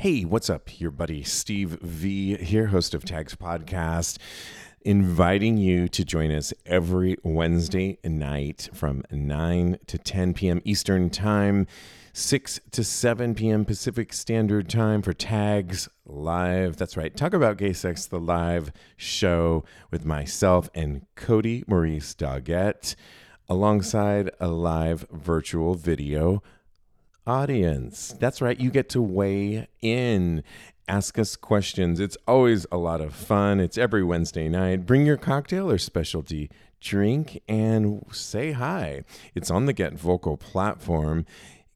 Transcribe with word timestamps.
Hey, 0.00 0.22
what's 0.22 0.48
up? 0.48 0.80
Your 0.80 0.92
buddy 0.92 1.24
Steve 1.24 1.70
V 1.80 2.36
here, 2.36 2.66
host 2.66 2.94
of 2.94 3.04
Tags 3.04 3.34
Podcast, 3.34 4.18
inviting 4.82 5.56
you 5.56 5.88
to 5.88 6.04
join 6.04 6.30
us 6.30 6.54
every 6.64 7.16
Wednesday 7.24 7.98
night 8.04 8.68
from 8.72 9.02
9 9.10 9.76
to 9.88 9.98
10 9.98 10.34
p.m. 10.34 10.62
Eastern 10.64 11.10
Time, 11.10 11.66
6 12.12 12.60
to 12.70 12.84
7 12.84 13.34
p.m. 13.34 13.64
Pacific 13.64 14.12
Standard 14.12 14.68
Time 14.68 15.02
for 15.02 15.12
Tags 15.12 15.88
Live. 16.06 16.76
That's 16.76 16.96
right. 16.96 17.16
Talk 17.16 17.34
about 17.34 17.56
Gay 17.56 17.72
Sex, 17.72 18.06
the 18.06 18.20
live 18.20 18.70
show 18.96 19.64
with 19.90 20.04
myself 20.04 20.70
and 20.76 21.06
Cody 21.16 21.64
Maurice 21.66 22.14
Doggett, 22.14 22.94
alongside 23.48 24.30
a 24.38 24.46
live 24.46 25.08
virtual 25.10 25.74
video 25.74 26.40
audience. 27.28 28.16
That's 28.18 28.40
right. 28.40 28.58
You 28.58 28.70
get 28.70 28.88
to 28.90 29.02
weigh 29.02 29.68
in, 29.82 30.42
ask 30.88 31.18
us 31.18 31.36
questions. 31.36 32.00
It's 32.00 32.16
always 32.26 32.66
a 32.72 32.78
lot 32.78 33.00
of 33.00 33.14
fun. 33.14 33.60
It's 33.60 33.76
every 33.76 34.02
Wednesday 34.02 34.48
night. 34.48 34.86
Bring 34.86 35.04
your 35.04 35.18
cocktail 35.18 35.70
or 35.70 35.78
specialty 35.78 36.50
drink 36.80 37.42
and 37.46 38.04
say 38.10 38.52
hi. 38.52 39.04
It's 39.34 39.50
on 39.50 39.66
the 39.66 39.72
Get 39.72 39.94
Vocal 39.94 40.36
platform. 40.36 41.26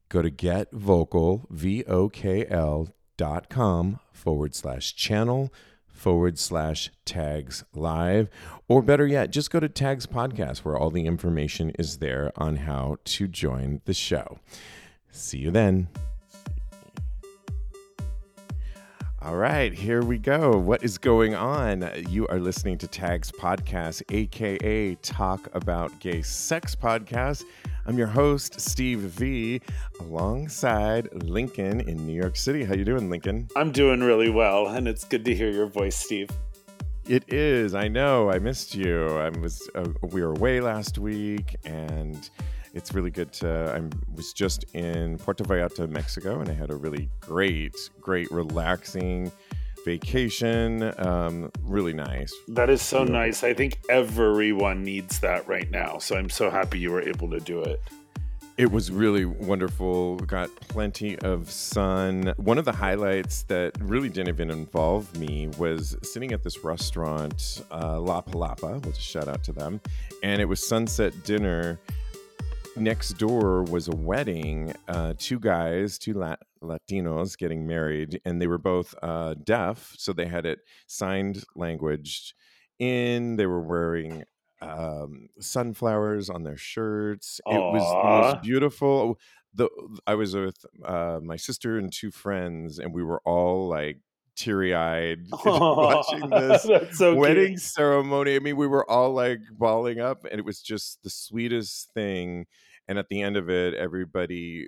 Go 0.09 0.21
to 0.21 0.31
getvocal, 0.31 1.49
V 1.49 1.83
O 1.85 2.09
K 2.09 2.45
L 2.47 2.89
dot 3.15 3.49
com 3.49 3.99
forward 4.11 4.55
slash 4.55 4.95
channel 4.95 5.53
forward 5.87 6.37
slash 6.37 6.91
tags 7.05 7.63
live. 7.73 8.29
Or 8.67 8.81
better 8.81 9.07
yet, 9.07 9.31
just 9.31 9.51
go 9.51 9.59
to 9.59 9.69
Tags 9.69 10.05
Podcast 10.05 10.59
where 10.59 10.75
all 10.75 10.89
the 10.89 11.05
information 11.05 11.71
is 11.79 11.99
there 11.99 12.31
on 12.35 12.57
how 12.57 12.97
to 13.05 13.27
join 13.27 13.81
the 13.85 13.93
show. 13.93 14.39
See 15.15 15.37
you 15.37 15.51
then. 15.51 15.87
All 19.21 19.37
right, 19.37 19.71
here 19.71 20.01
we 20.01 20.17
go. 20.17 20.57
What 20.57 20.83
is 20.83 20.97
going 20.97 21.35
on? 21.35 21.87
You 22.09 22.27
are 22.27 22.39
listening 22.39 22.79
to 22.79 22.87
Tags 22.87 23.31
Podcast, 23.31 24.01
aka 24.11 24.95
Talk 24.95 25.47
About 25.53 25.97
Gay 25.99 26.23
Sex 26.23 26.75
Podcast. 26.75 27.43
I'm 27.85 27.95
your 27.95 28.07
host, 28.07 28.59
Steve 28.59 29.01
V, 29.01 29.61
alongside 29.99 31.07
Lincoln 31.23 31.81
in 31.81 32.07
New 32.07 32.19
York 32.19 32.35
City. 32.35 32.63
How 32.63 32.73
you 32.73 32.83
doing, 32.83 33.11
Lincoln? 33.11 33.47
I'm 33.55 33.71
doing 33.71 34.01
really 34.01 34.31
well, 34.31 34.67
and 34.67 34.87
it's 34.87 35.03
good 35.03 35.23
to 35.25 35.35
hear 35.35 35.51
your 35.51 35.67
voice, 35.67 35.95
Steve. 35.95 36.29
It 37.07 37.31
is. 37.31 37.75
I 37.75 37.87
know. 37.87 38.31
I 38.31 38.39
missed 38.39 38.73
you. 38.73 39.05
I 39.09 39.29
was. 39.29 39.69
Uh, 39.75 39.89
we 40.01 40.23
were 40.23 40.33
away 40.33 40.59
last 40.59 40.97
week, 40.97 41.55
and 41.65 42.29
it's 42.73 42.93
really 42.93 43.11
good 43.11 43.31
to. 43.33 43.75
I 43.75 44.15
was 44.15 44.33
just 44.33 44.65
in 44.73 45.17
Puerto 45.19 45.43
Vallarta, 45.43 45.87
Mexico, 45.89 46.39
and 46.39 46.49
I 46.49 46.53
had 46.53 46.71
a 46.71 46.75
really 46.75 47.09
great, 47.21 47.75
great, 48.01 48.31
relaxing 48.31 49.31
vacation. 49.85 50.93
Um, 50.97 51.51
really 51.61 51.93
nice. 51.93 52.33
That 52.47 52.69
is 52.69 52.81
so 52.81 53.03
nice. 53.03 53.43
I 53.43 53.53
think 53.53 53.79
everyone 53.89 54.83
needs 54.83 55.19
that 55.19 55.47
right 55.47 55.69
now. 55.69 55.99
So 55.99 56.15
I'm 56.15 56.29
so 56.29 56.49
happy 56.49 56.79
you 56.79 56.91
were 56.91 57.01
able 57.01 57.29
to 57.29 57.39
do 57.39 57.61
it. 57.61 57.79
It 58.55 58.71
was 58.71 58.91
really 58.91 59.25
wonderful. 59.25 60.17
Got 60.17 60.55
plenty 60.55 61.17
of 61.19 61.49
sun. 61.49 62.33
One 62.37 62.59
of 62.59 62.65
the 62.65 62.71
highlights 62.71 63.43
that 63.43 63.75
really 63.81 64.09
didn't 64.09 64.29
even 64.29 64.51
involve 64.51 65.15
me 65.17 65.47
was 65.57 65.97
sitting 66.03 66.31
at 66.33 66.43
this 66.43 66.63
restaurant, 66.63 67.63
uh, 67.71 67.99
La 67.99 68.21
Palapa. 68.21 68.83
We'll 68.83 68.93
just 68.93 69.01
shout 69.01 69.27
out 69.27 69.43
to 69.45 69.53
them. 69.53 69.81
And 70.21 70.39
it 70.39 70.45
was 70.45 70.65
sunset 70.65 71.23
dinner. 71.23 71.79
Next 72.75 73.13
door 73.19 73.63
was 73.63 73.87
a 73.87 73.95
wedding. 73.95 74.73
Uh, 74.87 75.13
two 75.17 75.39
guys, 75.39 75.99
two 75.99 76.13
La- 76.13 76.37
Latinos 76.61 77.37
getting 77.37 77.67
married, 77.67 78.19
and 78.25 78.41
they 78.41 78.47
were 78.47 78.57
both 78.57 78.95
uh, 79.03 79.35
deaf. 79.35 79.93
So 79.97 80.11
they 80.11 80.25
had 80.25 80.47
it 80.47 80.59
signed 80.87 81.43
language 81.55 82.33
in. 82.79 83.35
They 83.35 83.45
were 83.45 83.61
wearing 83.61 84.23
um, 84.61 85.29
sunflowers 85.39 86.31
on 86.31 86.43
their 86.43 86.57
shirts. 86.57 87.39
It 87.45 87.53
was 87.59 87.83
the 87.83 88.09
most 88.09 88.41
beautiful. 88.43 89.19
The 89.53 89.69
I 90.07 90.15
was 90.15 90.35
with 90.35 90.65
uh, 90.83 91.19
my 91.21 91.35
sister 91.35 91.77
and 91.77 91.93
two 91.93 92.09
friends, 92.09 92.79
and 92.79 92.91
we 92.91 93.03
were 93.03 93.21
all 93.23 93.67
like 93.67 93.99
teary 94.35 94.73
eyed 94.73 95.25
watching 95.45 96.29
this 96.29 96.67
so 96.91 97.15
wedding 97.15 97.53
cute. 97.53 97.61
ceremony. 97.61 98.35
I 98.35 98.39
mean, 98.39 98.57
we 98.57 98.67
were 98.67 98.89
all 98.89 99.11
like 99.13 99.39
bawling 99.51 99.99
up, 99.99 100.25
and 100.29 100.39
it 100.39 100.45
was 100.45 100.61
just 100.61 101.03
the 101.03 101.09
sweetest 101.09 101.91
thing. 101.93 102.45
And 102.87 102.97
at 102.99 103.07
the 103.09 103.21
end 103.21 103.37
of 103.37 103.49
it, 103.49 103.73
everybody, 103.75 104.67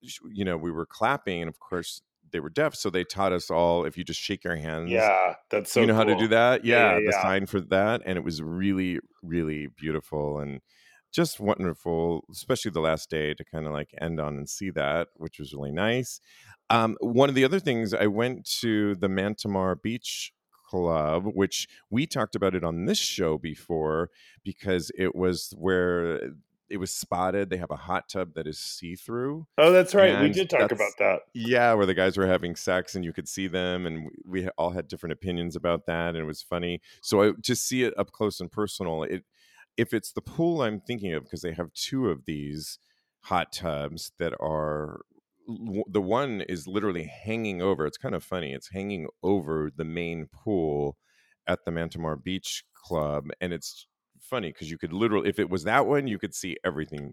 you 0.00 0.44
know, 0.44 0.56
we 0.56 0.70
were 0.70 0.86
clapping, 0.86 1.42
and 1.42 1.48
of 1.48 1.58
course, 1.60 2.02
they 2.30 2.40
were 2.40 2.50
deaf, 2.50 2.74
so 2.74 2.88
they 2.90 3.04
taught 3.04 3.32
us 3.32 3.50
all 3.50 3.84
if 3.84 3.96
you 3.98 4.04
just 4.04 4.20
shake 4.20 4.42
your 4.44 4.56
hands 4.56 4.90
Yeah, 4.90 5.34
that's 5.50 5.70
so 5.70 5.80
you 5.82 5.86
know 5.86 5.94
how 5.94 6.04
to 6.04 6.16
do 6.16 6.28
that 6.28 6.64
Yeah, 6.64 6.76
yeah, 6.76 6.92
yeah, 6.92 6.98
the 7.06 7.12
yeah. 7.12 7.22
sign 7.22 7.44
for 7.46 7.60
that 7.60 8.00
and 8.06 8.16
it 8.16 8.24
was 8.24 8.40
really 8.42 9.00
really 9.22 9.66
beautiful 9.66 10.38
and 10.38 10.62
just 11.12 11.38
wonderful 11.40 12.24
especially 12.30 12.70
the 12.70 12.80
last 12.80 13.10
day 13.10 13.34
to 13.34 13.44
kind 13.44 13.66
of 13.66 13.72
like 13.72 13.90
end 14.00 14.18
on 14.20 14.36
and 14.36 14.48
see 14.48 14.70
that 14.70 15.08
which 15.16 15.38
was 15.38 15.52
really 15.54 15.72
nice 15.72 16.20
um, 16.70 16.96
one 17.00 17.28
of 17.28 17.34
the 17.34 17.44
other 17.44 17.60
things 17.60 17.92
i 17.94 18.06
went 18.06 18.44
to 18.44 18.94
the 18.96 19.08
mantamar 19.08 19.74
beach 19.82 20.32
club 20.68 21.24
which 21.34 21.68
we 21.90 22.06
talked 22.06 22.34
about 22.34 22.54
it 22.54 22.64
on 22.64 22.86
this 22.86 22.98
show 22.98 23.36
before 23.36 24.08
because 24.42 24.90
it 24.96 25.14
was 25.14 25.52
where 25.58 26.30
it 26.70 26.78
was 26.78 26.90
spotted 26.90 27.50
they 27.50 27.58
have 27.58 27.70
a 27.70 27.76
hot 27.76 28.08
tub 28.08 28.32
that 28.34 28.46
is 28.46 28.58
see-through 28.58 29.46
Oh, 29.58 29.70
that's 29.70 29.94
right. 29.94 30.22
we 30.22 30.30
did 30.30 30.48
talk 30.48 30.72
about 30.72 30.92
that. 30.98 31.18
yeah, 31.34 31.74
where 31.74 31.84
the 31.84 31.92
guys 31.92 32.16
were 32.16 32.26
having 32.26 32.56
sex 32.56 32.94
and 32.94 33.04
you 33.04 33.12
could 33.12 33.28
see 33.28 33.46
them, 33.46 33.84
and 33.84 34.08
we 34.24 34.48
all 34.56 34.70
had 34.70 34.88
different 34.88 35.12
opinions 35.12 35.54
about 35.54 35.84
that, 35.86 36.10
and 36.10 36.16
it 36.16 36.24
was 36.24 36.40
funny. 36.40 36.80
So 37.02 37.22
I, 37.22 37.32
to 37.42 37.54
see 37.54 37.82
it 37.82 37.92
up 37.98 38.10
close 38.12 38.40
and 38.40 38.50
personal, 38.50 39.02
it 39.02 39.24
if 39.76 39.92
it's 39.94 40.12
the 40.12 40.22
pool 40.22 40.62
I'm 40.62 40.80
thinking 40.80 41.12
of, 41.14 41.24
because 41.24 41.42
they 41.42 41.52
have 41.52 41.72
two 41.72 42.08
of 42.10 42.24
these 42.26 42.78
hot 43.20 43.52
tubs 43.52 44.12
that 44.18 44.34
are 44.40 45.00
the 45.88 46.00
one 46.00 46.40
is 46.42 46.66
literally 46.66 47.04
hanging 47.04 47.60
over. 47.62 47.86
It's 47.86 47.98
kind 47.98 48.14
of 48.14 48.22
funny. 48.24 48.52
It's 48.52 48.70
hanging 48.72 49.08
over 49.22 49.70
the 49.74 49.84
main 49.84 50.28
pool 50.32 50.96
at 51.46 51.64
the 51.64 51.72
Mantamar 51.72 52.16
Beach 52.22 52.64
Club, 52.74 53.28
and 53.40 53.52
it's 53.52 53.86
funny 54.20 54.50
because 54.52 54.70
you 54.70 54.78
could 54.78 54.92
literally, 54.92 55.28
if 55.28 55.38
it 55.38 55.50
was 55.50 55.64
that 55.64 55.86
one, 55.86 56.06
you 56.06 56.18
could 56.18 56.34
see 56.34 56.56
everything 56.64 57.12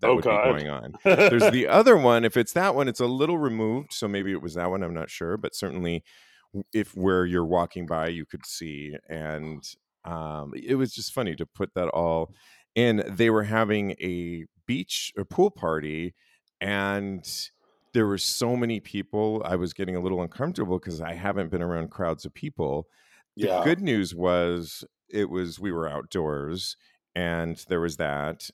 that 0.00 0.12
Oh, 0.12 0.14
would 0.14 0.24
God. 0.24 0.28
be 0.28 0.38
going 0.38 0.68
on 0.68 0.94
there's 1.28 1.48
the 1.50 1.66
other 1.66 1.94
one 1.96 2.24
if 2.24 2.34
it's 2.36 2.54
that 2.54 2.74
one 2.74 2.88
it's 2.88 3.00
a 3.00 3.06
little 3.06 3.36
removed 3.38 3.92
so 3.92 4.08
maybe 4.08 4.32
it 4.32 4.40
was 4.40 4.54
that 4.54 4.70
one 4.70 4.82
i'm 4.82 4.94
not 4.94 5.10
sure 5.10 5.36
but 5.36 5.54
certainly 5.54 6.02
if 6.72 6.96
where 6.96 7.26
you're 7.26 7.44
walking 7.44 7.86
by 7.86 8.08
you 8.08 8.24
could 8.24 8.46
see 8.46 8.96
and 9.10 9.62
um, 10.04 10.52
it 10.54 10.74
was 10.74 10.92
just 10.92 11.12
funny 11.12 11.34
to 11.36 11.46
put 11.46 11.74
that 11.74 11.88
all 11.88 12.32
in. 12.74 13.02
They 13.06 13.30
were 13.30 13.44
having 13.44 13.92
a 14.00 14.44
beach 14.66 15.12
or 15.16 15.24
pool 15.24 15.50
party 15.50 16.14
and 16.60 17.26
there 17.92 18.06
were 18.06 18.18
so 18.18 18.54
many 18.54 18.78
people 18.78 19.42
i 19.44 19.56
was 19.56 19.72
getting 19.72 19.96
a 19.96 20.00
little 20.00 20.22
uncomfortable 20.22 20.78
because 20.78 21.00
i 21.00 21.12
haven't 21.12 21.50
been 21.50 21.62
around 21.62 21.90
crowds 21.90 22.24
of 22.24 22.32
people. 22.34 22.86
The 23.36 23.46
yeah. 23.46 23.64
good 23.64 23.80
news 23.80 24.14
was 24.14 24.84
it 25.08 25.30
was 25.30 25.58
we 25.58 25.72
were 25.72 25.88
outdoors 25.88 26.76
and 27.14 27.56
there 27.68 27.80
was 27.80 27.96
that. 27.96 28.48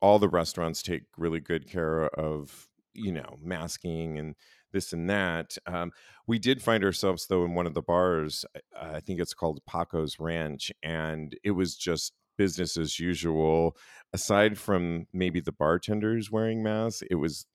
All 0.00 0.18
the 0.18 0.28
restaurants 0.28 0.82
take 0.82 1.02
really 1.16 1.40
good 1.40 1.68
care 1.68 2.06
of 2.08 2.68
you 2.94 3.12
know 3.12 3.38
masking 3.42 4.18
and 4.18 4.34
this 4.72 4.92
and 4.92 5.08
that 5.08 5.56
um, 5.66 5.92
we 6.26 6.38
did 6.38 6.62
find 6.62 6.84
ourselves 6.84 7.26
though 7.26 7.44
in 7.44 7.54
one 7.54 7.66
of 7.66 7.74
the 7.74 7.82
bars 7.82 8.44
i 8.80 9.00
think 9.00 9.20
it's 9.20 9.34
called 9.34 9.60
paco's 9.66 10.18
ranch 10.18 10.72
and 10.82 11.36
it 11.44 11.52
was 11.52 11.76
just 11.76 12.12
business 12.36 12.76
as 12.76 13.00
usual. 13.00 13.74
Aside 14.12 14.58
from 14.58 15.06
maybe 15.12 15.40
the 15.40 15.52
bartenders 15.52 16.30
wearing 16.30 16.62
masks 16.62 17.02
it 17.10 17.14
was 17.16 17.46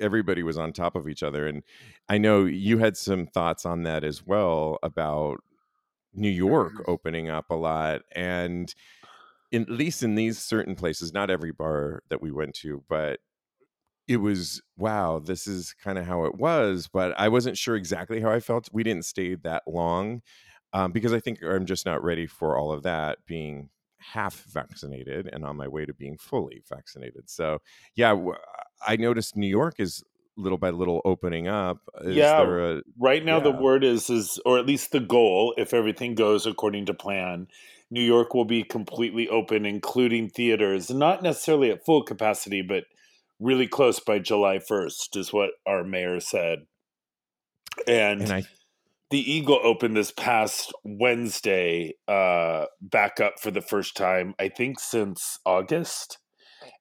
everybody 0.00 0.42
was 0.42 0.56
on 0.56 0.72
top 0.72 0.96
of 0.96 1.06
each 1.06 1.22
other 1.22 1.46
and 1.46 1.62
i 2.08 2.16
know 2.16 2.46
you 2.46 2.78
had 2.78 2.96
some 2.96 3.26
thoughts 3.26 3.66
on 3.66 3.82
that 3.82 4.04
as 4.04 4.24
well 4.26 4.78
about 4.82 5.36
new 6.14 6.30
york 6.30 6.72
opening 6.88 7.28
up 7.28 7.50
a 7.50 7.54
lot 7.54 8.00
and 8.12 8.74
in, 9.52 9.62
at 9.62 9.70
least 9.70 10.02
in 10.02 10.14
these 10.14 10.38
certain 10.38 10.74
places, 10.74 11.12
not 11.12 11.30
every 11.30 11.52
bar 11.52 12.02
that 12.08 12.22
we 12.22 12.32
went 12.32 12.54
to, 12.54 12.82
but 12.88 13.20
it 14.08 14.18
was 14.18 14.60
wow, 14.76 15.18
this 15.18 15.46
is 15.46 15.74
kind 15.74 15.98
of 15.98 16.06
how 16.06 16.24
it 16.24 16.34
was. 16.36 16.88
But 16.92 17.18
I 17.18 17.28
wasn't 17.28 17.58
sure 17.58 17.76
exactly 17.76 18.20
how 18.20 18.30
I 18.30 18.40
felt. 18.40 18.68
We 18.72 18.82
didn't 18.82 19.04
stay 19.04 19.34
that 19.36 19.62
long 19.66 20.22
um, 20.72 20.92
because 20.92 21.12
I 21.12 21.20
think 21.20 21.42
I'm 21.42 21.66
just 21.66 21.86
not 21.86 22.02
ready 22.02 22.26
for 22.26 22.56
all 22.56 22.72
of 22.72 22.82
that 22.82 23.18
being 23.26 23.70
half 23.98 24.44
vaccinated 24.44 25.28
and 25.32 25.44
on 25.44 25.56
my 25.56 25.68
way 25.68 25.86
to 25.86 25.94
being 25.94 26.18
fully 26.18 26.62
vaccinated. 26.68 27.30
So 27.30 27.58
yeah, 27.94 28.16
i 28.86 28.96
noticed 28.96 29.36
New 29.36 29.46
York 29.46 29.76
is 29.78 30.02
little 30.36 30.58
by 30.58 30.70
little 30.70 31.00
opening 31.04 31.46
up. 31.48 31.78
Is 32.02 32.16
Yeah, 32.16 32.38
there 32.38 32.78
a 32.78 32.82
Right 32.98 33.24
now, 33.24 33.38
the 33.40 33.50
word 33.52 33.84
is 33.84 34.10
is, 34.10 34.40
or 34.44 34.58
at 34.58 34.66
least 34.66 34.92
the 34.92 35.00
goal, 35.00 35.54
if 35.56 35.72
everything 35.74 36.14
goes 36.14 36.46
according 36.46 36.86
to 36.86 36.94
plan, 36.94 37.48
New 37.90 38.02
York 38.02 38.34
will 38.34 38.44
be 38.44 38.64
completely 38.64 39.28
open, 39.28 39.66
including 39.66 40.28
theaters, 40.28 40.90
not 40.90 41.22
necessarily 41.22 41.70
at 41.70 41.84
full 41.84 42.02
capacity, 42.02 42.62
but 42.62 42.84
really 43.42 43.66
close 43.66 44.00
by 44.00 44.18
July 44.18 44.58
first, 44.58 45.16
is 45.16 45.32
what 45.32 45.50
our 45.66 45.84
mayor 45.84 46.20
said. 46.20 46.60
And, 47.86 48.22
and 48.22 48.32
I 48.32 48.42
the 49.12 49.30
Eagle 49.30 49.60
opened 49.62 49.94
this 49.94 50.10
past 50.10 50.72
Wednesday 50.84 51.92
uh, 52.08 52.64
back 52.80 53.20
up 53.20 53.34
for 53.38 53.50
the 53.50 53.60
first 53.60 53.94
time, 53.94 54.34
I 54.40 54.48
think 54.48 54.80
since 54.80 55.38
August. 55.44 56.16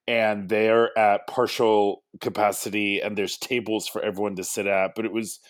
And 0.08 0.48
they're 0.48 0.98
at 0.98 1.28
partial 1.28 2.04
capacity, 2.22 3.02
and 3.02 3.18
there's 3.18 3.38
tables 3.38 3.86
for 3.86 4.02
everyone 4.02 4.38
to 4.38 4.46
sit 4.46 4.66
at. 4.66 4.92
But 4.96 5.04
it 5.04 5.12
was 5.12 5.42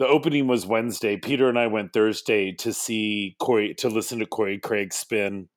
the 0.00 0.08
opening 0.08 0.48
was 0.48 0.66
Wednesday. 0.66 1.16
Peter 1.16 1.48
and 1.48 1.58
I 1.58 1.68
went 1.68 1.92
Thursday 1.92 2.50
to 2.56 2.72
see 2.72 3.36
Corey 3.38 3.72
to 3.74 3.88
listen 3.88 4.18
to 4.18 4.26
Corey 4.26 4.58
Craig 4.58 4.92
spin 4.92 5.48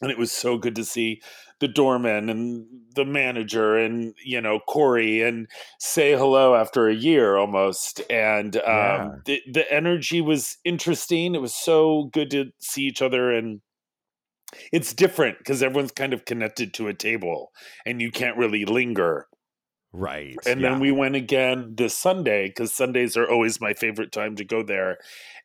and 0.00 0.10
it 0.10 0.18
was 0.18 0.32
so 0.32 0.58
good 0.58 0.74
to 0.76 0.84
see 0.84 1.20
the 1.60 1.68
doorman 1.68 2.28
and 2.28 2.66
the 2.94 3.04
manager 3.04 3.76
and 3.76 4.14
you 4.24 4.40
know 4.40 4.58
Corey 4.68 5.22
and 5.22 5.48
say 5.78 6.12
hello 6.12 6.54
after 6.54 6.88
a 6.88 6.94
year 6.94 7.36
almost 7.36 8.00
and 8.10 8.56
um, 8.56 8.62
yeah. 8.66 9.10
the 9.24 9.42
the 9.52 9.72
energy 9.72 10.20
was 10.20 10.58
interesting 10.64 11.34
it 11.34 11.40
was 11.40 11.54
so 11.54 12.10
good 12.12 12.30
to 12.30 12.50
see 12.60 12.82
each 12.82 13.02
other 13.02 13.30
and 13.30 13.60
it's 14.72 14.92
different 14.92 15.38
because 15.38 15.62
everyone's 15.62 15.90
kind 15.90 16.12
of 16.12 16.24
connected 16.24 16.74
to 16.74 16.88
a 16.88 16.94
table 16.94 17.50
and 17.86 18.00
you 18.00 18.10
can't 18.10 18.36
really 18.36 18.64
linger 18.64 19.26
right 19.92 20.36
and 20.46 20.60
yeah. 20.60 20.70
then 20.70 20.80
we 20.80 20.90
went 20.90 21.14
again 21.14 21.72
this 21.76 21.96
sunday 21.96 22.48
because 22.48 22.74
sundays 22.74 23.16
are 23.16 23.30
always 23.30 23.60
my 23.60 23.72
favorite 23.72 24.12
time 24.12 24.34
to 24.36 24.44
go 24.44 24.62
there 24.62 24.98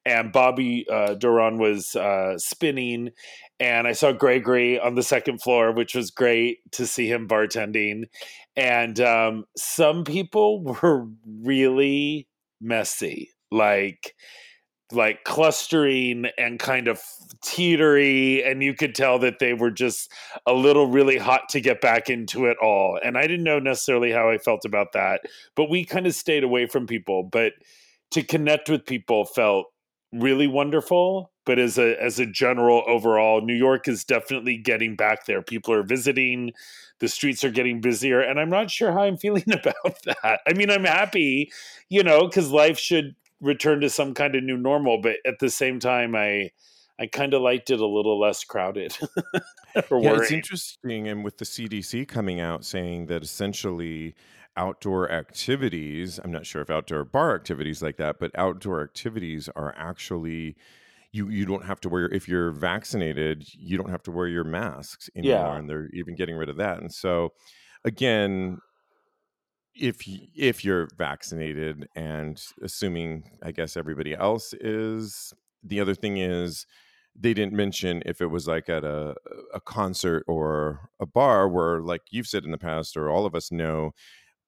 and 0.06 0.31
Bobby 0.31 0.86
uh, 0.90 1.16
Duran 1.16 1.57
was 1.57 1.96
uh, 1.96 2.38
spinning, 2.38 3.12
and 3.60 3.88
I 3.88 3.92
saw 3.92 4.12
Gregory 4.12 4.80
on 4.80 4.96
the 4.96 5.04
second 5.04 5.42
floor, 5.42 5.72
which 5.72 5.96
was 5.96 6.12
great 6.12 6.60
to 6.74 6.88
see 6.88 7.12
him 7.12 7.28
bartending. 7.28 8.04
And 8.56 9.00
um, 9.00 9.46
some 9.58 10.04
people 10.04 10.64
were 10.82 11.08
really 11.44 12.28
messy, 12.62 13.32
like 13.52 14.16
like 14.92 15.24
clustering 15.24 16.26
and 16.40 16.58
kind 16.58 16.88
of 16.88 17.00
teetery 17.46 18.44
and 18.44 18.64
you 18.64 18.74
could 18.74 18.96
tell 18.96 19.20
that 19.20 19.38
they 19.38 19.54
were 19.54 19.70
just 19.70 20.12
a 20.48 20.54
little 20.54 20.88
really 20.88 21.18
hot 21.20 21.48
to 21.48 21.62
get 21.62 21.80
back 21.80 22.10
into 22.10 22.48
it 22.48 22.58
all. 22.60 23.00
And 23.04 23.16
i 23.16 23.22
didn't 23.22 23.44
know 23.44 23.60
necessarily 23.60 24.12
how 24.12 24.32
i 24.32 24.40
felt 24.40 24.66
about 24.66 24.94
that 24.94 25.22
but 25.56 25.70
we 25.70 25.86
kind 25.86 26.08
of 26.08 26.16
stayed 26.16 26.44
away 26.44 26.66
from 26.66 26.88
people. 26.88 27.22
But 27.24 27.54
to 28.12 28.24
connect 28.24 28.70
with 28.70 28.86
people 28.86 29.26
felt 29.26 29.68
really 30.12 30.48
wonderful 30.48 31.32
but 31.50 31.57
as 31.57 31.80
a 31.80 32.00
as 32.00 32.19
a 32.19 32.28
general 32.28 32.84
overall 32.86 33.42
new 33.42 33.56
york 33.56 33.88
is 33.88 34.04
definitely 34.04 34.56
getting 34.56 34.96
back 34.96 35.25
there. 35.25 35.42
People 35.42 35.74
are 35.74 35.81
visiting 35.81 36.54
the 37.00 37.07
streets 37.07 37.44
are 37.44 37.50
getting 37.50 37.81
busier 37.81 38.22
and 38.22 38.40
i'm 38.40 38.51
not 38.51 38.69
sure 38.69 38.92
how 38.92 39.01
i'm 39.01 39.18
feeling 39.18 39.46
about 39.51 39.98
that. 40.04 40.42
I 40.46 40.54
mean 40.54 40.69
i'm 40.69 40.84
happy 40.84 41.51
you 41.90 42.04
know 42.04 42.28
because 42.28 42.51
life 42.51 42.78
should 42.78 43.16
return 43.42 43.81
to 43.81 43.90
some 43.90 44.13
kind 44.13 44.36
of 44.36 44.44
new 44.44 44.57
normal 44.57 45.01
but 45.01 45.16
at 45.25 45.40
the 45.40 45.50
same 45.50 45.80
time 45.80 46.16
i 46.16 46.51
i 47.00 47.07
kind 47.07 47.34
of 47.34 47.42
liked 47.42 47.72
it 47.72 47.80
a 47.80 47.88
little 47.88 48.19
less 48.19 48.44
crowded 48.44 48.96
yeah, 49.75 49.81
it's 49.92 50.31
interesting 50.31 51.07
and 51.07 51.24
with 51.24 51.40
the 51.40 51.46
cdc 51.46 52.07
coming 52.07 52.40
out 52.40 52.63
saying 52.63 53.07
that 53.07 53.24
essentially 53.24 54.13
outdoor 54.56 55.10
activities 55.10 56.19
i'm 56.24 56.31
not 56.31 56.46
sure 56.46 56.62
if 56.62 56.69
outdoor 56.69 57.04
bar 57.06 57.34
activities 57.34 57.81
like 57.81 57.98
that 57.98 58.19
but 58.19 58.30
outdoor 58.36 58.84
activities 58.84 59.50
are 59.56 59.74
actually 59.78 60.56
you 61.12 61.30
you 61.30 61.46
don't 61.46 61.66
have 61.66 61.80
to 61.82 61.90
wear 61.90 62.06
if 62.10 62.28
you're 62.28 62.52
vaccinated 62.52 63.44
you 63.54 63.78
don't 63.78 63.90
have 63.90 64.04
to 64.04 64.12
wear 64.12 64.28
your 64.28 64.44
masks 64.44 65.10
anymore 65.16 65.38
yeah. 65.38 65.58
and 65.58 65.70
they're 65.70 65.90
even 65.94 66.16
getting 66.16 66.36
rid 66.36 66.50
of 66.50 66.58
that 66.58 66.80
and 66.80 66.94
so 66.94 67.30
again 67.86 68.58
if 69.76 70.02
if 70.36 70.64
you're 70.64 70.88
vaccinated 70.98 71.88
and 71.96 72.42
assuming 72.62 73.24
i 73.44 73.52
guess 73.52 73.76
everybody 73.78 74.16
else 74.16 74.54
is 74.54 75.34
the 75.64 75.80
other 75.80 75.96
thing 75.96 76.18
is 76.18 76.66
they 77.16 77.34
didn't 77.34 77.54
mention 77.54 78.02
if 78.06 78.22
it 78.22 78.28
was 78.28 78.48
like 78.48 78.70
at 78.70 78.84
a 78.84 79.16
a 79.54 79.60
concert 79.60 80.24
or 80.28 80.90
a 81.00 81.06
bar 81.06 81.48
where 81.50 81.82
like 81.82 82.02
you've 82.12 82.28
said 82.28 82.46
in 82.46 82.52
the 82.52 82.58
past 82.58 82.96
or 82.96 83.10
all 83.10 83.26
of 83.26 83.36
us 83.36 83.52
know 83.52 83.92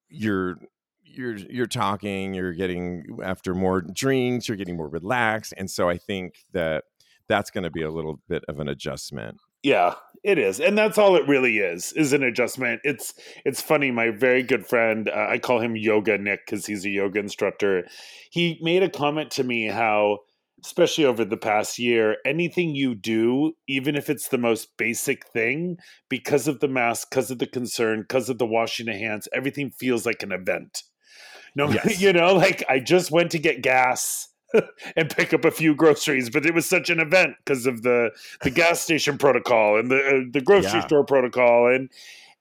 you're 0.09 0.57
you're 1.13 1.37
you're 1.37 1.65
talking 1.65 2.33
you're 2.33 2.53
getting 2.53 3.03
after 3.23 3.53
more 3.53 3.81
drinks 3.81 4.47
you're 4.47 4.57
getting 4.57 4.77
more 4.77 4.89
relaxed 4.89 5.53
and 5.57 5.69
so 5.69 5.89
i 5.89 5.97
think 5.97 6.45
that 6.53 6.83
that's 7.27 7.49
going 7.49 7.63
to 7.63 7.69
be 7.71 7.81
a 7.81 7.89
little 7.89 8.19
bit 8.27 8.43
of 8.49 8.59
an 8.59 8.67
adjustment. 8.67 9.37
Yeah 9.63 9.95
it 10.23 10.37
is 10.37 10.59
and 10.59 10.77
that's 10.77 10.99
all 10.99 11.15
it 11.15 11.27
really 11.27 11.57
is 11.57 11.93
is 11.93 12.13
an 12.13 12.23
adjustment. 12.23 12.81
It's 12.83 13.13
it's 13.43 13.61
funny 13.61 13.89
my 13.89 14.11
very 14.11 14.43
good 14.43 14.67
friend 14.67 15.09
uh, 15.09 15.27
i 15.29 15.39
call 15.39 15.59
him 15.59 15.75
yoga 15.75 16.17
nick 16.17 16.45
because 16.45 16.65
he's 16.65 16.85
a 16.85 16.89
yoga 16.89 17.19
instructor. 17.19 17.87
He 18.29 18.59
made 18.61 18.83
a 18.83 18.89
comment 18.89 19.31
to 19.31 19.43
me 19.43 19.67
how 19.67 20.19
especially 20.63 21.05
over 21.05 21.25
the 21.25 21.37
past 21.37 21.79
year, 21.79 22.17
anything 22.23 22.75
you 22.75 22.93
do, 22.93 23.53
even 23.67 23.95
if 23.95 24.11
it's 24.11 24.27
the 24.27 24.37
most 24.37 24.77
basic 24.77 25.25
thing, 25.29 25.75
because 26.07 26.47
of 26.47 26.59
the 26.59 26.67
mask, 26.67 27.09
because 27.09 27.31
of 27.31 27.39
the 27.39 27.47
concern, 27.47 28.01
because 28.01 28.29
of 28.29 28.37
the 28.37 28.45
washing 28.45 28.87
of 28.87 28.95
hands, 28.95 29.27
everything 29.33 29.71
feels 29.71 30.05
like 30.05 30.21
an 30.21 30.31
event. 30.31 30.83
No, 31.55 31.69
yes. 31.71 32.01
you 32.01 32.13
know, 32.13 32.33
like 32.33 32.63
I 32.69 32.79
just 32.79 33.11
went 33.11 33.31
to 33.31 33.39
get 33.39 33.61
gas 33.61 34.29
and 34.95 35.09
pick 35.09 35.33
up 35.33 35.45
a 35.45 35.51
few 35.51 35.75
groceries, 35.75 36.29
but 36.29 36.45
it 36.45 36.53
was 36.53 36.67
such 36.67 36.89
an 36.89 36.99
event 36.99 37.35
because 37.43 37.65
of 37.65 37.83
the 37.83 38.11
the 38.41 38.49
gas 38.51 38.81
station 38.81 39.17
protocol 39.17 39.79
and 39.79 39.89
the 39.91 39.97
uh, 39.97 40.19
the 40.31 40.41
grocery 40.41 40.79
yeah. 40.79 40.85
store 40.85 41.03
protocol 41.03 41.73
and 41.73 41.89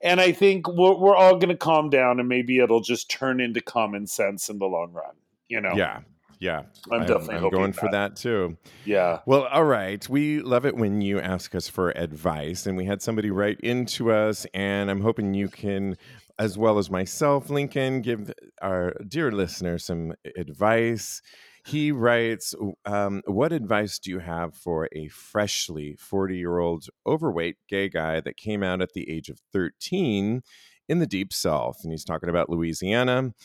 and 0.03 0.19
I 0.19 0.31
think 0.31 0.67
we're, 0.67 0.95
we're 0.95 1.15
all 1.15 1.35
going 1.35 1.49
to 1.49 1.57
calm 1.57 1.89
down 1.89 2.19
and 2.19 2.27
maybe 2.27 2.57
it'll 2.57 2.81
just 2.81 3.09
turn 3.09 3.39
into 3.39 3.61
common 3.61 4.07
sense 4.07 4.49
in 4.49 4.57
the 4.57 4.65
long 4.65 4.91
run. 4.93 5.13
You 5.47 5.61
know? 5.61 5.73
Yeah, 5.75 5.99
yeah, 6.41 6.63
I'm 6.91 7.01
definitely 7.05 7.35
I'm, 7.35 7.49
going 7.51 7.71
for 7.71 7.87
that 7.91 8.15
too. 8.15 8.57
Yeah. 8.83 9.19
Well, 9.27 9.43
all 9.45 9.63
right. 9.63 10.07
We 10.09 10.39
love 10.39 10.65
it 10.65 10.75
when 10.75 10.99
you 10.99 11.19
ask 11.19 11.53
us 11.53 11.69
for 11.69 11.91
advice, 11.91 12.65
and 12.65 12.75
we 12.75 12.85
had 12.85 13.03
somebody 13.03 13.29
write 13.29 13.59
into 13.59 14.11
us, 14.11 14.47
and 14.55 14.89
I'm 14.89 15.01
hoping 15.01 15.35
you 15.35 15.49
can, 15.49 15.97
as 16.39 16.57
well 16.57 16.79
as 16.79 16.89
myself, 16.89 17.51
Lincoln, 17.51 18.01
give 18.01 18.33
our 18.59 18.95
dear 19.07 19.31
listener 19.31 19.77
some 19.77 20.13
advice. 20.35 21.21
He 21.63 21.91
writes, 21.91 22.55
um, 22.85 23.21
What 23.27 23.53
advice 23.53 23.99
do 23.99 24.09
you 24.09 24.17
have 24.17 24.55
for 24.55 24.89
a 24.93 25.09
freshly 25.09 25.95
40 25.99 26.37
year 26.37 26.57
old 26.57 26.87
overweight 27.05 27.57
gay 27.69 27.87
guy 27.87 28.19
that 28.19 28.35
came 28.35 28.63
out 28.63 28.81
at 28.81 28.93
the 28.93 29.07
age 29.11 29.29
of 29.29 29.39
13 29.53 30.41
in 30.89 30.97
the 30.97 31.05
deep 31.05 31.31
south? 31.33 31.81
And 31.83 31.91
he's 31.91 32.03
talking 32.03 32.29
about 32.29 32.49
Louisiana 32.49 33.35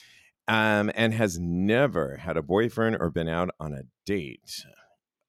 um, 0.49 0.91
and 0.95 1.15
has 1.15 1.39
never 1.39 2.17
had 2.17 2.37
a 2.37 2.43
boyfriend 2.43 2.97
or 3.01 3.11
been 3.11 3.29
out 3.29 3.51
on 3.59 3.73
a 3.73 3.83
date. 4.05 4.65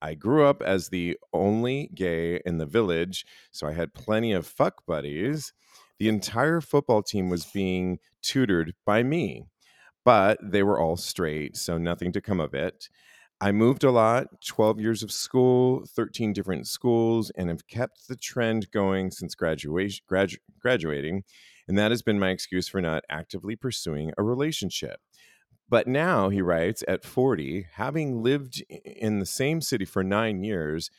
I 0.02 0.14
grew 0.14 0.46
up 0.46 0.62
as 0.62 0.90
the 0.90 1.18
only 1.34 1.90
gay 1.96 2.40
in 2.46 2.60
the 2.60 2.66
village, 2.66 3.26
so 3.52 3.68
I 3.68 3.74
had 3.74 3.94
plenty 3.94 4.32
of 4.32 4.46
fuck 4.46 4.86
buddies. 4.86 5.54
The 6.00 6.10
entire 6.10 6.62
football 6.62 7.02
team 7.02 7.30
was 7.30 7.46
being 7.46 7.98
tutored 8.22 8.74
by 8.86 9.02
me, 9.02 9.46
but 10.06 10.38
they 10.44 10.62
were 10.62 10.80
all 10.80 10.98
straight, 10.98 11.58
so 11.58 11.80
nothing 11.80 12.12
to 12.12 12.22
come 12.22 12.40
of 12.40 12.54
it. 12.54 12.90
I 13.40 13.52
moved 13.52 13.84
a 13.84 13.92
lot, 13.92 14.28
12 14.46 14.80
years 14.80 15.04
of 15.04 15.12
school, 15.12 15.86
13 15.96 16.34
different 16.34 16.68
schools, 16.68 17.32
and 17.36 17.50
have 17.50 17.68
kept 17.68 18.08
the 18.08 18.16
trend 18.16 18.70
going 18.72 19.12
since 19.12 19.36
graduation, 19.36 20.04
gradu- 20.10 20.38
graduating. 20.60 21.24
And 21.68 21.78
that 21.78 21.92
has 21.92 22.02
been 22.02 22.20
my 22.20 22.30
excuse 22.30 22.68
for 22.68 22.82
not 22.82 23.04
actively 23.10 23.56
pursuing 23.56 24.12
a 24.18 24.24
relationship. 24.24 25.00
But 25.70 25.88
now, 25.88 26.30
he 26.30 26.42
writes, 26.42 26.84
at 26.88 27.04
40, 27.04 27.68
having 27.74 28.24
lived 28.24 28.64
in 28.70 29.20
the 29.20 29.26
same 29.26 29.60
city 29.60 29.84
for 29.84 30.04
nine 30.04 30.44
years, 30.44 30.90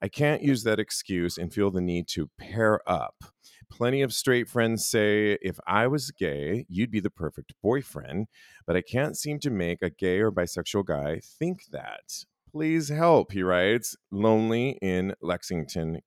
I 0.00 0.08
can't 0.08 0.42
use 0.42 0.64
that 0.64 0.80
excuse 0.80 1.36
and 1.36 1.52
feel 1.52 1.70
the 1.70 1.80
need 1.80 2.08
to 2.08 2.30
pair 2.38 2.80
up. 2.88 3.24
Plenty 3.70 4.02
of 4.02 4.14
straight 4.14 4.48
friends 4.48 4.86
say 4.86 5.38
if 5.42 5.58
I 5.66 5.86
was 5.86 6.10
gay, 6.10 6.64
you'd 6.68 6.90
be 6.90 7.00
the 7.00 7.10
perfect 7.10 7.54
boyfriend, 7.62 8.28
but 8.66 8.76
I 8.76 8.82
can't 8.82 9.16
seem 9.16 9.38
to 9.40 9.50
make 9.50 9.82
a 9.82 9.90
gay 9.90 10.20
or 10.20 10.30
bisexual 10.30 10.86
guy 10.86 11.20
think 11.22 11.66
that. 11.72 12.24
Please 12.50 12.88
help, 12.88 13.32
he 13.32 13.42
writes, 13.42 13.96
lonely 14.10 14.78
in 14.80 15.14
Lexington, 15.20 16.00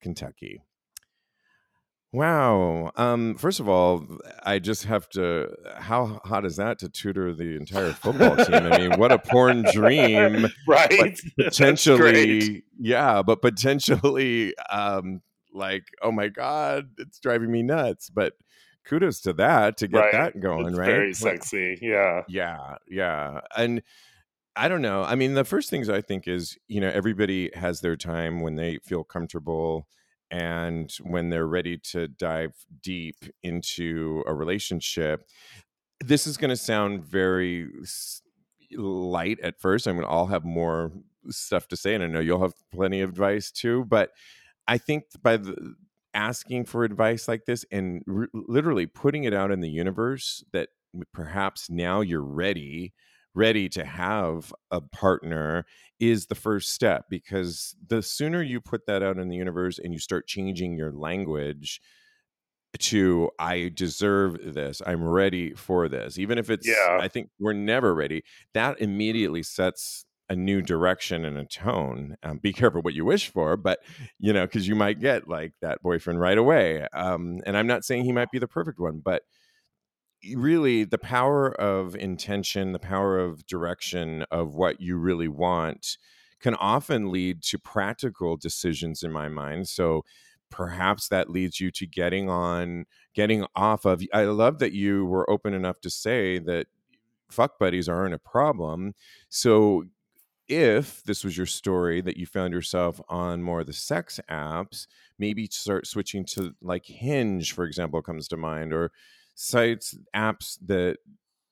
Kentucky. 0.00 0.62
Wow. 2.12 2.90
Um, 2.96 3.36
first 3.36 3.60
of 3.60 3.68
all, 3.68 4.04
I 4.42 4.58
just 4.58 4.84
have 4.84 5.08
to. 5.10 5.54
How 5.76 6.20
hot 6.24 6.44
is 6.44 6.56
that 6.56 6.80
to 6.80 6.88
tutor 6.88 7.32
the 7.32 7.56
entire 7.56 7.92
football 7.92 8.36
team? 8.36 8.54
I 8.54 8.78
mean, 8.78 8.98
what 8.98 9.12
a 9.12 9.18
porn 9.18 9.64
dream, 9.72 10.48
right? 10.68 11.18
Potentially, 11.38 12.64
yeah, 12.80 13.22
but 13.22 13.40
potentially, 13.40 14.56
um, 14.70 15.22
like, 15.54 15.84
oh 16.02 16.10
my 16.10 16.26
god, 16.28 16.90
it's 16.98 17.20
driving 17.20 17.52
me 17.52 17.62
nuts. 17.62 18.10
But 18.10 18.32
kudos 18.84 19.20
to 19.20 19.32
that 19.34 19.76
to 19.76 19.86
get 19.86 19.98
right. 19.98 20.12
that 20.12 20.40
going, 20.40 20.66
it's 20.66 20.78
right? 20.78 20.86
Very 20.86 21.14
sexy, 21.14 21.78
yeah, 21.80 22.22
yeah, 22.28 22.76
yeah, 22.88 23.40
and. 23.56 23.82
I 24.56 24.66
don't 24.68 24.82
know. 24.82 25.04
I 25.04 25.14
mean, 25.14 25.34
the 25.34 25.44
first 25.44 25.70
things 25.70 25.88
I 25.88 26.00
think 26.00 26.26
is, 26.26 26.58
you 26.66 26.80
know, 26.80 26.88
everybody 26.88 27.50
has 27.54 27.80
their 27.80 27.96
time 27.96 28.40
when 28.40 28.56
they 28.56 28.78
feel 28.82 29.04
comfortable 29.04 29.86
and 30.30 30.92
when 31.02 31.28
they're 31.28 31.46
ready 31.46 31.76
to 31.76 32.08
dive 32.08 32.54
deep 32.82 33.16
into 33.42 34.22
a 34.26 34.34
relationship 34.34 35.28
this 36.04 36.26
is 36.26 36.36
going 36.36 36.50
to 36.50 36.56
sound 36.56 37.04
very 37.04 37.68
light 38.72 39.38
at 39.40 39.60
first. 39.60 39.86
I 39.86 39.92
mean, 39.92 40.04
I'll 40.06 40.26
have 40.26 40.44
more 40.44 40.92
stuff 41.28 41.68
to 41.68 41.76
say, 41.76 41.94
and 41.94 42.02
I 42.02 42.06
know 42.06 42.20
you'll 42.20 42.42
have 42.42 42.54
plenty 42.72 43.00
of 43.00 43.10
advice 43.10 43.50
too. 43.50 43.84
But 43.84 44.10
I 44.66 44.78
think 44.78 45.04
by 45.22 45.36
the 45.36 45.74
asking 46.12 46.64
for 46.64 46.84
advice 46.84 47.28
like 47.28 47.44
this 47.44 47.64
and 47.70 48.02
literally 48.32 48.86
putting 48.86 49.24
it 49.24 49.34
out 49.34 49.52
in 49.52 49.60
the 49.60 49.70
universe 49.70 50.44
that 50.52 50.70
perhaps 51.12 51.70
now 51.70 52.00
you're 52.00 52.20
ready 52.20 52.92
ready 53.34 53.68
to 53.70 53.84
have 53.84 54.52
a 54.70 54.80
partner 54.80 55.64
is 55.98 56.26
the 56.26 56.34
first 56.34 56.70
step 56.70 57.06
because 57.10 57.76
the 57.86 58.02
sooner 58.02 58.42
you 58.42 58.60
put 58.60 58.86
that 58.86 59.02
out 59.02 59.18
in 59.18 59.28
the 59.28 59.36
universe 59.36 59.78
and 59.78 59.92
you 59.92 59.98
start 59.98 60.26
changing 60.26 60.76
your 60.76 60.92
language 60.92 61.80
to 62.78 63.30
I 63.38 63.70
deserve 63.74 64.54
this. 64.54 64.80
I'm 64.86 65.02
ready 65.04 65.54
for 65.54 65.88
this. 65.88 66.18
Even 66.18 66.38
if 66.38 66.50
it's 66.50 66.66
Yeah. 66.66 66.98
I 66.98 67.08
think 67.08 67.30
we're 67.38 67.52
never 67.52 67.94
ready. 67.94 68.22
That 68.54 68.80
immediately 68.80 69.42
sets 69.42 70.04
a 70.28 70.36
new 70.36 70.62
direction 70.62 71.24
and 71.24 71.36
a 71.36 71.44
tone. 71.44 72.16
Um, 72.22 72.38
be 72.38 72.52
careful 72.52 72.82
what 72.82 72.94
you 72.94 73.04
wish 73.04 73.28
for, 73.28 73.56
but 73.56 73.80
you 74.20 74.32
know, 74.32 74.46
because 74.46 74.68
you 74.68 74.76
might 74.76 75.00
get 75.00 75.26
like 75.28 75.52
that 75.60 75.82
boyfriend 75.82 76.20
right 76.20 76.38
away. 76.38 76.86
Um, 76.92 77.40
and 77.44 77.56
I'm 77.56 77.66
not 77.66 77.84
saying 77.84 78.04
he 78.04 78.12
might 78.12 78.30
be 78.30 78.38
the 78.38 78.46
perfect 78.46 78.78
one, 78.78 79.00
but 79.00 79.22
really 80.34 80.84
the 80.84 80.98
power 80.98 81.48
of 81.60 81.94
intention, 81.96 82.72
the 82.72 82.78
power 82.78 83.18
of 83.18 83.46
direction 83.46 84.24
of 84.30 84.54
what 84.54 84.80
you 84.80 84.96
really 84.96 85.28
want 85.28 85.98
can 86.40 86.54
often 86.54 87.10
lead 87.10 87.42
to 87.42 87.58
practical 87.58 88.36
decisions 88.36 89.02
in 89.02 89.12
my 89.12 89.28
mind. 89.28 89.68
So 89.68 90.04
perhaps 90.50 91.08
that 91.08 91.30
leads 91.30 91.60
you 91.60 91.70
to 91.70 91.86
getting 91.86 92.28
on, 92.28 92.86
getting 93.14 93.46
off 93.54 93.84
of. 93.84 94.02
I 94.12 94.24
love 94.24 94.58
that 94.58 94.72
you 94.72 95.06
were 95.06 95.28
open 95.30 95.54
enough 95.54 95.80
to 95.82 95.90
say 95.90 96.38
that 96.40 96.66
fuck 97.30 97.58
buddies 97.58 97.88
aren't 97.88 98.14
a 98.14 98.18
problem. 98.18 98.94
So 99.28 99.84
if 100.48 101.04
this 101.04 101.22
was 101.22 101.36
your 101.36 101.46
story 101.46 102.00
that 102.00 102.16
you 102.16 102.26
found 102.26 102.52
yourself 102.52 103.00
on 103.08 103.42
more 103.42 103.60
of 103.60 103.66
the 103.66 103.72
sex 103.72 104.18
apps, 104.28 104.88
maybe 105.18 105.46
start 105.46 105.86
switching 105.86 106.24
to 106.24 106.54
like 106.60 106.86
Hinge, 106.86 107.52
for 107.52 107.64
example, 107.64 108.02
comes 108.02 108.26
to 108.28 108.36
mind, 108.36 108.72
or 108.72 108.90
sites, 109.40 109.96
apps 110.14 110.58
that 110.66 110.98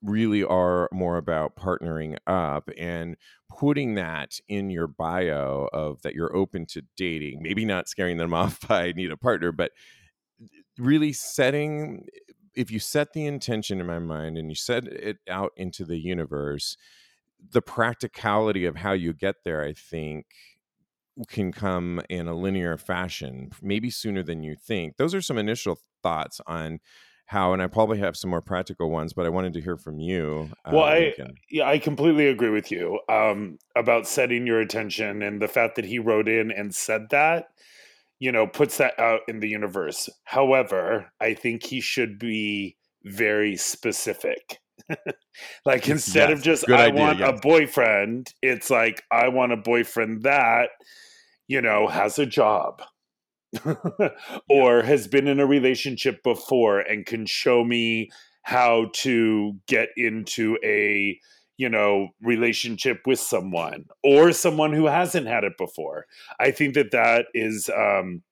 really 0.02 0.44
are 0.44 0.88
more 0.92 1.16
about 1.16 1.56
partnering 1.56 2.16
up 2.26 2.68
and 2.76 3.16
putting 3.48 3.94
that 3.94 4.38
in 4.46 4.70
your 4.70 4.86
bio 4.86 5.68
of 5.72 6.00
that 6.02 6.14
you're 6.14 6.36
open 6.36 6.64
to 6.64 6.80
dating 6.96 7.42
maybe 7.42 7.64
not 7.64 7.88
scaring 7.88 8.16
them 8.16 8.32
off 8.34 8.60
by 8.68 8.92
need 8.92 9.10
a 9.10 9.16
partner 9.16 9.50
but 9.50 9.72
really 10.78 11.12
setting 11.12 12.06
if 12.54 12.70
you 12.70 12.78
set 12.78 13.12
the 13.12 13.26
intention 13.26 13.80
in 13.80 13.86
my 13.86 13.98
mind 13.98 14.38
and 14.38 14.48
you 14.48 14.54
set 14.54 14.86
it 14.86 15.16
out 15.28 15.50
into 15.56 15.84
the 15.84 15.98
universe 15.98 16.76
the 17.50 17.62
practicality 17.62 18.66
of 18.66 18.76
how 18.76 18.92
you 18.92 19.12
get 19.12 19.34
there 19.44 19.64
i 19.64 19.72
think 19.72 20.26
can 21.26 21.50
come 21.52 22.00
in 22.08 22.28
a 22.28 22.34
linear 22.34 22.76
fashion 22.76 23.50
maybe 23.60 23.90
sooner 23.90 24.22
than 24.22 24.42
you 24.42 24.54
think. 24.54 24.96
Those 24.96 25.14
are 25.14 25.22
some 25.22 25.38
initial 25.38 25.78
thoughts 26.02 26.40
on 26.46 26.80
how 27.28 27.52
and 27.52 27.62
i 27.62 27.66
probably 27.66 27.98
have 27.98 28.16
some 28.16 28.30
more 28.30 28.40
practical 28.42 28.90
ones 28.90 29.12
but 29.12 29.24
i 29.26 29.28
wanted 29.28 29.52
to 29.52 29.60
hear 29.60 29.76
from 29.76 29.98
you 29.98 30.50
Well, 30.70 30.84
I 30.84 30.98
Lincoln. 31.16 31.34
yeah, 31.50 31.68
I 31.68 31.78
completely 31.78 32.26
agree 32.26 32.50
with 32.50 32.70
you 32.70 33.00
um, 33.08 33.58
about 33.76 34.06
setting 34.08 34.46
your 34.46 34.60
attention 34.60 35.22
and 35.22 35.40
the 35.40 35.48
fact 35.48 35.76
that 35.76 35.84
he 35.84 35.98
wrote 35.98 36.28
in 36.28 36.50
and 36.50 36.74
said 36.74 37.08
that, 37.10 37.48
you 38.18 38.32
know, 38.32 38.46
puts 38.46 38.78
that 38.78 38.98
out 38.98 39.20
in 39.28 39.40
the 39.40 39.48
universe. 39.48 40.08
However, 40.24 41.10
I 41.20 41.34
think 41.34 41.62
he 41.64 41.80
should 41.80 42.18
be 42.18 42.76
very 43.04 43.56
specific. 43.56 44.58
like 45.64 45.88
instead 45.88 46.30
of 46.30 46.42
just 46.42 46.68
I 46.68 46.86
idea, 46.88 47.02
want 47.02 47.20
a 47.22 47.32
boyfriend, 47.40 48.32
it's 48.42 48.70
like 48.70 49.02
I 49.10 49.28
want 49.28 49.52
a 49.52 49.56
boyfriend 49.56 50.22
that, 50.22 50.70
you 51.46 51.60
know, 51.60 51.86
has 51.88 52.18
a 52.18 52.26
job. 52.26 52.82
Or 54.48 54.82
has 54.82 55.08
been 55.08 55.26
in 55.26 55.40
a 55.40 55.46
relationship 55.46 56.22
before 56.22 56.80
and 56.80 57.06
can 57.06 57.26
show 57.26 57.64
me 57.64 58.10
how 58.42 58.86
to 58.92 59.54
get 59.66 59.88
into 59.96 60.56
a 60.64 61.18
you 61.56 61.68
know 61.68 62.08
relationship 62.22 63.00
with 63.06 63.18
someone 63.18 63.84
or 64.04 64.32
someone 64.32 64.72
who 64.72 64.86
hasn't 64.86 65.26
had 65.26 65.44
it 65.44 65.56
before 65.58 66.06
i 66.38 66.50
think 66.50 66.74
that 66.74 66.90
that 66.92 67.26
is 67.34 67.68
um 67.70 68.22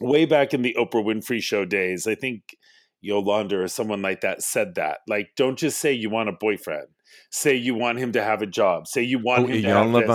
way 0.00 0.24
back 0.24 0.54
in 0.54 0.62
the 0.62 0.76
oprah 0.78 1.04
winfrey 1.04 1.42
show 1.42 1.64
days 1.64 2.06
i 2.06 2.14
think 2.14 2.56
yolanda 3.00 3.60
or 3.60 3.68
someone 3.68 4.00
like 4.00 4.20
that 4.20 4.42
said 4.42 4.74
that 4.76 4.98
like 5.08 5.30
don't 5.36 5.58
just 5.58 5.78
say 5.78 5.92
you 5.92 6.08
want 6.08 6.28
a 6.28 6.32
boyfriend 6.32 6.86
say 7.30 7.54
you 7.54 7.74
want 7.74 7.98
him 7.98 8.12
to 8.12 8.22
have 8.22 8.42
a 8.42 8.46
job 8.46 8.86
say 8.86 9.02
you 9.02 9.18
want 9.18 9.44
oh 9.44 9.46
him 9.46 9.62
to 9.62 9.68
have 9.68 9.86
this. 10.00 10.08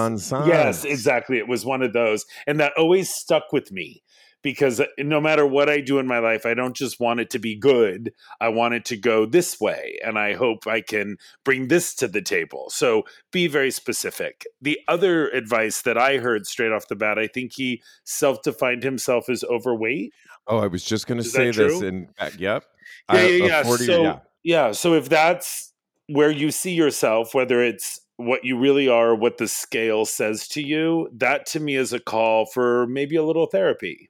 Yes, 0.48 0.84
exactly. 0.86 1.38
It 1.38 1.48
was 1.48 1.66
one 1.66 1.82
of 1.82 1.94
those. 1.94 2.26
And 2.46 2.60
that 2.60 2.74
always 2.78 3.10
stuck 3.10 3.52
with 3.52 3.72
me 3.72 4.04
because 4.44 4.80
uh, 4.80 4.86
no 5.00 5.20
matter 5.22 5.46
what 5.46 5.70
I 5.70 5.82
do 5.82 6.00
in 6.00 6.08
my 6.08 6.20
life, 6.20 6.46
I 6.46 6.54
don't 6.54 6.76
just 6.76 7.00
want 7.00 7.20
it 7.20 7.30
to 7.32 7.40
be 7.40 7.56
good. 7.56 8.12
I 8.40 8.50
want 8.50 8.74
it 8.76 8.86
to 8.86 8.98
go 8.98 9.26
this 9.26 9.60
way. 9.60 9.98
And 10.04 10.18
I 10.18 10.34
hope 10.34 10.68
I 10.68 10.82
can 10.82 11.18
bring 11.44 11.68
this 11.68 11.94
to 11.96 12.08
the 12.08 12.22
table. 12.22 12.66
So 12.70 13.04
be 13.32 13.48
very 13.48 13.72
specific. 13.72 14.46
The 14.62 14.80
other 14.88 15.30
advice 15.30 15.82
that 15.84 15.98
I 15.98 16.18
heard 16.18 16.46
straight 16.46 16.72
off 16.72 16.88
the 16.88 16.96
bat, 16.96 17.18
I 17.20 17.28
think 17.28 17.54
he 17.56 17.82
self 18.06 18.42
defined 18.44 18.84
himself 18.84 19.30
as 19.30 19.44
overweight. 19.44 20.14
oh 20.48 20.60
i 20.60 20.68
was 20.68 20.84
just 20.84 21.08
going 21.08 21.18
to 21.22 21.28
say 21.28 21.52
this 21.52 21.82
and 21.82 22.08
uh, 22.20 22.30
yep 22.38 22.64
Yeah, 23.12 23.20
I- 23.20 23.28
yeah, 23.28 23.46
yeah. 23.48 23.64
40 23.64 23.86
so 23.86 24.04
yeah 24.04 24.20
yeah, 24.44 24.72
so 24.72 24.94
if 24.94 25.10
that's 25.10 25.74
where 26.08 26.32
you 26.32 26.52
see 26.52 26.72
yourself, 26.72 27.34
whether 27.34 27.62
it's 27.62 28.00
what 28.16 28.46
you 28.46 28.58
really 28.58 28.88
are, 28.88 29.14
what 29.14 29.40
the 29.40 29.48
scale 29.48 30.06
says 30.06 30.48
to 30.50 30.62
you, 30.62 31.10
that 31.14 31.46
to 31.48 31.60
me 31.60 31.76
is 31.76 31.92
a 31.92 32.00
call 32.00 32.46
for 32.46 32.88
maybe 32.88 33.18
a 33.18 33.24
little 33.26 33.48
therapy. 33.48 34.10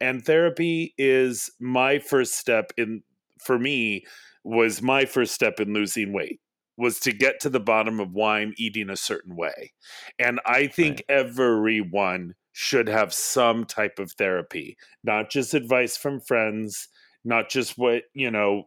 And 0.00 0.24
therapy 0.24 0.94
is 0.98 1.50
my 1.60 1.98
first 1.98 2.34
step 2.34 2.72
in 2.76 3.02
for 3.40 3.58
me 3.58 4.04
was 4.42 4.82
my 4.82 5.04
first 5.04 5.34
step 5.34 5.60
in 5.60 5.72
losing 5.72 6.12
weight 6.12 6.40
was 6.76 6.98
to 7.00 7.12
get 7.12 7.40
to 7.40 7.48
the 7.48 7.60
bottom 7.60 8.00
of 8.00 8.12
why 8.12 8.40
I'm 8.40 8.54
eating 8.56 8.90
a 8.90 8.96
certain 8.96 9.36
way. 9.36 9.72
And 10.18 10.40
I 10.44 10.66
think 10.66 11.04
everyone 11.08 12.34
should 12.52 12.88
have 12.88 13.12
some 13.12 13.64
type 13.64 13.98
of 13.98 14.12
therapy, 14.12 14.76
not 15.02 15.30
just 15.30 15.54
advice 15.54 15.96
from 15.96 16.20
friends, 16.20 16.88
not 17.24 17.48
just 17.48 17.78
what, 17.78 18.02
you 18.12 18.30
know, 18.30 18.64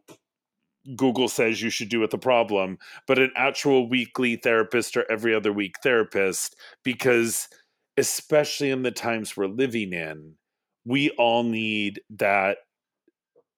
Google 0.96 1.28
says 1.28 1.60
you 1.60 1.70
should 1.70 1.88
do 1.90 2.00
with 2.00 2.10
the 2.10 2.18
problem, 2.18 2.78
but 3.06 3.18
an 3.18 3.30
actual 3.36 3.88
weekly 3.88 4.36
therapist 4.36 4.96
or 4.96 5.10
every 5.10 5.34
other 5.34 5.52
week 5.52 5.74
therapist, 5.82 6.56
because 6.82 7.48
especially 7.96 8.70
in 8.70 8.82
the 8.82 8.90
times 8.90 9.36
we're 9.36 9.46
living 9.46 9.92
in, 9.92 10.34
we 10.84 11.10
all 11.10 11.42
need 11.42 12.00
that 12.10 12.58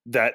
that 0.06 0.34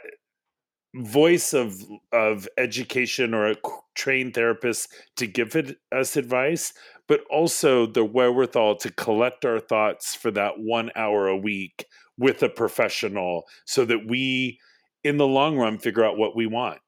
voice 0.96 1.54
of 1.54 1.76
of 2.12 2.48
education 2.58 3.34
or 3.34 3.48
a 3.52 3.56
trained 3.96 4.34
therapist 4.34 4.94
to 5.18 5.28
give 5.28 5.56
it, 5.56 5.78
us 5.92 6.16
advice, 6.16 6.74
but 7.08 7.22
also 7.30 7.86
the 7.86 8.06
wherewithal 8.06 8.78
to 8.78 8.92
collect 8.92 9.46
our 9.46 9.60
thoughts 9.60 10.16
for 10.16 10.32
that 10.32 10.54
one 10.58 10.92
hour 10.96 11.28
a 11.28 11.38
week 11.38 11.86
with 12.18 12.42
a 12.44 12.50
professional, 12.50 13.46
so 13.66 13.84
that 13.84 14.08
we, 14.08 14.58
in 15.04 15.18
the 15.18 15.28
long 15.28 15.58
run, 15.58 15.78
figure 15.78 16.06
out 16.06 16.18
what 16.18 16.36
we 16.36 16.48
want 16.48 16.80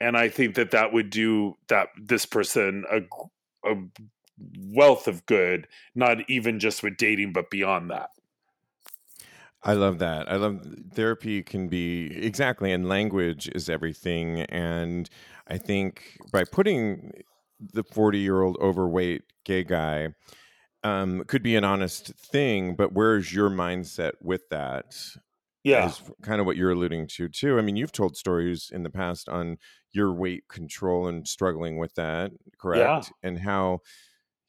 and 0.00 0.16
I 0.16 0.28
think 0.28 0.56
that 0.56 0.72
that 0.72 0.92
would 0.92 1.10
do 1.10 1.56
that 1.68 1.88
this 1.96 2.26
person 2.26 2.84
a, 2.90 3.70
a 3.70 3.76
wealth 4.58 5.08
of 5.08 5.24
good, 5.26 5.66
not 5.94 6.28
even 6.28 6.58
just 6.58 6.82
with 6.82 6.98
dating, 6.98 7.32
but 7.32 7.50
beyond 7.50 7.90
that. 7.90 8.10
I 9.64 9.72
love 9.74 9.98
that. 10.00 10.30
I 10.30 10.36
love 10.36 10.60
therapy 10.92 11.42
can 11.42 11.68
be 11.68 12.06
exactly, 12.24 12.70
and 12.70 12.88
language 12.88 13.48
is 13.54 13.68
everything. 13.70 14.40
And 14.42 15.08
I 15.46 15.56
think 15.56 16.18
by 16.30 16.44
putting 16.44 17.12
the 17.58 17.82
40 17.84 18.18
year 18.18 18.42
old 18.42 18.58
overweight 18.60 19.22
gay 19.44 19.64
guy 19.64 20.08
um, 20.84 21.24
could 21.26 21.42
be 21.42 21.56
an 21.56 21.64
honest 21.64 22.08
thing, 22.14 22.76
but 22.76 22.92
where's 22.94 23.34
your 23.34 23.50
mindset 23.50 24.12
with 24.22 24.48
that? 24.50 24.94
Yeah, 25.64 25.94
Is 25.94 26.02
kind 26.22 26.40
of 26.40 26.46
what 26.46 26.56
you're 26.56 26.70
alluding 26.70 27.08
to, 27.08 27.28
too. 27.28 27.58
I 27.58 27.62
mean, 27.62 27.74
you've 27.74 27.90
told 27.90 28.16
stories 28.16 28.70
in 28.72 28.84
the 28.84 28.90
past 28.90 29.28
on 29.28 29.56
your 29.92 30.14
weight 30.14 30.46
control 30.48 31.08
and 31.08 31.26
struggling 31.26 31.78
with 31.78 31.94
that, 31.96 32.30
correct? 32.60 33.00
Yeah. 33.00 33.02
And 33.24 33.40
how 33.40 33.80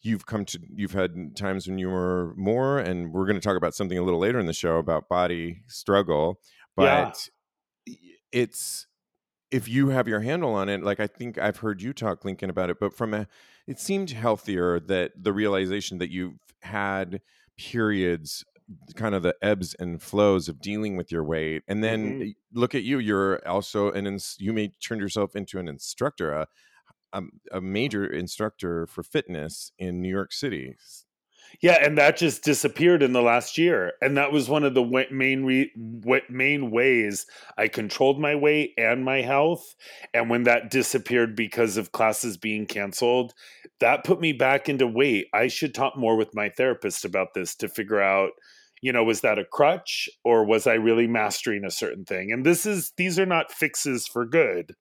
you've 0.05 0.25
come 0.25 0.45
to 0.45 0.59
you've 0.75 0.93
had 0.93 1.35
times 1.35 1.67
when 1.67 1.77
you 1.77 1.89
were 1.89 2.33
more 2.37 2.79
and 2.79 3.11
we're 3.13 3.25
going 3.25 3.35
to 3.39 3.41
talk 3.41 3.57
about 3.57 3.73
something 3.75 3.97
a 3.97 4.03
little 4.03 4.19
later 4.19 4.39
in 4.39 4.45
the 4.45 4.53
show 4.53 4.77
about 4.77 5.09
body 5.09 5.61
struggle 5.67 6.39
Yeah. 6.77 7.05
but 7.05 7.29
it's 8.31 8.87
if 9.51 9.67
you 9.67 9.89
have 9.89 10.07
your 10.07 10.19
handle 10.21 10.53
on 10.53 10.69
it 10.69 10.83
like 10.83 10.99
i 10.99 11.07
think 11.07 11.37
i've 11.37 11.57
heard 11.57 11.81
you 11.81 11.93
talk 11.93 12.25
lincoln 12.25 12.49
about 12.49 12.69
it 12.69 12.77
but 12.79 12.93
from 12.95 13.13
a 13.13 13.27
it 13.67 13.79
seemed 13.79 14.11
healthier 14.11 14.79
that 14.79 15.11
the 15.19 15.33
realization 15.33 15.97
that 15.99 16.11
you've 16.11 16.37
had 16.61 17.21
periods 17.57 18.43
kind 18.95 19.13
of 19.13 19.21
the 19.23 19.35
ebbs 19.41 19.75
and 19.75 20.01
flows 20.01 20.49
of 20.49 20.59
dealing 20.59 20.97
with 20.97 21.11
your 21.11 21.23
weight 21.23 21.61
and 21.67 21.83
then 21.83 22.19
Mhm. 22.19 22.35
look 22.53 22.73
at 22.75 22.83
you 22.83 22.97
you're 22.99 23.47
also 23.47 23.91
an 23.91 24.07
ins- 24.07 24.35
you 24.39 24.51
may 24.53 24.69
turn 24.83 24.99
yourself 24.99 25.35
into 25.35 25.59
an 25.59 25.67
instructor 25.67 26.31
a, 26.31 26.47
a, 27.15 27.21
a 27.57 27.61
major 27.61 28.05
instructor 28.05 28.85
for 28.85 29.01
fitness 29.01 29.71
in 29.79 30.01
New 30.01 30.09
York 30.09 30.33
City. 30.33 30.75
Yeah, 31.61 31.77
and 31.81 31.97
that 31.97 32.17
just 32.17 32.43
disappeared 32.43 33.01
in 33.01 33.13
the 33.13 33.21
last 33.21 33.57
year, 33.57 33.93
and 34.01 34.17
that 34.17 34.31
was 34.31 34.49
one 34.49 34.63
of 34.63 34.73
the 34.73 35.05
main 35.11 35.45
re- 35.45 35.71
main 36.29 36.71
ways 36.71 37.25
I 37.57 37.69
controlled 37.69 38.19
my 38.19 38.35
weight 38.35 38.73
and 38.77 39.05
my 39.05 39.21
health. 39.21 39.75
And 40.13 40.29
when 40.29 40.43
that 40.43 40.69
disappeared 40.69 41.35
because 41.35 41.77
of 41.77 41.93
classes 41.93 42.35
being 42.35 42.65
canceled, 42.65 43.33
that 43.79 44.03
put 44.03 44.19
me 44.19 44.33
back 44.33 44.67
into 44.67 44.87
weight. 44.87 45.27
I 45.33 45.47
should 45.47 45.73
talk 45.73 45.97
more 45.97 46.17
with 46.17 46.35
my 46.35 46.49
therapist 46.49 47.05
about 47.05 47.33
this 47.33 47.55
to 47.57 47.69
figure 47.69 48.01
out, 48.01 48.31
you 48.81 48.91
know, 48.91 49.05
was 49.05 49.21
that 49.21 49.39
a 49.39 49.45
crutch 49.45 50.09
or 50.25 50.45
was 50.45 50.67
I 50.67 50.73
really 50.73 51.07
mastering 51.07 51.63
a 51.63 51.71
certain 51.71 52.03
thing? 52.03 52.31
And 52.33 52.45
this 52.45 52.65
is 52.65 52.91
these 52.97 53.17
are 53.17 53.25
not 53.25 53.51
fixes 53.51 54.07
for 54.07 54.25
good 54.25 54.75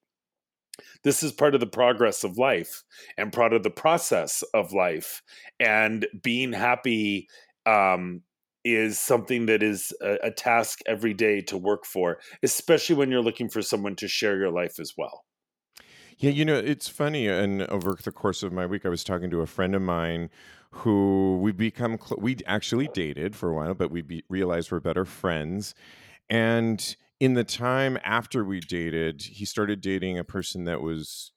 this 1.03 1.23
is 1.23 1.31
part 1.31 1.53
of 1.53 1.59
the 1.59 1.67
progress 1.67 2.23
of 2.23 2.37
life 2.37 2.83
and 3.17 3.33
part 3.33 3.53
of 3.53 3.63
the 3.63 3.69
process 3.69 4.43
of 4.53 4.73
life 4.73 5.21
and 5.59 6.07
being 6.21 6.53
happy 6.53 7.27
um, 7.65 8.21
is 8.63 8.99
something 8.99 9.45
that 9.45 9.61
is 9.61 9.93
a, 10.01 10.17
a, 10.23 10.31
task 10.31 10.79
every 10.87 11.13
day 11.13 11.41
to 11.41 11.57
work 11.57 11.85
for 11.85 12.17
especially 12.43 12.95
when 12.95 13.11
you're 13.11 13.21
looking 13.21 13.49
for 13.49 13.61
someone 13.61 13.95
to 13.95 14.07
share 14.07 14.37
your 14.37 14.51
life 14.51 14.79
as 14.79 14.93
well. 14.97 15.23
Yeah 16.17 16.31
you 16.31 16.45
know 16.45 16.55
it's 16.55 16.87
funny 16.87 17.27
and 17.27 17.63
over 17.63 17.97
the 18.01 18.11
course 18.11 18.41
of 18.43 18.53
my 18.53 18.65
week 18.65 18.85
i 18.85 18.89
was 18.89 19.03
talking 19.03 19.29
to 19.29 19.41
a 19.41 19.45
friend 19.45 19.75
of 19.75 19.81
mine 19.81 20.29
who 20.71 21.37
we 21.41 21.51
become 21.51 21.97
cl- 21.97 22.19
we 22.21 22.37
actually 22.45 22.87
dated 22.93 23.35
for 23.35 23.49
a 23.49 23.53
while 23.53 23.73
but 23.73 23.91
we 23.91 24.01
be- 24.01 24.23
realized 24.29 24.71
we're 24.71 24.79
better 24.79 25.05
friends 25.05 25.75
and 26.29 26.95
in 27.19 27.33
the 27.33 27.43
time 27.43 27.97
after 28.03 28.43
we 28.43 28.59
dated, 28.59 29.21
he 29.21 29.45
started 29.45 29.81
dating 29.81 30.17
a 30.17 30.23
person 30.23 30.65
that 30.65 30.81
was 30.81 31.31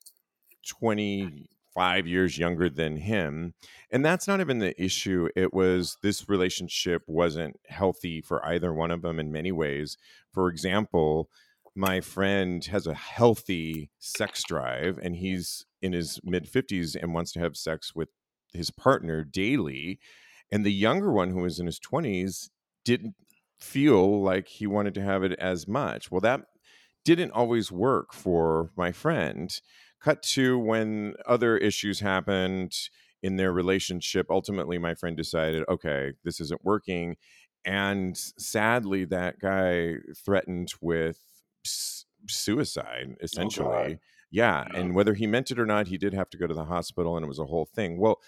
25 0.67 2.07
years 2.07 2.39
younger 2.39 2.69
than 2.69 2.97
him. 2.97 3.55
And 3.91 4.05
that's 4.05 4.27
not 4.27 4.41
even 4.41 4.59
the 4.59 4.81
issue. 4.83 5.29
It 5.37 5.55
was 5.55 5.97
this 6.03 6.29
relationship 6.29 7.03
wasn't 7.07 7.59
healthy 7.69 8.21
for 8.21 8.45
either 8.45 8.73
one 8.73 8.91
of 8.91 9.03
them 9.03 9.21
in 9.21 9.33
many 9.33 9.53
ways. 9.53 9.97
For 10.33 10.49
example, 10.49 11.31
my 11.77 12.01
friend 12.01 12.65
has 12.65 12.87
a 12.87 12.95
healthy 12.95 13.91
sex 14.01 14.43
drive 14.43 14.99
and 15.01 15.15
he's 15.15 15.65
in 15.81 15.93
his 15.93 16.19
mid 16.25 16.51
50s 16.51 16.97
and 17.01 17.15
wants 17.15 17.31
to 17.33 17.41
have 17.41 17.57
sex 17.57 17.95
with 17.95 18.09
his 18.53 18.71
partner 18.71 19.23
daily. 19.23 20.01
And 20.51 20.67
the 20.67 20.73
younger 20.73 21.13
one, 21.13 21.31
who 21.31 21.43
was 21.43 21.61
in 21.61 21.67
his 21.67 21.79
20s, 21.79 22.49
didn't 22.85 23.15
feel 23.59 24.23
like 24.23 24.49
he 24.49 24.67
wanted 24.67 24.95
to 24.95 25.03
have 25.03 25.23
it 25.23 25.33
as 25.39 25.67
much. 25.67 26.11
Well, 26.11 26.21
that 26.21 26.43
didn't 27.05 27.33
always 27.33 27.73
work 27.73 28.13
for 28.13 28.71
my 28.77 28.93
friend. 28.93 29.51
Cut 30.01 30.23
to 30.35 30.59
when 30.59 31.15
other 31.27 31.57
issues 31.57 32.01
happened 32.01 32.73
in 33.23 33.37
their 33.37 33.53
relationship. 33.53 34.27
Ultimately, 34.31 34.79
my 34.79 34.95
friend 34.95 35.17
decided, 35.17 35.65
okay, 35.69 36.13
this 36.25 36.41
isn't 36.41 36.65
working. 36.65 37.17
And 37.65 38.17
sadly, 38.17 39.05
that 39.07 39.41
guy 39.41 39.95
threatened 40.25 40.69
with 40.81 41.19
suicide, 41.65 43.09
oh, 43.11 43.17
essentially. 43.21 43.69
Oh 43.69 43.87
yeah. 44.31 44.65
yeah. 44.71 44.79
And 44.79 44.95
whether 44.95 45.15
he 45.15 45.27
meant 45.27 45.51
it 45.51 45.59
or 45.59 45.67
not, 45.67 45.89
he 45.89 45.99
did 45.99 46.15
have 46.15 46.31
to 46.31 46.39
go 46.39 46.47
to 46.47 46.55
the 46.55 46.65
hospital 46.65 47.17
and 47.17 47.25
it 47.25 47.29
was 47.29 47.41
a 47.41 47.47
whole 47.47 47.67
thing. 47.67 47.99
Well, 47.99 48.21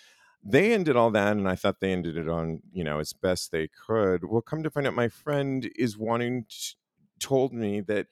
they 0.43 0.73
ended 0.73 0.97
all 0.97 1.11
that 1.11 1.37
and 1.37 1.49
i 1.49 1.55
thought 1.55 1.81
they 1.81 1.93
ended 1.93 2.17
it 2.17 2.29
on 2.29 2.61
you 2.73 2.85
know 2.85 2.99
as 2.99 3.13
best 3.13 3.53
they 3.53 3.69
could. 3.69 4.25
Well 4.25 4.43
come 4.43 4.63
to 4.63 4.71
find 4.71 4.87
out 4.87 4.95
my 4.95 5.09
friend 5.09 5.71
is 5.77 5.99
wanting 5.99 6.47
to, 6.49 6.75
told 7.19 7.53
me 7.53 7.81
that 7.83 8.07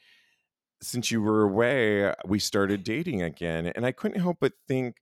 since 0.82 1.10
you 1.10 1.22
were 1.22 1.42
away 1.44 2.14
we 2.26 2.38
started 2.38 2.84
dating 2.84 3.22
again 3.22 3.66
and 3.66 3.86
i 3.86 3.92
couldn't 3.92 4.20
help 4.20 4.38
but 4.40 4.54
think 4.68 4.98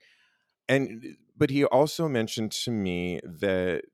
and 0.68 1.16
but 1.36 1.50
he 1.50 1.64
also 1.66 2.08
mentioned 2.08 2.52
to 2.52 2.70
me 2.70 3.20
that 3.24 3.84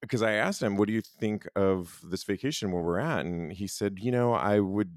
because 0.00 0.22
i 0.22 0.32
asked 0.32 0.62
him 0.62 0.76
what 0.76 0.88
do 0.88 0.94
you 0.94 1.00
think 1.00 1.48
of 1.56 2.00
this 2.04 2.24
vacation 2.24 2.72
where 2.72 2.82
we're 2.82 2.98
at? 2.98 3.24
And 3.24 3.52
he 3.52 3.66
said 3.66 3.98
you 4.00 4.10
know 4.10 4.32
i 4.32 4.58
would 4.58 4.92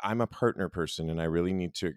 i'm 0.00 0.20
a 0.20 0.26
partner 0.26 0.68
person 0.68 1.10
and 1.10 1.20
i 1.20 1.24
really 1.24 1.52
need 1.52 1.74
to 1.74 1.94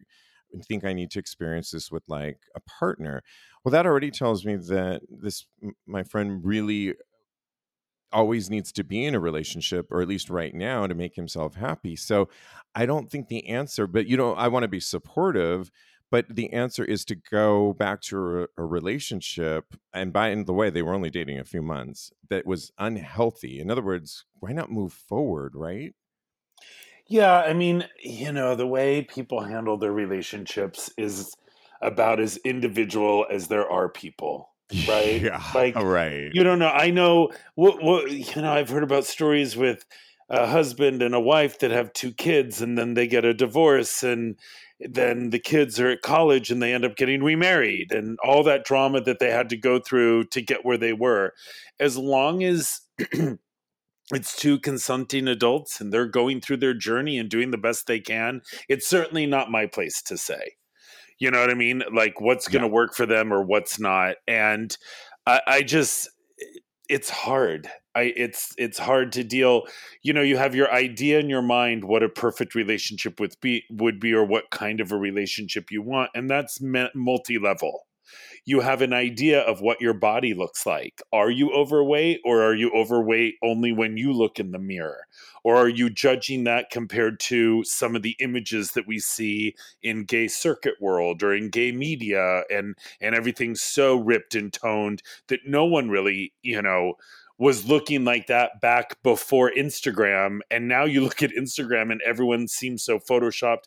think 0.67 0.83
I 0.83 0.93
need 0.93 1.11
to 1.11 1.19
experience 1.19 1.71
this 1.71 1.91
with 1.91 2.03
like 2.07 2.39
a 2.55 2.59
partner. 2.61 3.23
Well, 3.63 3.71
that 3.71 3.85
already 3.85 4.11
tells 4.11 4.45
me 4.45 4.55
that 4.55 5.01
this 5.09 5.45
my 5.85 6.03
friend 6.03 6.43
really 6.43 6.95
always 8.11 8.49
needs 8.49 8.71
to 8.71 8.83
be 8.83 9.05
in 9.05 9.15
a 9.15 9.19
relationship 9.19 9.87
or 9.91 10.01
at 10.01 10.07
least 10.07 10.29
right 10.29 10.53
now 10.53 10.87
to 10.87 10.95
make 10.95 11.15
himself 11.15 11.55
happy. 11.55 11.95
So 11.95 12.29
I 12.73 12.85
don't 12.85 13.11
think 13.11 13.27
the 13.27 13.47
answer, 13.47 13.85
but 13.87 14.07
you 14.07 14.17
know, 14.17 14.33
I 14.33 14.47
want 14.47 14.63
to 14.63 14.69
be 14.69 14.79
supportive, 14.79 15.71
but 16.09 16.25
the 16.29 16.53
answer 16.53 16.85
is 16.85 17.03
to 17.05 17.15
go 17.15 17.73
back 17.73 18.01
to 18.03 18.43
a, 18.43 18.47
a 18.57 18.65
relationship 18.65 19.65
and 19.93 20.13
by 20.13 20.33
the 20.33 20.53
way, 20.53 20.69
they 20.69 20.81
were 20.81 20.93
only 20.93 21.09
dating 21.09 21.39
a 21.39 21.43
few 21.43 21.61
months 21.61 22.11
that 22.29 22.45
was 22.45 22.71
unhealthy. 22.77 23.59
In 23.59 23.69
other 23.69 23.83
words, 23.83 24.25
why 24.39 24.53
not 24.53 24.71
move 24.71 24.93
forward, 24.93 25.53
right? 25.55 25.93
Yeah, 27.07 27.39
I 27.39 27.53
mean, 27.53 27.85
you 28.03 28.31
know, 28.31 28.55
the 28.55 28.67
way 28.67 29.01
people 29.01 29.41
handle 29.41 29.77
their 29.77 29.93
relationships 29.93 30.91
is 30.97 31.33
about 31.81 32.19
as 32.19 32.37
individual 32.37 33.25
as 33.29 33.47
there 33.47 33.69
are 33.69 33.89
people, 33.89 34.49
right? 34.87 35.21
Yeah, 35.21 35.41
like 35.55 35.75
right. 35.75 36.29
You 36.33 36.43
don't 36.43 36.59
know. 36.59 36.69
I 36.69 36.89
know 36.91 37.31
what 37.55 37.81
what 37.81 38.11
you 38.11 38.41
know. 38.41 38.51
I've 38.51 38.69
heard 38.69 38.83
about 38.83 39.05
stories 39.05 39.55
with 39.55 39.85
a 40.29 40.47
husband 40.47 41.01
and 41.01 41.15
a 41.15 41.19
wife 41.21 41.59
that 41.59 41.71
have 41.71 41.93
two 41.93 42.11
kids, 42.11 42.61
and 42.61 42.77
then 42.77 42.93
they 42.93 43.07
get 43.07 43.23
a 43.23 43.33
divorce, 43.33 44.03
and 44.03 44.37
then 44.79 45.29
the 45.29 45.39
kids 45.39 45.79
are 45.79 45.89
at 45.89 46.01
college 46.01 46.51
and 46.51 46.61
they 46.61 46.73
end 46.73 46.85
up 46.85 46.97
getting 46.97 47.23
remarried, 47.23 47.91
and 47.91 48.17
all 48.23 48.43
that 48.43 48.65
drama 48.65 49.01
that 49.01 49.19
they 49.19 49.31
had 49.31 49.49
to 49.49 49.57
go 49.57 49.79
through 49.79 50.25
to 50.25 50.41
get 50.41 50.65
where 50.65 50.77
they 50.77 50.93
were. 50.93 51.33
As 51.79 51.97
long 51.97 52.43
as 52.43 52.81
it's 54.13 54.35
two 54.35 54.59
consenting 54.59 55.27
adults 55.27 55.81
and 55.81 55.91
they're 55.91 56.07
going 56.07 56.41
through 56.41 56.57
their 56.57 56.73
journey 56.73 57.17
and 57.17 57.29
doing 57.29 57.51
the 57.51 57.57
best 57.57 57.87
they 57.87 57.99
can. 57.99 58.41
It's 58.69 58.87
certainly 58.87 59.25
not 59.25 59.51
my 59.51 59.65
place 59.65 60.01
to 60.03 60.17
say. 60.17 60.55
You 61.19 61.31
know 61.31 61.41
what 61.41 61.49
I 61.49 61.55
mean? 61.55 61.83
Like 61.93 62.21
what's 62.21 62.47
going 62.47 62.61
to 62.61 62.67
yeah. 62.67 62.73
work 62.73 62.93
for 62.93 63.05
them 63.05 63.33
or 63.33 63.43
what's 63.43 63.79
not. 63.79 64.15
And 64.27 64.75
I, 65.25 65.41
I 65.47 65.61
just, 65.61 66.09
it's 66.89 67.09
hard. 67.09 67.69
I, 67.95 68.13
it's 68.15 68.53
it's 68.57 68.77
hard 68.77 69.11
to 69.13 69.23
deal. 69.23 69.63
You 70.03 70.13
know, 70.13 70.21
you 70.21 70.37
have 70.37 70.53
your 70.53 70.71
idea 70.71 71.19
in 71.19 71.29
your 71.29 71.41
mind 71.41 71.83
what 71.83 72.03
a 72.03 72.09
perfect 72.09 72.53
relationship 72.53 73.19
would 73.19 73.33
be 73.41 73.63
would 73.71 73.99
be, 73.99 74.13
or 74.13 74.23
what 74.23 74.51
kind 74.51 74.79
of 74.79 74.91
a 74.91 74.97
relationship 74.97 75.71
you 75.71 75.81
want, 75.81 76.11
and 76.13 76.29
that's 76.29 76.61
multi 76.61 77.39
level 77.39 77.86
you 78.45 78.61
have 78.61 78.81
an 78.81 78.93
idea 78.93 79.41
of 79.41 79.59
what 79.59 79.81
your 79.81 79.93
body 79.93 80.33
looks 80.33 80.65
like. 80.65 81.01
Are 81.11 81.29
you 81.29 81.51
overweight 81.51 82.21
or 82.23 82.41
are 82.41 82.55
you 82.55 82.71
overweight 82.71 83.35
only 83.43 83.71
when 83.71 83.97
you 83.97 84.13
look 84.13 84.39
in 84.39 84.51
the 84.51 84.59
mirror? 84.59 85.07
Or 85.43 85.57
are 85.57 85.67
you 85.67 85.89
judging 85.89 86.45
that 86.45 86.69
compared 86.69 87.19
to 87.21 87.63
some 87.63 87.95
of 87.95 88.03
the 88.03 88.15
images 88.19 88.71
that 88.71 88.87
we 88.87 88.99
see 88.99 89.55
in 89.81 90.05
gay 90.05 90.27
circuit 90.27 90.75
world 90.79 91.23
or 91.23 91.33
in 91.33 91.49
gay 91.49 91.71
media 91.71 92.43
and 92.49 92.75
and 93.01 93.15
everything's 93.15 93.61
so 93.61 93.97
ripped 93.97 94.35
and 94.35 94.51
toned 94.51 95.03
that 95.27 95.41
no 95.45 95.65
one 95.65 95.89
really, 95.89 96.33
you 96.41 96.61
know, 96.61 96.93
was 97.37 97.67
looking 97.67 98.03
like 98.03 98.27
that 98.27 98.61
back 98.61 99.01
before 99.03 99.51
Instagram 99.51 100.39
and 100.49 100.67
now 100.67 100.85
you 100.85 101.01
look 101.03 101.21
at 101.21 101.31
Instagram 101.31 101.91
and 101.91 102.01
everyone 102.05 102.47
seems 102.47 102.83
so 102.83 102.99
photoshopped. 102.99 103.65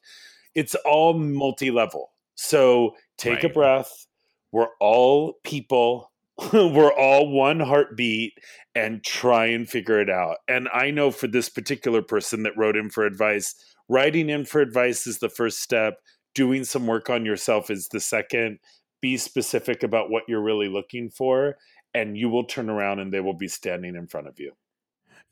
It's 0.54 0.74
all 0.86 1.14
multi-level. 1.14 2.10
So 2.34 2.96
take 3.18 3.36
right. 3.36 3.44
a 3.44 3.48
breath 3.50 4.06
we're 4.52 4.68
all 4.80 5.34
people. 5.44 6.10
we're 6.52 6.92
all 6.92 7.30
one 7.30 7.60
heartbeat 7.60 8.32
and 8.74 9.04
try 9.04 9.46
and 9.46 9.68
figure 9.68 10.00
it 10.00 10.08
out. 10.08 10.38
And 10.48 10.68
I 10.72 10.90
know 10.90 11.10
for 11.10 11.26
this 11.26 11.48
particular 11.48 12.00
person 12.02 12.44
that 12.44 12.56
wrote 12.56 12.76
in 12.76 12.88
for 12.88 13.04
advice, 13.04 13.54
writing 13.88 14.30
in 14.30 14.46
for 14.46 14.60
advice 14.60 15.06
is 15.06 15.18
the 15.18 15.28
first 15.28 15.60
step. 15.60 15.98
Doing 16.34 16.64
some 16.64 16.86
work 16.86 17.10
on 17.10 17.26
yourself 17.26 17.70
is 17.70 17.88
the 17.88 18.00
second. 18.00 18.58
Be 19.02 19.16
specific 19.16 19.82
about 19.82 20.10
what 20.10 20.22
you're 20.28 20.42
really 20.42 20.68
looking 20.68 21.10
for, 21.10 21.56
and 21.92 22.16
you 22.16 22.28
will 22.28 22.44
turn 22.44 22.70
around 22.70 23.00
and 23.00 23.12
they 23.12 23.20
will 23.20 23.34
be 23.34 23.48
standing 23.48 23.96
in 23.96 24.06
front 24.06 24.28
of 24.28 24.38
you. 24.38 24.52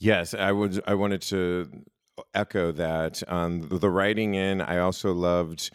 Yes, 0.00 0.34
I 0.34 0.52
would. 0.52 0.80
I 0.86 0.94
wanted 0.94 1.22
to 1.22 1.70
echo 2.34 2.72
that. 2.72 3.22
Um, 3.28 3.68
the 3.68 3.90
writing 3.90 4.34
in, 4.34 4.60
I 4.60 4.78
also 4.78 5.12
loved 5.12 5.70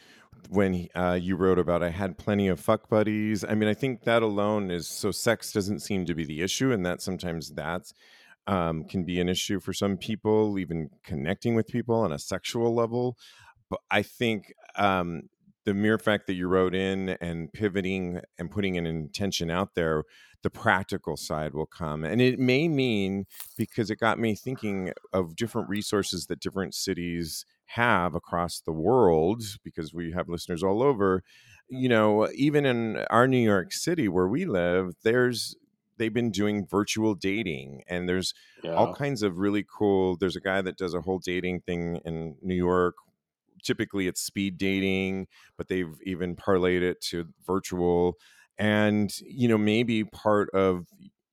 when 0.49 0.87
uh, 0.95 1.17
you 1.21 1.35
wrote 1.35 1.59
about 1.59 1.83
I 1.83 1.89
had 1.89 2.17
plenty 2.17 2.47
of 2.47 2.59
fuck 2.59 2.89
buddies. 2.89 3.43
I 3.43 3.55
mean, 3.55 3.69
I 3.69 3.73
think 3.73 4.03
that 4.03 4.21
alone 4.21 4.71
is 4.71 4.87
so 4.87 5.11
sex 5.11 5.51
doesn't 5.51 5.79
seem 5.79 6.05
to 6.05 6.15
be 6.15 6.25
the 6.25 6.41
issue, 6.41 6.71
and 6.71 6.85
that 6.85 7.01
sometimes 7.01 7.51
that's 7.51 7.93
um, 8.47 8.85
can 8.85 9.03
be 9.03 9.19
an 9.19 9.29
issue 9.29 9.59
for 9.59 9.73
some 9.73 9.97
people, 9.97 10.59
even 10.59 10.89
connecting 11.03 11.55
with 11.55 11.67
people 11.67 11.95
on 11.95 12.11
a 12.11 12.19
sexual 12.19 12.73
level. 12.73 13.17
But 13.69 13.79
I 13.89 14.01
think 14.01 14.53
um, 14.75 15.29
the 15.65 15.73
mere 15.73 15.97
fact 15.97 16.27
that 16.27 16.33
you 16.33 16.47
wrote 16.47 16.75
in 16.75 17.09
and 17.21 17.51
pivoting 17.51 18.21
and 18.37 18.51
putting 18.51 18.77
an 18.77 18.85
intention 18.85 19.49
out 19.49 19.75
there, 19.75 20.03
the 20.41 20.49
practical 20.49 21.15
side 21.15 21.53
will 21.53 21.65
come. 21.65 22.03
And 22.03 22.21
it 22.21 22.37
may 22.37 22.67
mean, 22.67 23.25
because 23.57 23.89
it 23.89 23.95
got 23.95 24.19
me 24.19 24.35
thinking 24.35 24.91
of 25.13 25.35
different 25.35 25.69
resources 25.69 26.25
that 26.27 26.41
different 26.41 26.75
cities 26.75 27.45
have 27.75 28.15
across 28.15 28.61
the 28.61 28.71
world, 28.73 29.43
because 29.63 29.93
we 29.93 30.11
have 30.11 30.29
listeners 30.29 30.63
all 30.63 30.83
over, 30.83 31.23
you 31.69 31.89
know, 31.89 32.29
even 32.33 32.65
in 32.65 32.97
our 33.09 33.27
New 33.27 33.43
York 33.43 33.71
City 33.73 34.07
where 34.07 34.27
we 34.27 34.45
live, 34.45 34.93
there's 35.03 35.55
they've 35.97 36.13
been 36.13 36.31
doing 36.31 36.65
virtual 36.67 37.13
dating 37.15 37.83
and 37.87 38.09
there's 38.09 38.33
Yeah. 38.63 38.73
all 38.73 38.95
kinds 38.95 39.21
of 39.21 39.37
really 39.37 39.63
cool 39.63 40.17
there's 40.17 40.35
a 40.35 40.41
guy 40.41 40.59
that 40.61 40.77
does 40.77 40.93
a 40.95 41.01
whole 41.01 41.19
dating 41.19 41.61
thing 41.61 41.97
in 42.05 42.35
New 42.41 42.55
York 42.55 42.95
typically 43.63 44.07
it's 44.07 44.21
speed 44.21 44.57
dating 44.57 45.27
but 45.57 45.67
they've 45.67 45.97
even 46.03 46.35
parlayed 46.35 46.81
it 46.81 46.99
to 47.01 47.25
virtual 47.45 48.17
and 48.57 49.17
you 49.21 49.47
know 49.47 49.57
maybe 49.57 50.03
part 50.03 50.49
of 50.51 50.87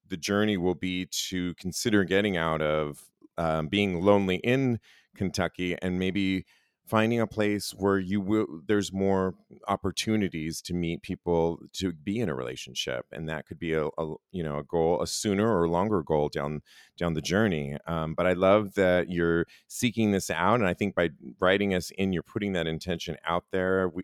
the 0.07 0.17
journey 0.17 0.57
will 0.57 0.75
be 0.75 1.07
to 1.07 1.53
consider 1.55 2.03
getting 2.03 2.37
out 2.37 2.61
of 2.61 3.09
um, 3.37 3.67
being 3.67 4.01
lonely 4.01 4.37
in 4.37 4.79
Kentucky 5.15 5.75
and 5.81 5.99
maybe 5.99 6.45
finding 6.87 7.21
a 7.21 7.27
place 7.27 7.71
where 7.77 7.99
you 7.99 8.19
will 8.19 8.45
there's 8.67 8.91
more 8.91 9.35
opportunities 9.67 10.61
to 10.61 10.73
meet 10.73 11.01
people 11.01 11.59
to 11.71 11.93
be 11.93 12.19
in 12.19 12.27
a 12.27 12.35
relationship 12.35 13.05
and 13.11 13.29
that 13.29 13.45
could 13.45 13.59
be 13.59 13.71
a, 13.73 13.85
a 13.97 14.13
you 14.31 14.43
know 14.43 14.57
a 14.57 14.63
goal 14.63 15.01
a 15.01 15.07
sooner 15.07 15.57
or 15.57 15.69
longer 15.69 16.03
goal 16.03 16.27
down 16.27 16.61
down 16.97 17.13
the 17.13 17.21
journey. 17.21 17.77
Um, 17.87 18.13
but 18.13 18.27
i 18.27 18.33
love 18.33 18.73
that 18.75 19.09
you're 19.09 19.45
seeking 19.67 20.11
this 20.11 20.29
out 20.29 20.59
and 20.59 20.67
i 20.67 20.73
think 20.73 20.95
by 20.95 21.09
writing 21.39 21.73
us 21.73 21.91
in 21.97 22.13
you're 22.13 22.23
putting 22.23 22.53
that 22.53 22.67
intention 22.67 23.15
out 23.25 23.45
there. 23.51 23.87
We 23.87 24.03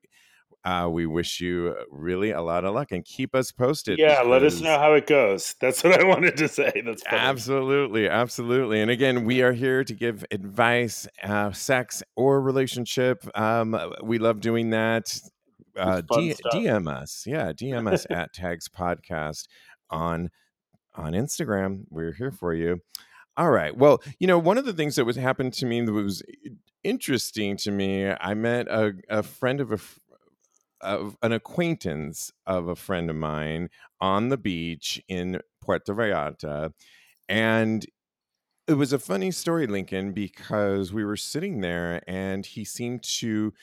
uh, 0.65 0.89
we 0.89 1.05
wish 1.05 1.39
you 1.39 1.75
really 1.89 2.31
a 2.31 2.41
lot 2.41 2.65
of 2.65 2.73
luck 2.73 2.91
and 2.91 3.05
keep 3.05 3.33
us 3.33 3.51
posted 3.51 3.97
yeah, 3.97 4.21
let 4.21 4.43
us 4.43 4.59
know 4.59 4.77
how 4.77 4.93
it 4.93 5.07
goes. 5.07 5.55
That's 5.61 5.83
what 5.83 5.99
I 5.99 6.03
wanted 6.07 6.37
to 6.37 6.47
say. 6.47 6.71
That's 6.85 7.03
funny. 7.03 7.17
Absolutely, 7.17 8.09
absolutely. 8.09 8.81
And 8.81 8.91
again, 8.91 9.23
we 9.23 9.41
are 9.41 9.53
here 9.53 9.83
to 9.83 9.93
give 9.93 10.25
advice, 10.31 11.07
uh, 11.23 11.51
sex 11.51 12.03
or 12.15 12.41
relationship. 12.41 13.25
Um, 13.37 13.79
we 14.03 14.19
love 14.19 14.41
doing 14.41 14.71
that. 14.71 15.17
Uh, 15.77 16.01
D- 16.01 16.35
DM 16.51 16.89
us, 16.91 17.23
yeah, 17.25 17.51
DM 17.53 17.91
us 17.91 18.07
at 18.09 18.33
Tags 18.33 18.67
Podcast 18.67 19.47
on 19.89 20.29
on 20.95 21.13
Instagram. 21.13 21.85
We're 21.89 22.13
here 22.13 22.31
for 22.31 22.53
you. 22.53 22.81
All 23.37 23.51
right. 23.51 23.77
Well, 23.77 24.01
you 24.19 24.25
know, 24.25 24.39
one 24.39 24.57
of 24.57 24.65
the 24.65 24.73
things 24.73 24.95
that 24.95 25.05
was 25.05 25.15
happened 25.15 25.53
to 25.53 25.67
me 25.67 25.81
that 25.81 25.93
was 25.93 26.23
interesting 26.83 27.55
to 27.57 27.71
me. 27.71 28.09
I 28.09 28.33
met 28.33 28.67
a, 28.67 28.93
a 29.09 29.21
friend 29.21 29.61
of 29.61 29.71
a 29.71 29.77
of 30.81 31.17
an 31.21 31.31
acquaintance 31.31 32.31
of 32.45 32.67
a 32.67 32.75
friend 32.75 33.09
of 33.09 33.15
mine 33.15 33.69
on 33.99 34.29
the 34.29 34.37
beach 34.37 35.01
in 35.07 35.39
Puerto 35.61 35.93
Vallarta. 35.93 36.73
And 37.27 37.85
it 38.67 38.73
was 38.73 38.93
a 38.93 38.99
funny 38.99 39.31
story, 39.31 39.65
Lincoln, 39.65 40.11
because 40.11 40.91
we 40.91 41.05
were 41.05 41.17
sitting 41.17 41.61
there 41.61 42.01
and 42.07 42.45
he 42.45 42.65
seemed 42.65 43.03
to 43.03 43.53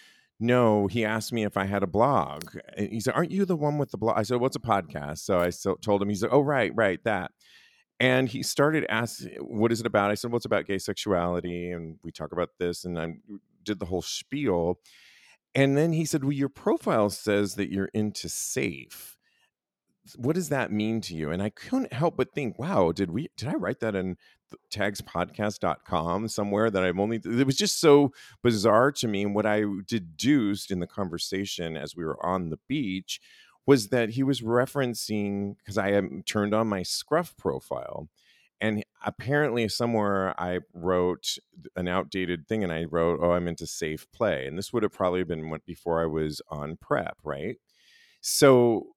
know. 0.41 0.87
He 0.87 1.05
asked 1.05 1.33
me 1.33 1.45
if 1.45 1.57
I 1.57 1.65
had 1.65 1.83
a 1.83 1.87
blog. 1.87 2.57
And 2.77 2.91
he 2.91 3.01
said, 3.01 3.15
Aren't 3.15 3.31
you 3.31 3.45
the 3.45 3.57
one 3.57 3.79
with 3.79 3.91
the 3.91 3.99
blog? 3.99 4.19
I 4.19 4.23
said, 4.23 4.41
What's 4.41 4.57
a 4.57 4.61
podcast? 4.61 5.19
So 5.19 5.39
I 5.39 5.51
so 5.51 5.75
told 5.75 6.03
him, 6.03 6.09
He 6.09 6.15
said, 6.15 6.31
Oh, 6.33 6.41
right, 6.41 6.73
right, 6.75 7.03
that. 7.05 7.33
And 8.01 8.29
he 8.29 8.43
started 8.43 8.87
asking, 8.89 9.37
What 9.41 9.73
is 9.73 9.81
it 9.81 9.87
about? 9.87 10.11
I 10.11 10.15
said, 10.15 10.31
Well, 10.31 10.39
it's 10.39 10.47
about 10.47 10.67
gay 10.67 10.79
sexuality. 10.79 11.71
And 11.71 11.99
we 12.03 12.11
talk 12.11 12.33
about 12.33 12.51
this. 12.59 12.85
And 12.85 12.99
I 12.99 13.15
did 13.63 13.79
the 13.79 13.87
whole 13.87 14.03
spiel. 14.03 14.79
And 15.55 15.77
then 15.77 15.93
he 15.93 16.05
said, 16.05 16.25
Well, 16.25 16.33
your 16.33 16.49
profile 16.49 17.11
says 17.11 17.55
that 17.55 17.73
you're 17.73 17.91
into 17.95 18.29
safe. 18.29 19.17
What 20.17 20.35
does 20.35 20.51
that 20.51 20.71
mean 20.71 21.01
to 21.03 21.15
you? 21.15 21.31
And 21.31 21.43
I 21.43 21.49
couldn't 21.49 21.93
help 21.93 22.17
but 22.17 22.35
think, 22.35 22.59
wow, 22.59 22.93
did 22.93 23.11
we 23.11 23.29
did 23.37 23.49
I 23.49 23.55
write 23.55 23.81
that 23.81 23.95
in 23.95 24.17
tagspodcast.com 24.73 26.29
somewhere 26.29 26.71
that 26.71 26.85
I've 26.85 26.99
only 26.99 27.21
it 27.25 27.47
was 27.47 27.57
just 27.57 27.81
so 27.81 28.13
bizarre 28.43 28.93
to 28.93 29.09
me. 29.09 29.23
And 29.23 29.35
what 29.35 29.47
I 29.47 29.65
deduced 29.87 30.71
in 30.71 30.81
the 30.81 30.87
conversation 30.87 31.77
as 31.77 31.97
we 31.97 32.05
were 32.05 32.25
on 32.25 32.51
the 32.51 32.59
beach 32.69 33.21
was 33.67 33.89
that 33.89 34.11
he 34.11 34.23
was 34.23 34.43
referencing 34.43 35.57
because 35.59 35.79
I 35.79 35.93
am 35.93 36.23
turned 36.27 36.55
on 36.55 36.69
my 36.69 36.83
scruff 36.83 37.37
profile. 37.37 38.09
And 38.61 38.85
apparently, 39.05 39.69
somewhere 39.69 40.39
I 40.41 40.61
wrote 40.73 41.37
an 41.77 41.89
outdated 41.89 42.47
thing 42.47 42.63
and 42.63 42.73
I 42.73 42.85
wrote, 42.85 43.21
Oh, 43.23 43.33
I'm 43.33 43.49
into 43.49 43.67
safe 43.67 44.07
play. 44.13 44.47
And 44.47 44.57
this 44.57 44.73
would 44.73 44.83
have 44.83 44.93
probably 44.93 45.25
been 45.25 45.59
before 45.67 46.01
I 46.01 46.07
was 46.07 46.41
on 46.49 46.77
prep, 46.77 47.19
right? 47.25 47.57
So 48.21 48.95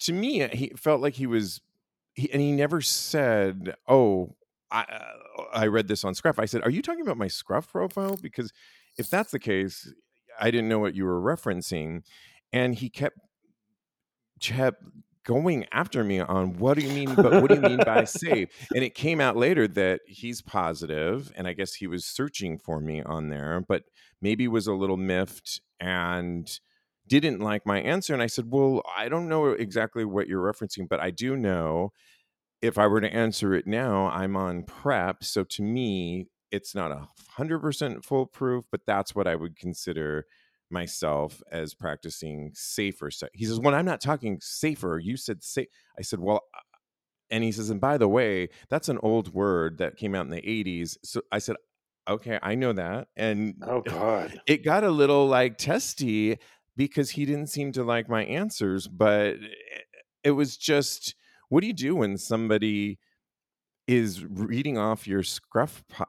to 0.00 0.12
me, 0.12 0.46
he 0.48 0.72
felt 0.76 1.00
like 1.00 1.14
he 1.14 1.26
was, 1.26 1.60
he, 2.14 2.30
and 2.32 2.42
he 2.42 2.52
never 2.52 2.80
said, 2.80 3.74
Oh, 3.88 4.34
I, 4.70 4.82
uh, 4.82 5.42
I 5.52 5.66
read 5.68 5.88
this 5.88 6.04
on 6.04 6.14
Scruff. 6.14 6.38
I 6.38 6.44
said, 6.44 6.62
Are 6.62 6.70
you 6.70 6.82
talking 6.82 7.02
about 7.02 7.16
my 7.16 7.28
Scruff 7.28 7.70
profile? 7.70 8.18
Because 8.20 8.52
if 8.98 9.08
that's 9.08 9.30
the 9.30 9.38
case, 9.38 9.92
I 10.38 10.50
didn't 10.50 10.68
know 10.68 10.78
what 10.78 10.94
you 10.94 11.04
were 11.04 11.20
referencing. 11.20 12.02
And 12.52 12.74
he 12.74 12.90
kept, 12.90 13.18
kept 14.40 14.82
going 15.28 15.66
after 15.72 16.02
me 16.02 16.20
on 16.20 16.56
what 16.58 16.78
do 16.78 16.82
you 16.82 16.90
mean 16.90 17.14
but 17.14 17.42
what 17.42 17.48
do 17.48 17.54
you 17.54 17.60
mean 17.60 17.80
by 17.84 18.02
safe? 18.04 18.48
And 18.74 18.82
it 18.82 18.94
came 18.94 19.20
out 19.20 19.36
later 19.36 19.68
that 19.68 20.00
he's 20.06 20.40
positive 20.40 21.30
and 21.36 21.46
i 21.46 21.52
guess 21.52 21.74
he 21.74 21.86
was 21.86 22.06
searching 22.06 22.58
for 22.58 22.80
me 22.80 23.02
on 23.02 23.28
there 23.28 23.62
but 23.68 23.82
maybe 24.22 24.48
was 24.48 24.66
a 24.66 24.72
little 24.72 24.96
miffed 24.96 25.60
and 25.80 26.48
didn't 27.06 27.40
like 27.40 27.66
my 27.66 27.78
answer 27.80 28.14
and 28.14 28.22
i 28.22 28.26
said 28.26 28.46
well 28.48 28.82
i 28.96 29.10
don't 29.10 29.28
know 29.28 29.48
exactly 29.48 30.02
what 30.02 30.28
you're 30.28 30.42
referencing 30.42 30.88
but 30.88 30.98
i 30.98 31.10
do 31.10 31.36
know 31.36 31.92
if 32.62 32.78
i 32.78 32.86
were 32.86 33.00
to 33.00 33.12
answer 33.12 33.52
it 33.52 33.66
now 33.66 34.06
i'm 34.06 34.34
on 34.34 34.62
prep 34.62 35.22
so 35.22 35.44
to 35.44 35.62
me 35.62 36.26
it's 36.50 36.74
not 36.74 36.90
a 36.90 37.06
hundred 37.32 37.58
percent 37.58 38.02
foolproof 38.02 38.64
but 38.72 38.80
that's 38.86 39.14
what 39.14 39.26
i 39.26 39.36
would 39.36 39.56
consider 39.56 40.24
myself 40.70 41.42
as 41.50 41.74
practicing 41.74 42.50
safer 42.54 43.10
sex. 43.10 43.32
He 43.34 43.44
says, 43.44 43.60
"When 43.60 43.74
I'm 43.74 43.84
not 43.86 44.00
talking 44.00 44.38
safer, 44.40 44.98
you 44.98 45.16
said 45.16 45.42
safe." 45.42 45.68
I 45.98 46.02
said, 46.02 46.20
"Well," 46.20 46.42
uh," 46.54 46.60
and 47.30 47.44
he 47.44 47.52
says, 47.52 47.70
"And 47.70 47.80
by 47.80 47.98
the 47.98 48.08
way, 48.08 48.48
that's 48.68 48.88
an 48.88 48.98
old 49.02 49.34
word 49.34 49.78
that 49.78 49.96
came 49.96 50.14
out 50.14 50.26
in 50.26 50.30
the 50.30 50.42
'80s." 50.42 50.98
So 51.04 51.22
I 51.32 51.38
said, 51.38 51.56
"Okay, 52.08 52.38
I 52.42 52.54
know 52.54 52.72
that," 52.72 53.08
and 53.16 53.54
Oh 53.66 53.80
God. 53.82 54.40
it 54.46 54.64
got 54.64 54.84
a 54.84 54.90
little 54.90 55.26
like 55.26 55.58
testy 55.58 56.38
because 56.76 57.10
he 57.10 57.24
didn't 57.26 57.48
seem 57.48 57.72
to 57.72 57.82
like 57.84 58.08
my 58.08 58.24
answers, 58.24 58.86
but 58.88 59.36
it 60.24 60.30
was 60.32 60.56
just, 60.56 61.14
what 61.48 61.60
do 61.60 61.66
you 61.66 61.72
do 61.72 61.96
when 61.96 62.16
somebody 62.16 62.98
is 63.88 64.24
reading 64.24 64.78
off 64.78 65.06
your 65.06 65.22
scruff 65.22 65.82
po- 65.88 66.04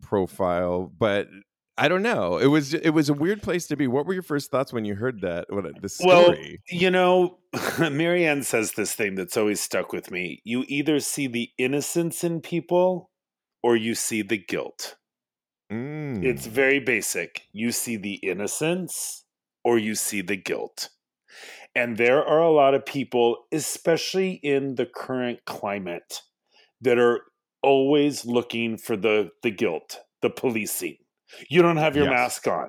profile, 0.00 0.90
but 0.98 1.28
I 1.76 1.88
don't 1.88 2.02
know. 2.02 2.38
It 2.38 2.46
was 2.46 2.72
it 2.72 2.90
was 2.90 3.08
a 3.08 3.14
weird 3.14 3.42
place 3.42 3.66
to 3.66 3.76
be. 3.76 3.88
What 3.88 4.06
were 4.06 4.14
your 4.14 4.22
first 4.22 4.50
thoughts 4.50 4.72
when 4.72 4.84
you 4.84 4.94
heard 4.94 5.22
that? 5.22 5.46
What 5.48 5.64
the 5.82 5.88
story? 5.88 6.62
Well, 6.70 6.78
you 6.80 6.90
know, 6.90 7.38
Marianne 7.78 8.44
says 8.44 8.72
this 8.72 8.94
thing 8.94 9.16
that's 9.16 9.36
always 9.36 9.60
stuck 9.60 9.92
with 9.92 10.10
me. 10.10 10.40
You 10.44 10.64
either 10.68 11.00
see 11.00 11.26
the 11.26 11.50
innocence 11.58 12.22
in 12.22 12.40
people 12.40 13.10
or 13.62 13.76
you 13.76 13.96
see 13.96 14.22
the 14.22 14.38
guilt. 14.38 14.96
Mm. 15.72 16.22
It's 16.22 16.46
very 16.46 16.78
basic. 16.78 17.48
You 17.52 17.72
see 17.72 17.96
the 17.96 18.14
innocence 18.14 19.24
or 19.64 19.78
you 19.78 19.96
see 19.96 20.20
the 20.20 20.36
guilt. 20.36 20.90
And 21.74 21.96
there 21.96 22.24
are 22.24 22.42
a 22.42 22.52
lot 22.52 22.74
of 22.74 22.86
people, 22.86 23.46
especially 23.50 24.34
in 24.44 24.76
the 24.76 24.86
current 24.86 25.40
climate, 25.44 26.20
that 26.82 26.98
are 26.98 27.22
always 27.62 28.24
looking 28.24 28.76
for 28.76 28.96
the 28.96 29.30
the 29.42 29.50
guilt, 29.50 29.98
the 30.22 30.30
policing. 30.30 30.98
You 31.48 31.62
don't 31.62 31.76
have 31.76 31.96
your 31.96 32.06
Yes. 32.06 32.12
mask 32.12 32.46
on. 32.48 32.68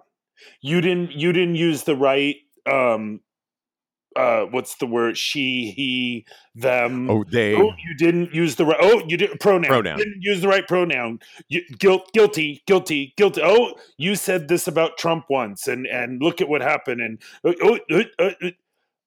You 0.62 0.82
didn't 0.82 1.12
you 1.12 1.32
didn't 1.32 1.56
use 1.56 1.84
the 1.84 1.96
right 1.96 2.36
um 2.65 3.22
uh 4.15 4.46
what's 4.46 4.76
the 4.76 4.88
word 4.88 5.18
she 5.18 5.72
he 5.76 6.26
them 6.56 7.10
oh, 7.10 7.24
they. 7.24 7.56
Oh, 7.56 7.74
you 7.78 7.96
didn't 7.98 8.34
use 8.34 8.56
the 8.56 8.65
right. 8.65 8.78
Oh, 8.80 9.04
you 9.08 9.18
did 9.18 9.39
pronoun. 9.39 9.70
Pronoun. 9.70 9.98
You 9.98 10.06
didn't 10.06 10.22
use 10.22 10.41
the 10.41 10.48
right 10.48 10.68
pronoun. 10.68 11.20
You, 11.50 11.62
guilt, 11.78 12.12
guilty, 12.13 12.63
guilty, 12.65 13.13
guilty. 13.18 13.41
Oh, 13.44 13.74
you 13.98 14.15
said 14.15 14.48
this 14.48 14.68
about 14.68 14.98
Trump 14.98 15.26
once, 15.30 15.68
and 15.68 15.86
and 15.88 16.22
look 16.22 16.41
at 16.41 16.50
what 16.50 16.62
happened. 16.62 17.02
And 17.02 17.22
oh, 17.44 17.56
oh, 17.62 17.80
uh, 17.91 18.04
uh, 18.20 18.32
uh. 18.41 18.52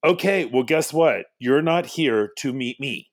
okay, 0.05 0.45
well, 0.45 0.63
guess 0.63 0.93
what? 0.93 1.25
You're 1.39 1.61
not 1.61 1.85
here 1.87 2.31
to 2.37 2.53
meet 2.53 2.79
me. 2.79 3.09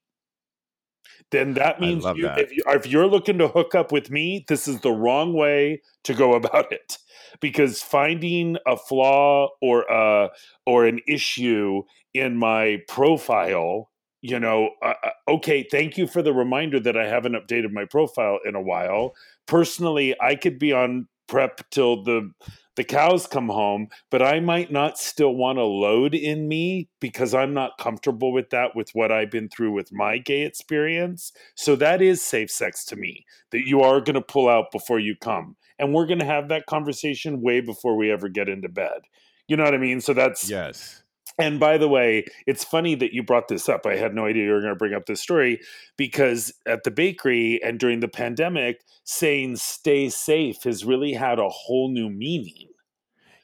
Then 1.31 1.55
that 1.55 1.81
means 1.81 2.05
you, 2.15 2.23
that. 2.23 2.39
if, 2.39 2.53
you, 2.53 2.63
if 2.69 2.87
you're 2.87 3.07
looking 3.07 3.39
to 3.39 3.49
hook 3.49 3.75
up 3.75 3.93
with 3.93 4.11
me, 4.11 4.45
this 4.49 4.69
is 4.69 4.81
the 4.81 4.93
wrong 4.93 5.33
way 5.33 5.83
to 6.05 6.15
go 6.15 6.35
about 6.35 6.73
it. 6.73 6.99
Because 7.41 7.83
finding 7.83 8.57
a 8.67 8.77
flaw 8.77 9.49
or 9.61 9.83
a 9.83 10.31
or 10.65 10.87
an 10.87 11.01
issue 11.07 11.83
in 12.15 12.37
my 12.37 12.79
profile 12.89 13.91
you 14.27 14.41
know, 14.41 14.71
uh, 14.83 14.95
uh, 15.05 15.11
okay, 15.29 15.65
thank 15.71 15.97
you 15.97 16.09
for 16.09 16.21
the 16.21 16.33
reminder 16.33 16.81
that 16.81 16.97
I 16.97 17.07
haven't 17.07 17.35
updated 17.35 17.71
my 17.71 17.85
profile 17.85 18.41
in 18.45 18.57
a 18.57 18.61
while. 18.61 19.15
Personally, 19.47 20.17
I 20.21 20.35
could 20.35 20.59
be 20.59 20.73
on 20.73 21.07
prep 21.29 21.61
till 21.71 22.03
the 22.03 22.33
the 22.77 22.85
cows 22.85 23.27
come 23.27 23.49
home, 23.49 23.89
but 24.11 24.23
I 24.23 24.39
might 24.41 24.71
not 24.71 24.99
still 24.99 25.35
want 25.35 25.59
to 25.59 25.65
load 25.65 26.15
in 26.15 26.47
me 26.47 26.89
because 27.01 27.35
I'm 27.35 27.55
not 27.55 27.79
comfortable 27.79 28.33
with 28.33 28.51
that 28.51 28.77
with 28.77 28.91
what 28.93 29.11
I've 29.11 29.31
been 29.31 29.49
through 29.49 29.73
with 29.73 29.93
my 29.93 30.19
gay 30.19 30.43
experience. 30.43 31.33
So 31.55 31.75
that 31.77 32.01
is 32.01 32.23
safe 32.23 32.51
sex 32.51 32.85
to 32.87 32.97
me 32.97 33.25
that 33.51 33.67
you 33.67 33.81
are 33.81 34.01
going 34.01 34.15
to 34.15 34.21
pull 34.21 34.49
out 34.49 34.71
before 34.71 34.99
you 34.99 35.17
come. 35.17 35.57
And 35.79 35.93
we're 35.93 36.07
going 36.07 36.21
to 36.21 36.25
have 36.25 36.49
that 36.49 36.67
conversation 36.67 37.43
way 37.43 37.61
before 37.61 37.97
we 37.97 38.11
ever 38.11 38.29
get 38.29 38.49
into 38.49 38.69
bed. 38.69 39.03
You 39.49 39.57
know 39.57 39.65
what 39.65 39.75
I 39.75 39.79
mean? 39.79 40.01
So 40.01 40.13
that's 40.13 40.49
Yes. 40.49 41.03
And 41.39 41.61
by 41.61 41.77
the 41.77 41.89
way, 41.89 42.25
it's 42.47 42.65
funny 42.65 42.95
that 42.95 43.13
you 43.13 43.23
brought 43.23 43.49
this 43.49 43.69
up. 43.69 43.85
I 43.85 43.97
had 43.97 44.15
no 44.15 44.25
idea 44.25 44.45
you 44.45 44.53
were 44.53 44.61
going 44.61 44.73
to 44.73 44.79
bring 44.79 44.95
up 44.95 45.07
this 45.07 45.21
story 45.21 45.61
because 45.97 46.53
at 46.67 46.85
the 46.85 46.91
bakery 46.91 47.61
and 47.63 47.79
during 47.79 48.01
the 48.01 48.09
pandemic, 48.09 48.81
saying 49.05 49.57
stay 49.57 50.09
safe 50.09 50.63
has 50.65 50.85
really 50.85 51.13
had 51.13 51.39
a 51.39 51.49
whole 51.49 51.91
new 51.91 52.09
meaning. 52.09 52.69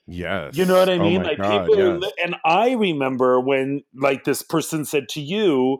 Yes. 0.06 0.56
You 0.56 0.64
know 0.64 0.78
what 0.78 0.88
I 0.88 0.98
Oh 0.98 1.02
mean? 1.04 1.22
my 1.22 1.28
like 1.28 1.38
God, 1.38 1.66
people 1.66 2.02
yes. 2.02 2.12
and 2.24 2.36
I 2.44 2.72
remember 2.72 3.40
when 3.40 3.82
like 3.94 4.24
this 4.24 4.42
person 4.42 4.84
said 4.84 5.08
to 5.10 5.20
you, 5.20 5.78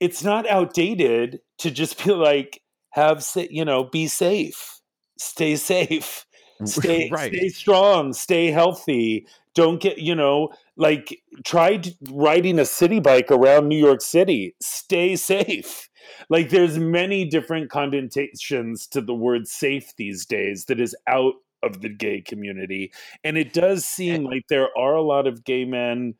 it's 0.00 0.24
not 0.24 0.48
outdated 0.48 1.40
to 1.58 1.70
just 1.70 2.02
be 2.04 2.12
like 2.12 2.60
have 2.90 3.24
you 3.50 3.64
know, 3.64 3.84
be 3.84 4.08
safe. 4.08 4.80
Stay 5.18 5.56
safe. 5.56 6.26
Stay 6.64 7.10
right. 7.12 7.32
stay 7.34 7.48
strong, 7.48 8.12
stay 8.12 8.50
healthy. 8.50 9.26
Don't 9.54 9.80
get, 9.80 9.98
you 9.98 10.14
know, 10.14 10.50
like 10.76 11.20
try 11.44 11.80
riding 12.10 12.58
a 12.58 12.66
city 12.66 13.00
bike 13.00 13.30
around 13.30 13.68
New 13.68 13.78
York 13.78 14.02
City. 14.02 14.54
Stay 14.60 15.16
safe. 15.16 15.88
Like 16.28 16.50
there's 16.50 16.78
many 16.78 17.24
different 17.24 17.70
connotations 17.70 18.86
to 18.88 19.00
the 19.00 19.14
word 19.14 19.48
safe 19.48 19.94
these 19.96 20.26
days 20.26 20.66
that 20.66 20.80
is 20.80 20.94
out 21.06 21.34
of 21.62 21.80
the 21.80 21.88
gay 21.88 22.20
community. 22.20 22.92
And 23.24 23.36
it 23.36 23.52
does 23.52 23.84
eh 23.84 23.86
seem 23.86 24.24
like 24.24 24.48
there 24.48 24.68
are 24.76 24.94
a 24.94 25.02
lot 25.02 25.26
of 25.26 25.44
gay 25.44 25.64
men 25.64 26.14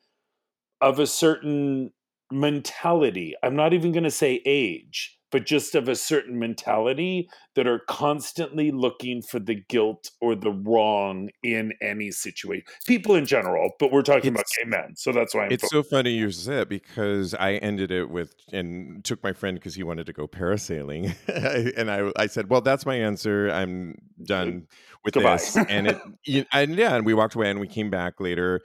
of 0.80 0.98
a 0.98 1.06
certain 1.06 1.92
mentality. 2.30 3.34
I'm 3.42 3.56
not 3.56 3.72
even 3.72 3.92
going 3.92 4.04
to 4.04 4.10
say 4.10 4.42
age, 4.44 5.18
but 5.30 5.44
just 5.46 5.74
of 5.74 5.88
a 5.88 5.96
certain 5.96 6.38
mentality 6.38 7.28
that 7.54 7.66
are 7.66 7.80
constantly 7.88 8.70
looking 8.70 9.22
for 9.22 9.38
the 9.38 9.54
guilt 9.68 10.10
or 10.20 10.34
the 10.34 10.50
wrong 10.52 11.30
in 11.42 11.72
any 11.82 12.10
situation. 12.10 12.64
People 12.86 13.14
in 13.14 13.26
general, 13.26 13.70
but 13.78 13.90
we're 13.92 14.02
talking 14.02 14.30
about 14.30 14.44
gay 14.62 14.68
men. 14.68 14.94
So 14.96 15.12
that's 15.12 15.34
why 15.34 15.46
I'm 15.46 15.52
It's 15.52 15.68
so 15.68 15.82
funny 15.82 16.10
you 16.10 16.30
said 16.30 16.62
it 16.62 16.68
because 16.68 17.34
I 17.34 17.54
ended 17.54 17.90
it 17.90 18.10
with 18.10 18.34
and 18.52 19.04
took 19.04 19.22
my 19.22 19.32
friend 19.32 19.56
because 19.58 19.74
he 19.74 19.82
wanted 19.82 20.06
to 20.06 20.12
go 20.12 20.26
parasailing, 20.26 21.14
and 21.76 21.90
I 21.90 22.10
I 22.16 22.26
said, 22.26 22.48
well, 22.50 22.60
that's 22.60 22.86
my 22.86 22.94
answer. 22.96 23.50
I'm 23.50 23.96
done 24.24 24.66
with 25.04 25.14
Goodbye. 25.14 25.36
this, 25.36 25.56
and 25.68 25.88
it 25.88 25.98
you- 26.24 26.44
and 26.52 26.76
yeah, 26.76 26.94
and 26.96 27.04
we 27.06 27.14
walked 27.14 27.34
away 27.34 27.50
and 27.50 27.60
we 27.60 27.68
came 27.68 27.90
back 27.90 28.20
later, 28.20 28.60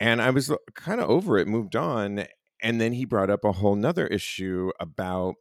and 0.00 0.20
I 0.22 0.30
was 0.30 0.52
kind 0.74 1.00
of 1.00 1.08
over 1.08 1.38
it, 1.38 1.48
moved 1.48 1.76
on, 1.76 2.24
and 2.62 2.80
then 2.80 2.92
he 2.92 3.04
brought 3.04 3.30
up 3.30 3.44
a 3.44 3.52
whole 3.52 3.74
nother 3.76 4.06
issue 4.06 4.70
about 4.80 5.36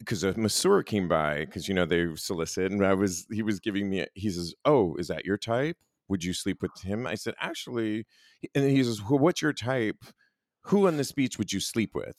because 0.00 0.24
a 0.24 0.36
masseur 0.36 0.82
came 0.82 1.06
by 1.06 1.44
because 1.44 1.68
you 1.68 1.74
know 1.74 1.84
they 1.84 2.06
solicit 2.16 2.72
and 2.72 2.84
i 2.84 2.94
was 2.94 3.26
he 3.30 3.42
was 3.42 3.60
giving 3.60 3.88
me 3.88 4.04
he 4.14 4.30
says 4.30 4.52
oh 4.64 4.96
is 4.96 5.06
that 5.08 5.24
your 5.24 5.38
type? 5.38 5.76
Would 6.08 6.24
you 6.24 6.32
sleep 6.32 6.60
with 6.60 6.72
him? 6.82 7.06
I 7.06 7.14
said 7.14 7.34
actually 7.38 8.06
and 8.54 8.68
he 8.68 8.82
says 8.82 9.00
well 9.02 9.20
what's 9.20 9.40
your 9.42 9.52
type? 9.52 9.98
Who 10.64 10.88
on 10.88 10.96
this 10.96 11.12
beach 11.12 11.38
would 11.38 11.52
you 11.52 11.60
sleep 11.60 11.94
with? 11.94 12.16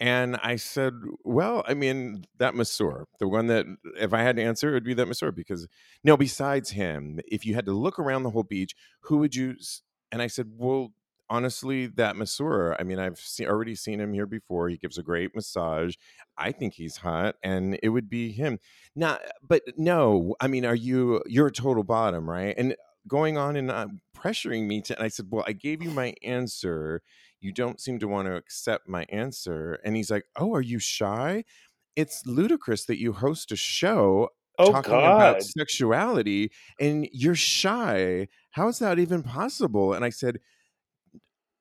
And 0.00 0.36
i 0.42 0.56
said 0.56 0.94
well 1.24 1.64
i 1.68 1.74
mean 1.74 2.24
that 2.38 2.54
masseur 2.54 3.06
the 3.20 3.28
one 3.28 3.48
that 3.48 3.66
if 3.96 4.12
i 4.12 4.22
had 4.22 4.36
to 4.36 4.42
answer 4.42 4.70
it 4.70 4.74
would 4.74 4.84
be 4.84 4.94
that 4.94 5.08
masseur 5.08 5.32
because 5.32 5.66
no 6.04 6.16
besides 6.16 6.70
him 6.70 7.20
if 7.28 7.44
you 7.44 7.54
had 7.54 7.66
to 7.66 7.72
look 7.72 7.98
around 7.98 8.22
the 8.22 8.30
whole 8.30 8.44
beach 8.44 8.74
who 9.02 9.18
would 9.18 9.34
you 9.34 9.56
and 10.12 10.22
i 10.22 10.28
said 10.28 10.46
well 10.56 10.92
honestly 11.30 11.86
that 11.86 12.16
masseur 12.16 12.74
i 12.78 12.82
mean 12.82 12.98
i've 12.98 13.18
see, 13.18 13.46
already 13.46 13.74
seen 13.74 14.00
him 14.00 14.12
here 14.14 14.26
before 14.26 14.68
he 14.68 14.76
gives 14.76 14.98
a 14.98 15.02
great 15.02 15.34
massage 15.34 15.94
I 16.40 16.52
think 16.52 16.74
he's 16.74 16.98
hot, 16.98 17.34
and 17.42 17.78
it 17.82 17.88
would 17.88 18.08
be 18.08 18.30
him. 18.30 18.60
Now, 18.94 19.18
but 19.42 19.62
no, 19.76 20.36
I 20.40 20.46
mean, 20.46 20.64
are 20.64 20.74
you? 20.74 21.20
You're 21.26 21.48
a 21.48 21.52
total 21.52 21.82
bottom, 21.82 22.30
right? 22.30 22.54
And 22.56 22.76
going 23.08 23.36
on 23.36 23.56
and 23.56 23.70
uh, 23.72 23.88
pressuring 24.16 24.66
me 24.68 24.80
to. 24.82 24.94
And 24.96 25.04
I 25.04 25.08
said, 25.08 25.26
"Well, 25.30 25.42
I 25.48 25.52
gave 25.52 25.82
you 25.82 25.90
my 25.90 26.14
answer. 26.22 27.02
You 27.40 27.52
don't 27.52 27.80
seem 27.80 27.98
to 27.98 28.06
want 28.08 28.26
to 28.26 28.36
accept 28.36 28.88
my 28.88 29.04
answer." 29.08 29.74
And 29.84 29.96
he's 29.96 30.12
like, 30.12 30.26
"Oh, 30.36 30.54
are 30.54 30.60
you 30.62 30.78
shy? 30.78 31.42
It's 31.96 32.24
ludicrous 32.26 32.84
that 32.86 32.98
you 33.00 33.12
host 33.12 33.52
a 33.52 33.56
show 33.56 34.30
Oh 34.58 34.74
talking 34.74 34.74
God. 34.74 35.02
about 35.04 35.42
sexuality 35.42 36.50
and 36.80 37.08
you're 37.12 37.34
shy. 37.36 38.28
How 38.52 38.68
is 38.68 38.78
that 38.80 38.98
even 38.98 39.22
possible?" 39.22 39.92
And 39.94 40.04
I 40.04 40.10
said, 40.10 40.40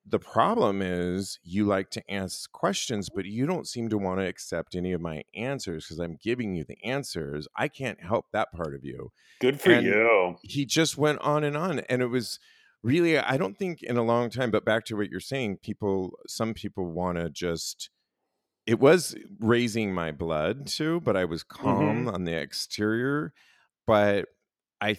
the 0.10 0.20
problem 0.20 0.82
is 0.82 1.40
you 1.44 1.66
like 1.66 1.90
to 1.92 2.12
ask 2.12 2.52
questions, 2.52 3.10
but 3.14 3.26
you 3.26 3.46
don't 3.46 3.68
seem 3.68 3.90
to 3.90 3.98
want 3.98 4.20
to 4.20 4.26
accept 4.26 4.76
any 4.76 4.94
of 4.94 5.02
my 5.02 5.24
answers 5.36 5.86
because 5.86 6.00
I'm 6.00 6.18
giving 6.22 6.56
you 6.56 6.64
the 6.64 6.78
answers. 6.84 7.48
I 7.56 7.68
can't 7.68 8.02
help 8.02 8.28
that 8.32 8.52
part 8.54 8.74
of 8.74 8.86
you. 8.86 9.12
Good 9.42 9.60
for 9.60 9.72
and- 9.72 9.86
you. 9.86 10.36
He 10.42 10.66
just 10.66 10.98
went 10.98 11.20
on 11.20 11.44
and 11.44 11.58
on. 11.58 11.80
And 11.82 12.02
it 12.02 12.08
was 12.08 12.40
really, 12.84 13.18
I 13.18 13.38
don't 13.38 13.58
think 13.58 13.84
in 13.84 13.98
a 13.98 14.04
long 14.04 14.30
time, 14.30 14.52
but 14.52 14.64
back 14.64 14.86
to 14.86 14.96
what 14.96 15.10
you're 15.10 15.20
saying, 15.20 15.58
people, 15.58 16.12
some 16.28 16.54
people 16.54 16.92
want 16.92 17.18
to 17.18 17.30
just, 17.30 17.90
it 18.66 18.80
was 18.80 19.16
raising 19.40 19.94
my 19.94 20.12
blood 20.12 20.68
too, 20.68 21.02
but 21.02 21.18
I 21.18 21.26
was 21.26 21.44
calm 21.44 22.06
mm-hmm. 22.06 22.10
on 22.10 22.24
the 22.24 22.34
exterior. 22.34 23.34
But 23.86 24.26
I, 24.80 24.98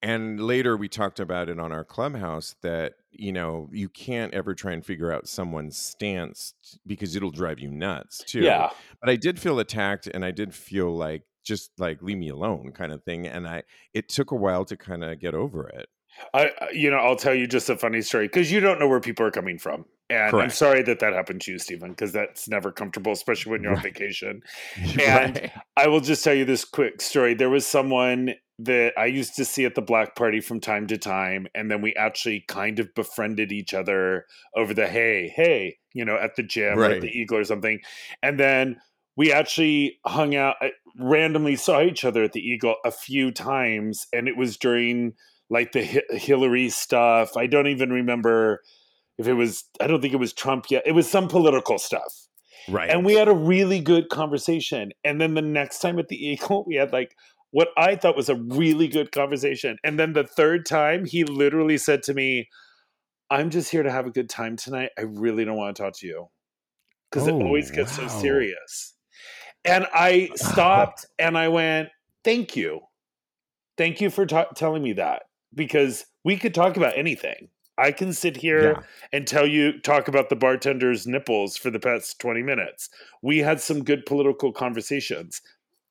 and 0.00 0.40
later 0.40 0.76
we 0.76 0.88
talked 0.88 1.20
about 1.20 1.48
it 1.48 1.58
on 1.58 1.72
our 1.72 1.84
clubhouse 1.84 2.54
that 2.62 2.94
you 3.18 3.32
know 3.32 3.68
you 3.72 3.88
can't 3.88 4.32
ever 4.32 4.54
try 4.54 4.72
and 4.72 4.86
figure 4.86 5.12
out 5.12 5.26
someone's 5.28 5.76
stance 5.76 6.54
because 6.86 7.16
it'll 7.16 7.30
drive 7.30 7.58
you 7.58 7.70
nuts 7.70 8.22
too 8.24 8.40
Yeah. 8.40 8.70
but 9.00 9.10
i 9.10 9.16
did 9.16 9.38
feel 9.38 9.58
attacked 9.58 10.06
and 10.06 10.24
i 10.24 10.30
did 10.30 10.54
feel 10.54 10.96
like 10.96 11.24
just 11.44 11.72
like 11.78 12.00
leave 12.02 12.18
me 12.18 12.28
alone 12.28 12.72
kind 12.72 12.92
of 12.92 13.02
thing 13.04 13.26
and 13.26 13.46
i 13.48 13.62
it 13.94 14.08
took 14.08 14.30
a 14.30 14.36
while 14.36 14.64
to 14.66 14.76
kind 14.76 15.02
of 15.04 15.18
get 15.20 15.34
over 15.34 15.68
it 15.68 15.88
I, 16.34 16.50
you 16.72 16.90
know, 16.90 16.96
I'll 16.96 17.14
tell 17.14 17.34
you 17.34 17.46
just 17.46 17.70
a 17.70 17.76
funny 17.76 18.02
story 18.02 18.26
because 18.26 18.50
you 18.50 18.58
don't 18.58 18.80
know 18.80 18.88
where 18.88 18.98
people 18.98 19.24
are 19.24 19.30
coming 19.30 19.56
from, 19.56 19.84
and 20.10 20.34
I'm 20.34 20.50
sorry 20.50 20.82
that 20.82 20.98
that 20.98 21.12
happened 21.12 21.42
to 21.42 21.52
you, 21.52 21.58
Stephen, 21.60 21.90
because 21.90 22.10
that's 22.10 22.48
never 22.48 22.72
comfortable, 22.72 23.12
especially 23.12 23.52
when 23.52 23.62
you're 23.62 23.70
on 23.70 23.76
Right. 23.76 23.84
vacation. 23.94 24.42
And- 25.00 25.36
Right. 25.36 25.52
I 25.76 25.86
will 25.86 26.00
just 26.00 26.24
tell 26.24 26.34
you 26.34 26.44
this 26.44 26.64
quick 26.64 27.00
story. 27.02 27.34
There 27.34 27.50
was 27.50 27.66
someone 27.66 28.34
that 28.60 28.92
I 28.98 29.06
used 29.06 29.36
to 29.36 29.44
see 29.44 29.64
at 29.64 29.74
the 29.74 29.82
black 29.82 30.16
party 30.16 30.40
from 30.40 30.60
time 30.60 30.86
to 30.88 30.98
time, 30.98 31.46
and 31.54 31.70
then 31.70 31.80
we 31.80 31.94
actually 31.94 32.44
kind 32.48 32.78
of 32.80 32.92
befriended 32.94 33.52
each 33.52 33.72
other 33.72 34.26
over 34.56 34.74
the 34.74 34.88
hey, 34.88 35.32
hey, 35.34 35.78
you 35.92 36.04
know, 36.04 36.16
at 36.16 36.36
the 36.36 36.42
gym 36.42 36.78
or 36.78 36.84
at 36.84 37.00
the 37.00 37.08
Eagle 37.08 37.38
or 37.38 37.44
something, 37.44 37.80
and 38.22 38.38
then 38.38 38.80
we 39.16 39.32
actually 39.32 39.98
hung 40.06 40.34
out 40.34 40.56
uh, 40.60 40.68
randomly 40.98 41.56
saw 41.56 41.82
each 41.82 42.04
other 42.04 42.24
at 42.24 42.32
the 42.32 42.40
Eagle 42.40 42.76
a 42.84 42.90
few 42.90 43.30
times, 43.30 44.06
and 44.12 44.28
it 44.28 44.36
was 44.36 44.56
during 44.56 45.14
like 45.50 45.72
the 45.72 45.84
Hi- 45.84 46.16
Hillary 46.16 46.68
stuff. 46.68 47.36
I 47.36 47.46
don't 47.46 47.68
even 47.68 47.90
remember 47.90 48.62
if 49.18 49.28
it 49.28 49.34
was. 49.34 49.64
I 49.80 49.86
don't 49.86 50.00
think 50.00 50.14
it 50.14 50.18
was 50.18 50.32
Trump 50.32 50.66
yet. 50.70 50.82
It 50.84 50.92
was 50.92 51.08
some 51.08 51.28
political 51.28 51.78
stuff. 51.78 52.26
right 52.68 52.90
And 52.90 53.04
we 53.04 53.14
had 53.14 53.28
a 53.28 53.34
really 53.34 53.80
good 53.80 54.08
conversation. 54.08 54.92
And 55.04 55.20
then 55.20 55.34
the 55.34 55.42
next 55.42 55.78
time 55.80 55.98
at 55.98 56.08
the 56.08 56.16
Eagle, 56.16 56.64
we 56.66 56.74
had 56.74 56.92
like 56.92 57.16
what 57.50 57.68
I 57.76 57.96
thought 57.96 58.16
was 58.16 58.28
a 58.28 58.36
really 58.36 58.88
good 58.88 59.12
conversation. 59.12 59.78
And 59.82 59.98
then 59.98 60.12
the 60.12 60.24
third 60.24 60.66
time, 60.66 61.04
he 61.04 61.24
literally 61.24 61.78
said 61.78 62.02
to 62.04 62.14
me, 62.14 62.48
I'm 63.30 63.50
just 63.50 63.70
here 63.70 63.82
to 63.82 63.90
have 63.90 64.06
a 64.06 64.10
good 64.10 64.28
time 64.28 64.56
tonight. 64.56 64.90
I 64.98 65.02
really 65.02 65.44
don't 65.44 65.56
want 65.56 65.76
to 65.76 65.82
talk 65.82 65.94
to 65.98 66.06
you. 66.06 66.28
Because 67.10 67.26
it 67.26 67.34
Oh, 67.34 67.42
always 67.42 67.70
gets 67.70 67.92
so 67.92 68.06
serious. 68.08 68.94
And 69.64 69.86
I 69.94 70.28
uh-huh. 70.32 70.52
stopped 70.52 71.06
and 71.18 71.36
I 71.38 71.48
went, 71.48 71.88
Thank 72.24 72.56
you. 72.56 72.80
Thank 73.78 74.00
you 74.00 74.10
for 74.10 74.26
telling 74.26 74.82
me 74.82 74.92
that. 74.94 75.22
Because 75.54 76.04
we 76.24 76.36
could 76.36 76.54
talk 76.54 76.76
about 76.76 76.98
anything. 76.98 77.48
I 77.78 77.92
can 77.92 78.12
sit 78.12 78.36
here 78.36 78.72
yeah 78.72 78.82
and 79.12 79.26
tell 79.26 79.46
you 79.46 79.80
talk 79.80 80.08
about 80.08 80.28
the 80.28 80.36
bartender's 80.36 81.06
nipples 81.06 81.56
for 81.56 81.70
the 81.70 81.78
past 81.78 82.20
20 82.20 82.42
minutes. 82.42 82.90
We 83.22 83.38
had 83.38 83.60
some 83.60 83.84
good 83.84 84.04
political 84.04 84.52
conversations. 84.52 85.40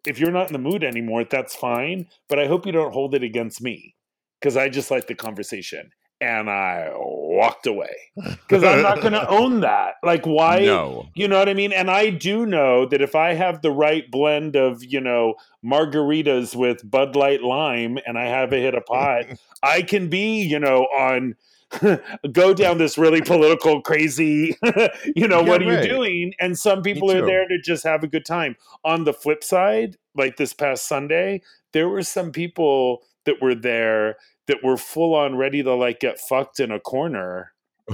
If 0.08 0.20
you're 0.20 0.32
not 0.32 0.48
in 0.48 0.54
the 0.54 0.60
mood 0.60 0.84
anymore, 0.84 1.24
that's 1.24 1.56
fine, 1.56 2.08
but 2.30 2.40
I 2.40 2.48
hope 2.48 2.66
you 2.66 2.72
don't 2.72 2.94
hold 2.94 3.14
it 3.14 3.24
against 3.24 3.62
me 3.62 3.96
cuz 4.42 4.56
I 4.56 4.70
just 4.70 4.92
like 4.92 5.08
the 5.08 5.16
conversation 5.16 5.92
and 6.20 6.50
I 6.50 6.90
walked 6.96 7.68
away 7.68 7.96
cuz 8.48 8.64
I'm 8.64 8.82
not 8.82 9.02
going 9.02 9.14
to 9.14 9.28
own 9.30 9.62
that. 9.62 9.96
Like 10.04 10.26
why 10.26 10.60
no 10.60 11.10
you 11.14 11.28
know 11.28 11.38
what 11.38 11.50
I 11.50 11.54
mean? 11.54 11.74
And 11.74 11.92
I 11.92 12.10
do 12.10 12.46
know 12.46 12.86
that 12.86 13.02
if 13.02 13.16
I 13.16 13.34
have 13.34 13.62
the 13.62 13.72
right 13.72 14.10
blend 14.10 14.56
of, 14.56 14.84
you 14.84 15.02
know, 15.02 15.36
margaritas 15.64 16.56
with 16.56 16.90
Bud 16.90 17.16
Light 17.16 17.44
lime 17.44 17.98
and 18.06 18.18
I 18.18 18.26
have 18.26 18.54
a 18.54 18.58
hit 18.58 18.76
a 18.76 18.82
pot, 18.82 19.26
I 19.64 19.82
can 19.82 20.10
be, 20.10 20.42
you 20.42 20.60
know, 20.60 20.84
on 20.86 21.36
go 22.32 22.54
down 22.54 22.78
this 22.78 22.98
really 22.98 23.22
political 23.22 23.82
crazy 23.82 24.56
you 25.16 25.28
know 25.28 25.42
Yeah, 25.42 25.50
what 25.50 25.62
are 25.62 25.68
right. 25.68 25.84
you 25.84 25.90
doing? 25.90 26.34
And 26.40 26.58
some 26.58 26.82
people 26.82 27.12
are 27.12 27.26
there 27.26 27.48
to 27.48 27.60
just 27.62 27.84
have 27.84 28.04
a 28.04 28.08
good 28.08 28.26
time. 28.26 28.56
On 28.86 29.04
the 29.04 29.14
flip 29.14 29.44
side 29.44 29.98
like 30.16 30.38
this 30.38 30.54
past 30.54 30.88
sunday 30.88 31.42
there 31.74 31.90
were 31.90 32.04
some 32.04 32.32
people 32.32 33.04
that 33.26 33.42
were 33.42 33.56
there 33.56 34.18
that 34.48 34.64
were 34.64 34.78
full 34.78 35.14
on 35.14 35.36
ready 35.36 35.62
to 35.62 35.74
like 35.74 36.00
get 36.00 36.20
fucked 36.20 36.60
in 36.60 36.72
a 36.72 36.80
corner. 36.80 37.54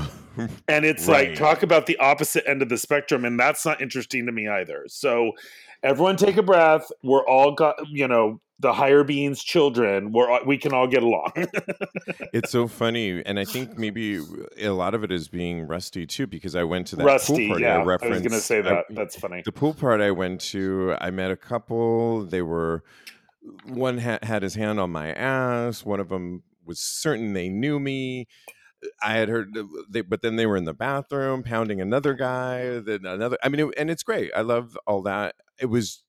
And 0.68 0.84
it's 0.84 1.08
right. 1.08 1.30
like 1.30 1.38
talk 1.38 1.62
about 1.62 1.86
the 1.86 1.96
opposite 1.98 2.50
end 2.50 2.64
of 2.64 2.70
the 2.70 2.78
spectrum 2.80 3.24
and 3.24 3.40
that's 3.40 3.68
not 3.68 3.82
interesting 3.84 4.26
to 4.26 4.32
me 4.32 4.48
either. 4.48 4.84
So 4.88 5.34
everyone 5.84 6.16
take 6.16 6.38
a 6.38 6.44
breath. 6.44 6.92
We're 7.04 7.26
all 7.26 7.52
got 7.52 7.76
you 7.90 8.08
know 8.08 8.40
the 8.60 8.72
higher 8.72 9.04
beings 9.04 9.44
children 9.44 10.12
we're 10.14 10.44
we 10.46 10.58
can 10.58 10.74
all 10.74 10.88
get 10.88 11.04
along. 11.04 11.32
It's 12.34 12.52
so 12.52 12.68
funny 12.68 13.22
and 13.26 13.40
i 13.40 13.46
think 13.46 13.78
maybe 13.78 14.20
a 14.58 14.70
lot 14.70 14.96
of 14.96 15.04
it 15.04 15.12
is 15.12 15.28
being 15.28 15.68
rusty 15.68 16.08
too 16.08 16.26
because 16.26 16.56
i 16.56 16.64
went 16.64 16.88
to 16.88 16.96
that 16.96 17.06
rusty 17.06 17.48
pool 17.48 17.48
party 17.50 17.64
yeah 17.64 17.78
i, 17.78 18.06
I 18.06 18.10
was 18.10 18.22
gonna 18.22 18.40
say 18.40 18.62
that. 18.62 18.74
I, 18.74 18.84
that's 18.90 19.16
funny. 19.16 19.44
The 19.46 19.52
pool 19.52 19.74
party 19.76 20.06
i 20.06 20.12
went 20.12 20.42
to 20.42 20.96
i 21.00 21.12
met 21.12 21.30
a 21.30 21.36
couple. 21.36 22.24
They 22.24 22.42
were 22.42 22.84
one 23.66 24.00
ha- 24.00 24.20
had 24.24 24.42
his 24.42 24.56
hand 24.56 24.80
on 24.80 24.90
my 24.90 25.12
ass. 25.12 25.86
One 25.86 26.00
of 26.00 26.10
them 26.10 26.44
was 26.66 26.80
certain 26.80 27.34
they 27.34 27.50
knew 27.50 27.80
me 27.80 28.28
I 29.02 29.14
had 29.14 29.30
heard, 29.30 29.58
they, 29.90 30.02
but 30.02 30.22
then 30.22 30.36
they 30.36 30.46
were 30.46 30.58
in 30.58 30.66
the 30.66 30.74
bathroom 30.74 31.44
pounding 31.44 31.82
another 31.82 32.14
guy, 32.14 32.80
then 32.80 33.06
another. 33.06 33.38
I 33.44 33.50
mean, 33.50 33.68
it, 33.68 33.74
and 33.78 33.90
it's 33.90 34.04
great. 34.04 34.32
I 34.36 34.42
love 34.42 34.78
all 34.88 35.02
that. 35.04 35.36
It 35.60 35.68
was 35.68 36.04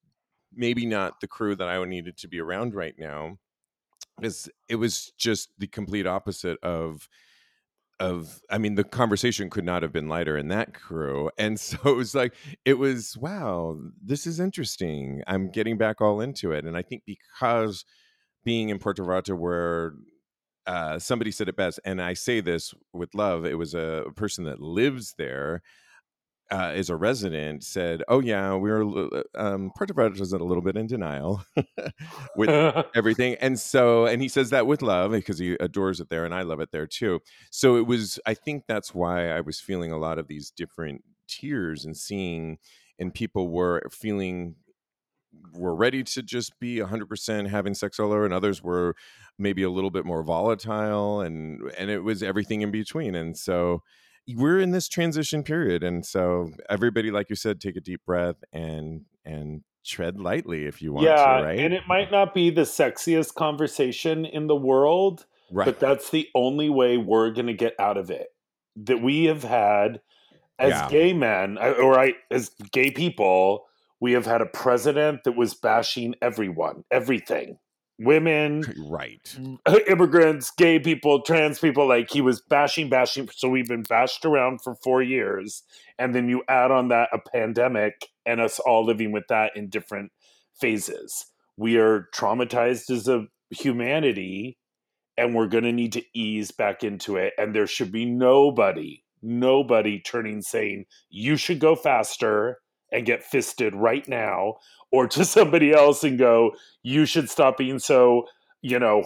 maybe 0.52 0.86
not 0.86 1.20
the 1.20 1.28
crew 1.28 1.56
that 1.56 1.68
I 1.68 1.82
needed 1.84 2.16
to 2.18 2.28
be 2.28 2.40
around 2.40 2.74
right 2.74 2.94
now, 2.98 3.38
because 4.16 4.48
it 4.68 4.76
was 4.76 5.12
just 5.18 5.50
the 5.58 5.66
complete 5.66 6.06
opposite 6.06 6.58
of 6.62 7.08
of 8.00 8.40
i 8.50 8.58
mean 8.58 8.74
the 8.74 8.82
conversation 8.82 9.48
could 9.48 9.64
not 9.64 9.82
have 9.82 9.92
been 9.92 10.08
lighter 10.08 10.36
in 10.36 10.48
that 10.48 10.74
crew 10.74 11.30
and 11.38 11.60
so 11.60 11.78
it 11.84 11.96
was 11.96 12.14
like 12.14 12.34
it 12.64 12.74
was 12.74 13.16
wow 13.16 13.78
this 14.02 14.26
is 14.26 14.40
interesting 14.40 15.22
i'm 15.26 15.50
getting 15.50 15.78
back 15.78 16.00
all 16.00 16.20
into 16.20 16.52
it 16.52 16.64
and 16.64 16.76
i 16.76 16.82
think 16.82 17.02
because 17.06 17.84
being 18.44 18.68
in 18.68 18.78
puerto 18.78 19.02
vallarta 19.02 19.36
where 19.36 19.94
uh, 20.66 20.98
somebody 20.98 21.30
said 21.30 21.48
it 21.48 21.56
best, 21.56 21.80
and 21.84 22.00
I 22.00 22.14
say 22.14 22.40
this 22.40 22.74
with 22.92 23.14
love. 23.14 23.44
It 23.44 23.58
was 23.58 23.74
a 23.74 24.04
person 24.16 24.44
that 24.44 24.60
lives 24.60 25.14
there, 25.18 25.62
uh, 26.50 26.72
is 26.74 26.90
a 26.90 26.96
resident, 26.96 27.64
said, 27.64 28.02
"Oh 28.08 28.20
yeah, 28.20 28.54
we 28.54 28.70
were 28.70 28.84
uh, 28.84 29.22
um, 29.34 29.72
Puerto 29.76 29.94
Vallarta 29.94 30.20
was 30.20 30.32
a 30.32 30.38
little 30.38 30.62
bit 30.62 30.76
in 30.76 30.86
denial 30.86 31.42
with 32.36 32.50
everything," 32.94 33.36
and 33.40 33.58
so, 33.58 34.06
and 34.06 34.20
he 34.20 34.28
says 34.28 34.50
that 34.50 34.66
with 34.66 34.82
love 34.82 35.12
because 35.12 35.38
he 35.38 35.56
adores 35.60 36.00
it 36.00 36.10
there, 36.10 36.24
and 36.24 36.34
I 36.34 36.42
love 36.42 36.60
it 36.60 36.70
there 36.70 36.86
too. 36.86 37.20
So 37.50 37.76
it 37.76 37.86
was. 37.86 38.20
I 38.26 38.34
think 38.34 38.64
that's 38.68 38.94
why 38.94 39.30
I 39.30 39.40
was 39.40 39.58
feeling 39.60 39.90
a 39.92 39.98
lot 39.98 40.18
of 40.18 40.28
these 40.28 40.50
different 40.50 41.02
tears 41.28 41.84
and 41.84 41.96
seeing, 41.96 42.58
and 42.98 43.12
people 43.12 43.48
were 43.48 43.82
feeling 43.90 44.56
were 45.52 45.74
ready 45.74 46.02
to 46.02 46.22
just 46.22 46.58
be 46.58 46.76
100% 46.78 47.48
having 47.48 47.74
sex 47.74 47.98
all 47.98 48.12
over 48.12 48.24
and 48.24 48.34
others 48.34 48.62
were 48.62 48.94
maybe 49.38 49.62
a 49.62 49.70
little 49.70 49.90
bit 49.90 50.04
more 50.04 50.22
volatile 50.22 51.20
and 51.20 51.60
and 51.76 51.90
it 51.90 52.00
was 52.00 52.22
everything 52.22 52.62
in 52.62 52.70
between 52.70 53.14
and 53.14 53.36
so 53.36 53.82
we're 54.36 54.60
in 54.60 54.70
this 54.70 54.88
transition 54.88 55.42
period 55.42 55.82
and 55.82 56.06
so 56.06 56.50
everybody 56.70 57.10
like 57.10 57.28
you 57.28 57.36
said 57.36 57.60
take 57.60 57.76
a 57.76 57.80
deep 57.80 58.00
breath 58.06 58.36
and 58.52 59.02
and 59.24 59.62
tread 59.84 60.18
lightly 60.18 60.64
if 60.64 60.80
you 60.80 60.92
want 60.92 61.04
yeah, 61.04 61.38
to 61.38 61.44
right 61.44 61.58
and 61.58 61.74
it 61.74 61.82
might 61.86 62.10
not 62.10 62.32
be 62.32 62.48
the 62.48 62.62
sexiest 62.62 63.34
conversation 63.34 64.24
in 64.24 64.46
the 64.46 64.56
world 64.56 65.26
right. 65.50 65.66
but 65.66 65.78
that's 65.78 66.10
the 66.10 66.28
only 66.34 66.70
way 66.70 66.96
we're 66.96 67.30
going 67.30 67.46
to 67.46 67.54
get 67.54 67.74
out 67.78 67.98
of 67.98 68.10
it 68.10 68.28
that 68.76 69.02
we 69.02 69.24
have 69.24 69.42
had 69.42 70.00
as 70.58 70.70
yeah. 70.70 70.88
gay 70.88 71.12
men 71.12 71.58
uh, 71.58 71.74
or 71.82 71.98
I, 71.98 72.14
as 72.30 72.50
gay 72.72 72.90
people 72.90 73.66
we 74.04 74.12
have 74.12 74.26
had 74.26 74.42
a 74.42 74.46
president 74.46 75.24
that 75.24 75.34
was 75.34 75.54
bashing 75.54 76.14
everyone, 76.20 76.84
everything. 76.90 77.56
Women, 77.98 78.62
right? 78.90 79.34
Immigrants, 79.88 80.50
gay 80.58 80.78
people, 80.78 81.22
trans 81.22 81.58
people. 81.58 81.88
Like 81.88 82.10
he 82.10 82.20
was 82.20 82.42
bashing, 82.42 82.90
bashing. 82.90 83.30
So 83.34 83.48
we've 83.48 83.66
been 83.66 83.84
bashed 83.88 84.26
around 84.26 84.60
for 84.62 84.74
four 84.84 85.00
years. 85.00 85.62
And 85.98 86.14
then 86.14 86.28
you 86.28 86.42
add 86.48 86.70
on 86.70 86.88
that 86.88 87.08
a 87.14 87.18
pandemic 87.18 87.94
and 88.26 88.42
us 88.42 88.58
all 88.58 88.84
living 88.84 89.10
with 89.10 89.24
that 89.30 89.56
in 89.56 89.70
different 89.70 90.12
phases. 90.60 91.24
We 91.56 91.78
are 91.78 92.10
traumatized 92.14 92.90
as 92.90 93.08
a 93.08 93.24
humanity 93.48 94.58
and 95.16 95.34
we're 95.34 95.48
going 95.48 95.64
to 95.64 95.72
need 95.72 95.94
to 95.94 96.04
ease 96.14 96.50
back 96.50 96.84
into 96.84 97.16
it. 97.16 97.32
And 97.38 97.54
there 97.54 97.66
should 97.66 97.90
be 97.90 98.04
nobody, 98.04 99.02
nobody 99.22 99.98
turning 99.98 100.42
saying, 100.42 100.84
you 101.08 101.38
should 101.38 101.58
go 101.58 101.74
faster 101.74 102.58
and 102.94 103.04
get 103.04 103.24
fisted 103.24 103.74
right 103.74 104.08
now 104.08 104.54
or 104.92 105.06
to 105.08 105.24
somebody 105.24 105.72
else 105.72 106.04
and 106.04 106.18
go 106.18 106.52
you 106.82 107.04
should 107.04 107.28
stop 107.28 107.58
being 107.58 107.78
so 107.78 108.26
you 108.62 108.78
know 108.78 109.02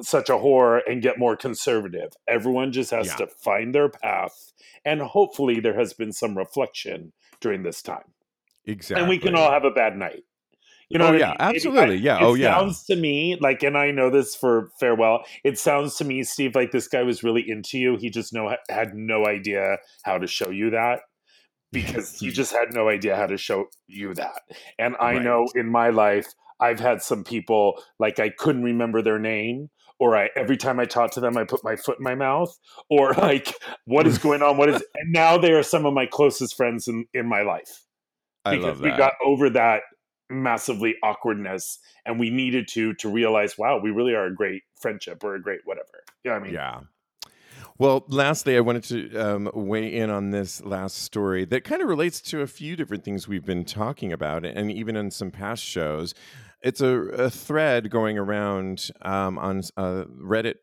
such 0.00 0.28
a 0.28 0.34
whore 0.34 0.80
and 0.86 1.02
get 1.02 1.18
more 1.18 1.36
conservative 1.36 2.12
everyone 2.28 2.72
just 2.72 2.90
has 2.90 3.08
yeah. 3.08 3.16
to 3.16 3.26
find 3.26 3.74
their 3.74 3.88
path 3.88 4.52
and 4.84 5.00
hopefully 5.02 5.60
there 5.60 5.78
has 5.78 5.92
been 5.92 6.12
some 6.12 6.36
reflection 6.36 7.12
during 7.40 7.62
this 7.62 7.82
time 7.82 8.14
exactly 8.64 9.02
and 9.02 9.08
we 9.08 9.18
can 9.18 9.34
all 9.34 9.50
have 9.50 9.64
a 9.64 9.70
bad 9.70 9.96
night 9.96 10.22
you 10.88 11.00
know 11.00 11.08
oh, 11.08 11.12
yeah, 11.14 11.34
I 11.40 11.48
mean? 11.48 11.56
absolutely. 11.56 11.96
It, 11.96 12.02
yeah. 12.02 12.18
It 12.18 12.22
oh, 12.22 12.34
yeah. 12.34 12.56
sounds 12.56 12.84
to 12.84 12.94
me 12.94 13.36
like, 13.40 13.64
and 13.64 13.76
I 13.76 13.90
know 13.90 14.08
this 14.08 14.36
for 14.36 14.70
farewell. 14.78 15.24
It 15.42 15.58
sounds 15.58 15.96
to 15.96 16.04
me, 16.04 16.22
Steve, 16.22 16.54
like 16.54 16.70
this 16.70 16.86
guy 16.86 17.02
was 17.02 17.24
really 17.24 17.44
into 17.44 17.76
you. 17.76 17.96
He 17.96 18.08
just 18.08 18.32
know 18.32 18.54
had 18.70 18.94
no 18.94 19.26
idea 19.26 19.78
how 20.04 20.18
to 20.18 20.28
show 20.28 20.50
you 20.50 20.70
that 20.70 21.00
because 21.72 22.22
you 22.22 22.32
just 22.32 22.52
had 22.52 22.72
no 22.72 22.88
idea 22.88 23.16
how 23.16 23.26
to 23.26 23.36
show 23.36 23.66
you 23.86 24.14
that. 24.14 24.42
And 24.78 24.96
I 25.00 25.14
right. 25.14 25.22
know 25.22 25.46
in 25.54 25.70
my 25.70 25.90
life, 25.90 26.26
I've 26.60 26.80
had 26.80 27.02
some 27.02 27.24
people 27.24 27.82
like 27.98 28.18
I 28.18 28.30
couldn't 28.30 28.62
remember 28.62 29.02
their 29.02 29.18
name, 29.18 29.70
or 29.98 30.16
I 30.16 30.30
every 30.36 30.56
time 30.56 30.80
I 30.80 30.84
talk 30.86 31.10
to 31.12 31.20
them, 31.20 31.36
I 31.36 31.44
put 31.44 31.62
my 31.64 31.76
foot 31.76 31.98
in 31.98 32.04
my 32.04 32.14
mouth, 32.14 32.56
or 32.88 33.12
like, 33.12 33.54
what 33.84 34.06
is 34.06 34.18
going 34.18 34.42
on? 34.42 34.56
What 34.56 34.70
is? 34.70 34.82
And 34.94 35.12
now 35.12 35.36
they 35.38 35.52
are 35.52 35.62
some 35.62 35.84
of 35.84 35.92
my 35.92 36.06
closest 36.06 36.56
friends 36.56 36.88
in 36.88 37.06
in 37.12 37.26
my 37.26 37.42
life 37.42 37.84
because 38.50 38.80
we 38.80 38.90
got 38.90 39.12
over 39.24 39.50
that 39.50 39.82
massively 40.28 40.96
awkwardness 41.02 41.78
and 42.04 42.18
we 42.18 42.30
needed 42.30 42.66
to 42.66 42.94
to 42.94 43.08
realize 43.08 43.56
wow 43.56 43.78
we 43.78 43.90
really 43.90 44.12
are 44.12 44.26
a 44.26 44.34
great 44.34 44.62
friendship 44.80 45.22
or 45.22 45.36
a 45.36 45.40
great 45.40 45.60
whatever 45.64 46.02
you 46.24 46.30
know 46.30 46.36
what 46.36 46.42
i 46.42 46.44
mean 46.44 46.54
yeah 46.54 46.80
well, 47.78 48.04
lastly, 48.08 48.56
I 48.56 48.60
wanted 48.60 48.84
to 48.84 49.16
um, 49.16 49.50
weigh 49.54 49.94
in 49.94 50.10
on 50.10 50.30
this 50.30 50.62
last 50.64 50.98
story 50.98 51.44
that 51.46 51.64
kind 51.64 51.82
of 51.82 51.88
relates 51.88 52.20
to 52.22 52.40
a 52.40 52.46
few 52.46 52.76
different 52.76 53.04
things 53.04 53.28
we've 53.28 53.44
been 53.44 53.64
talking 53.64 54.12
about, 54.12 54.44
and 54.46 54.70
even 54.70 54.96
in 54.96 55.10
some 55.10 55.30
past 55.30 55.62
shows. 55.62 56.14
It's 56.62 56.80
a, 56.80 56.88
a 56.88 57.30
thread 57.30 57.90
going 57.90 58.18
around 58.18 58.90
um, 59.02 59.38
on 59.38 59.62
uh, 59.76 60.04
Reddit 60.20 60.56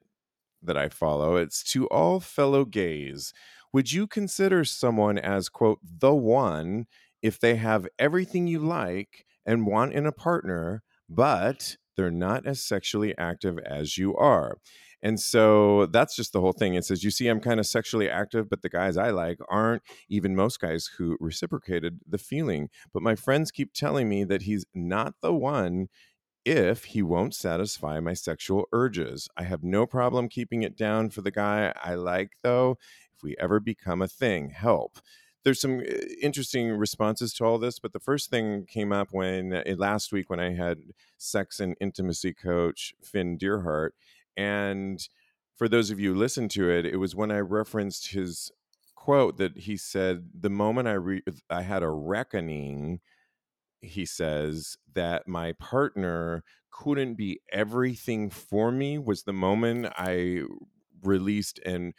that 0.64 0.76
I 0.76 0.90
follow. 0.90 1.36
It's 1.36 1.64
to 1.72 1.88
all 1.88 2.20
fellow 2.20 2.66
gays. 2.66 3.32
Would 3.72 3.92
you 3.92 4.08
consider 4.08 4.66
someone 4.66 5.18
as, 5.18 5.50
quote, 5.50 5.80
the 5.84 6.14
one 6.14 6.88
if 7.22 7.40
they 7.40 7.56
have 7.56 7.88
everything 8.00 8.48
you 8.48 8.60
like 8.60 9.26
and 9.46 9.68
want 9.68 9.94
in 9.94 10.06
a 10.06 10.12
partner, 10.12 10.84
but 11.08 11.78
they're 11.96 12.12
not 12.12 12.46
as 12.46 12.60
sexually 12.60 13.18
active 13.18 13.60
as 13.60 13.98
you 13.98 14.16
are? 14.16 14.58
And 15.04 15.20
so 15.20 15.88
that's 15.88 16.16
just 16.16 16.32
the 16.32 16.40
whole 16.40 16.54
thing. 16.54 16.76
It 16.76 16.86
says, 16.86 17.04
You 17.04 17.12
see, 17.12 17.28
I'm 17.28 17.42
kind 17.42 17.60
of 17.60 17.68
sexually 17.68 18.10
active, 18.10 18.50
but 18.50 18.62
the 18.62 18.70
guys 18.70 18.98
I 18.98 19.12
like 19.12 19.38
aren't 19.50 19.84
even 20.10 20.36
most 20.36 20.60
guys 20.60 20.90
who 20.98 21.18
reciprocated 21.20 22.00
the 22.08 22.18
feeling. 22.18 22.70
But 22.94 23.04
my 23.04 23.16
friends 23.16 23.52
keep 23.52 23.74
telling 23.74 24.08
me 24.08 24.24
that 24.24 24.44
he's 24.44 24.66
not 24.74 25.16
the 25.22 25.34
one 25.34 25.90
if 26.46 26.86
he 26.86 27.02
won't 27.02 27.36
satisfy 27.36 28.00
my 28.00 28.14
sexual 28.14 28.66
urges. 28.72 29.28
I 29.38 29.44
have 29.44 29.64
no 29.64 29.86
problem 29.86 30.30
keeping 30.30 30.64
it 30.64 30.78
down 30.78 31.10
for 31.10 31.22
the 31.22 31.32
guy 31.32 31.74
I 31.84 31.96
like, 31.96 32.32
though, 32.42 32.78
if 33.14 33.24
we 33.24 33.36
ever 33.38 33.60
become 33.60 34.02
a 34.02 34.08
thing. 34.08 34.52
Help 34.52 35.00
there's 35.44 35.60
some 35.60 35.80
uh, 35.80 35.94
interesting 36.22 36.70
responses 36.70 37.34
to 37.34 37.46
all 37.46 37.58
this, 37.58 37.80
but 37.80 37.94
the 37.94 38.00
first 38.00 38.30
thing 38.30 38.66
came 38.66 38.92
up 38.92 39.10
when 39.12 39.54
uh, 39.54 39.64
last 39.78 40.12
week 40.12 40.30
when 40.30 40.40
I 40.40 40.54
had 40.54 40.80
sex 41.18 41.60
and 41.60 41.76
intimacy 41.80 42.34
coach 42.34 42.94
Finn 43.04 43.38
Deerhart, 43.38 43.94
and 44.38 45.08
for 45.56 45.68
those 45.68 45.92
of 45.92 46.00
you 46.00 46.14
who 46.14 46.20
listen 46.20 46.50
to 46.50 46.70
it, 46.70 46.86
it 46.86 46.98
was 46.98 47.16
when 47.16 47.32
I 47.32 47.40
referenced 47.40 48.12
his 48.12 48.52
quote 48.96 49.38
that 49.38 49.60
he 49.60 49.78
said, 49.78 50.30
"The 50.40 50.50
moment 50.50 50.88
I 50.88 50.94
re- 50.94 51.24
I 51.50 51.62
had 51.62 51.84
a 51.84 51.90
reckoning." 51.90 53.02
He 53.82 54.06
says 54.06 54.78
that 54.94 55.28
my 55.28 55.54
partner 55.54 56.44
couldn't 56.72 57.16
be 57.16 57.42
everything 57.52 58.30
for 58.30 58.72
me 58.72 58.98
was 58.98 59.24
the 59.24 59.34
moment 59.34 59.88
I 59.98 60.44
released 61.04 61.60
and 61.66 61.94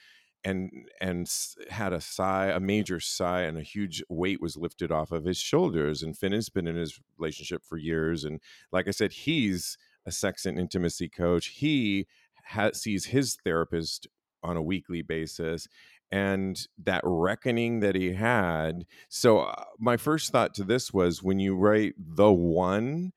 and 0.44 0.70
and 1.00 1.30
had 1.70 1.92
a 1.92 2.00
sigh, 2.00 2.46
a 2.46 2.61
major 2.61 3.00
sigh, 3.00 3.42
and 3.42 3.56
a 3.56 3.62
huge 3.62 4.02
weight 4.09 4.40
was 4.40 4.56
lifted 4.56 4.92
off 4.92 5.11
of 5.11 5.24
his 5.24 5.38
shoulders. 5.38 6.02
And 6.02 6.16
Finn 6.16 6.32
has 6.32 6.50
been 6.50 6.66
in 6.66 6.76
his 6.76 7.00
relationship 7.18 7.62
for 7.64 7.78
years, 7.78 8.24
and 8.24 8.40
like 8.70 8.86
I 8.86 8.90
said, 8.90 9.12
he's 9.12 9.78
a 10.06 10.12
sex 10.12 10.44
and 10.44 10.59
intimacy 10.59 11.09
coach. 11.09 11.46
He 11.46 12.06
ha- 12.47 12.72
sees 12.72 13.07
his 13.07 13.36
therapist 13.45 14.07
on 14.42 14.57
a 14.57 14.62
weekly 14.62 15.03
basis 15.03 15.66
and 16.12 16.68
that 16.82 17.01
reckoning 17.05 17.80
that 17.80 17.95
he 17.95 18.12
had 18.12 18.84
so 19.09 19.40
uh, 19.40 19.64
my 19.78 19.97
first 19.97 20.30
thought 20.30 20.55
to 20.55 20.64
this 20.64 20.92
was 20.92 21.22
when 21.22 21.38
you 21.38 21.57
write 21.57 21.95
the 21.99 22.32
one 22.32 23.12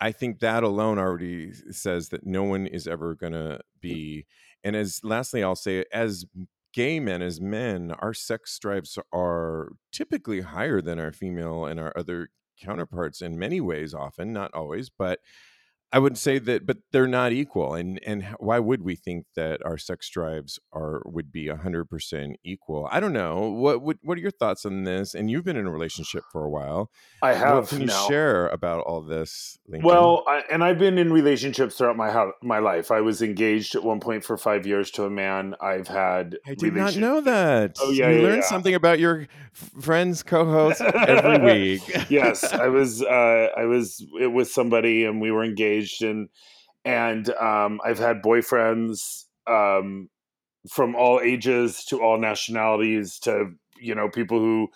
i 0.00 0.10
think 0.10 0.40
that 0.40 0.62
alone 0.62 0.98
already 0.98 1.52
says 1.70 2.08
that 2.08 2.26
no 2.26 2.42
one 2.42 2.66
is 2.66 2.86
ever 2.86 3.14
going 3.14 3.34
to 3.34 3.60
be 3.80 4.24
and 4.64 4.74
as 4.74 5.00
lastly 5.04 5.42
i'll 5.42 5.54
say 5.54 5.84
as 5.92 6.24
gay 6.72 6.98
men, 6.98 7.22
as 7.22 7.40
men, 7.40 7.92
our 7.98 8.14
sex 8.14 8.58
drives 8.58 8.98
are 9.12 9.72
typically 9.92 10.40
higher 10.40 10.80
than 10.80 10.98
our 10.98 11.12
female 11.12 11.66
and 11.66 11.78
our 11.78 11.92
other 11.96 12.30
counterparts 12.60 13.20
in 13.20 13.38
many 13.38 13.60
ways, 13.60 13.94
often, 13.94 14.32
not 14.32 14.52
always, 14.54 14.88
but 14.88 15.20
I 15.92 15.98
would 15.98 16.16
say 16.16 16.38
that, 16.38 16.64
but 16.66 16.78
they're 16.90 17.06
not 17.06 17.32
equal. 17.32 17.74
And 17.74 18.00
and 18.06 18.24
why 18.38 18.58
would 18.58 18.82
we 18.82 18.96
think 18.96 19.26
that 19.36 19.64
our 19.64 19.76
sex 19.76 20.08
drives 20.08 20.58
are 20.72 21.02
would 21.04 21.30
be 21.30 21.48
hundred 21.48 21.90
percent 21.90 22.36
equal? 22.42 22.88
I 22.90 22.98
don't 23.00 23.12
know. 23.12 23.50
What, 23.50 23.82
what 23.82 23.98
what 24.02 24.16
are 24.16 24.20
your 24.20 24.30
thoughts 24.30 24.64
on 24.64 24.84
this? 24.84 25.14
And 25.14 25.30
you've 25.30 25.44
been 25.44 25.56
in 25.56 25.66
a 25.66 25.70
relationship 25.70 26.24
for 26.32 26.44
a 26.44 26.48
while. 26.48 26.90
I 27.20 27.34
have. 27.34 27.64
What 27.64 27.68
can 27.68 27.80
you 27.82 27.86
now. 27.86 28.08
share 28.08 28.48
about 28.48 28.80
all 28.84 29.02
this? 29.02 29.58
Lincoln? 29.68 29.86
Well, 29.86 30.24
I, 30.26 30.42
and 30.50 30.64
I've 30.64 30.78
been 30.78 30.96
in 30.96 31.12
relationships 31.12 31.76
throughout 31.76 31.96
my 31.96 32.10
ho- 32.10 32.32
my 32.42 32.58
life. 32.58 32.90
I 32.90 33.00
was 33.02 33.20
engaged 33.20 33.74
at 33.74 33.84
one 33.84 34.00
point 34.00 34.24
for 34.24 34.36
five 34.38 34.66
years 34.66 34.90
to 34.92 35.04
a 35.04 35.10
man. 35.10 35.54
I've 35.60 35.88
had. 35.88 36.38
I 36.46 36.54
did 36.54 36.74
not 36.74 36.96
know 36.96 37.20
that. 37.20 37.76
Oh, 37.80 37.90
yeah, 37.90 38.08
you 38.08 38.16
yeah, 38.16 38.22
learn 38.22 38.36
yeah. 38.36 38.42
something 38.46 38.74
about 38.74 38.98
your 38.98 39.26
f- 39.54 39.70
friends, 39.82 40.22
co-hosts 40.22 40.80
every 40.80 41.38
week. 41.76 42.10
yes, 42.10 42.44
I 42.52 42.68
was. 42.68 43.02
Uh, 43.02 43.48
I 43.56 43.64
was 43.66 44.04
with 44.10 44.50
somebody, 44.50 45.04
and 45.04 45.20
we 45.20 45.30
were 45.30 45.44
engaged, 45.44 45.81
and 46.00 46.28
and 46.84 47.30
um, 47.30 47.80
I've 47.84 47.98
had 47.98 48.22
boyfriends 48.22 49.24
um, 49.46 50.08
from 50.70 50.94
all 50.94 51.20
ages 51.20 51.84
to 51.86 52.02
all 52.02 52.18
nationalities 52.18 53.18
to 53.20 53.50
you 53.80 53.94
know 53.94 54.08
people 54.08 54.38
who 54.38 54.68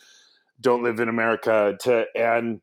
don't 0.61 0.83
live 0.83 1.01
in 1.01 1.09
America 1.09 1.77
to 1.81 2.07
and 2.15 2.61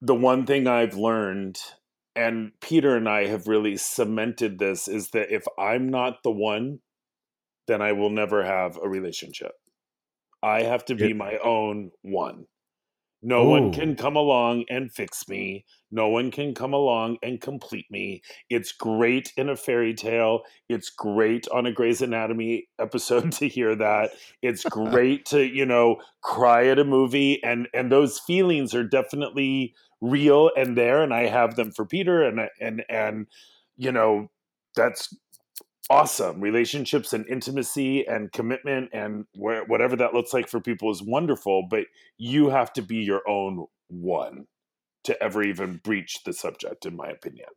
the 0.00 0.14
one 0.14 0.46
thing 0.46 0.66
I've 0.66 0.94
learned 0.94 1.58
and 2.16 2.52
Peter 2.60 2.96
and 2.96 3.08
I 3.08 3.26
have 3.26 3.46
really 3.46 3.76
cemented 3.76 4.58
this 4.58 4.88
is 4.88 5.10
that 5.10 5.32
if 5.32 5.44
I'm 5.58 5.90
not 5.90 6.22
the 6.22 6.30
one 6.30 6.80
then 7.66 7.80
I 7.80 7.92
will 7.92 8.10
never 8.10 8.42
have 8.42 8.78
a 8.82 8.88
relationship. 8.88 9.52
I 10.42 10.62
have 10.62 10.84
to 10.86 10.94
be 10.96 11.12
my 11.12 11.36
own 11.38 11.92
one. 12.02 12.46
No 13.22 13.44
one 13.44 13.70
can 13.70 13.96
come 13.96 14.16
along 14.16 14.64
and 14.70 14.90
fix 14.90 15.28
me. 15.28 15.66
No 15.90 16.08
one 16.08 16.30
can 16.30 16.54
come 16.54 16.72
along 16.72 17.18
and 17.22 17.40
complete 17.40 17.90
me. 17.90 18.22
It's 18.48 18.72
great 18.72 19.32
in 19.36 19.50
a 19.50 19.56
fairy 19.56 19.92
tale. 19.92 20.42
It's 20.70 20.88
great 20.88 21.46
on 21.48 21.66
a 21.66 21.72
Grey's 21.72 22.00
Anatomy 22.00 22.68
episode 22.78 23.32
to 23.34 23.48
hear 23.48 23.76
that. 23.76 24.12
It's 24.40 24.64
great 24.70 25.26
to, 25.26 25.42
you 25.42 25.66
know, 25.66 26.00
cry 26.22 26.66
at 26.68 26.78
a 26.78 26.84
movie 26.84 27.42
and 27.42 27.68
and 27.74 27.92
those 27.92 28.18
feelings 28.18 28.74
are 28.74 28.84
definitely 28.84 29.74
real 30.00 30.50
and 30.56 30.76
there 30.76 31.02
and 31.02 31.12
I 31.12 31.26
have 31.26 31.56
them 31.56 31.72
for 31.72 31.84
Peter 31.84 32.22
and 32.22 32.48
and 32.58 32.84
and 32.88 33.26
you 33.76 33.92
know, 33.92 34.30
that's 34.74 35.14
awesome. 35.90 36.40
Relationships 36.40 37.12
and 37.12 37.26
intimacy 37.26 38.06
and 38.06 38.32
commitment 38.32 38.88
and 38.92 39.26
where, 39.34 39.64
whatever 39.64 39.96
that 39.96 40.14
looks 40.14 40.32
like 40.32 40.48
for 40.48 40.60
people 40.60 40.90
is 40.90 41.02
wonderful, 41.02 41.66
but 41.68 41.84
you 42.16 42.48
have 42.48 42.72
to 42.74 42.82
be 42.82 42.96
your 42.98 43.28
own 43.28 43.66
one 43.88 44.46
to 45.04 45.22
ever 45.22 45.42
even 45.42 45.80
breach 45.82 46.22
the 46.24 46.32
subject, 46.32 46.86
in 46.86 46.96
my 46.96 47.08
opinion. 47.08 47.48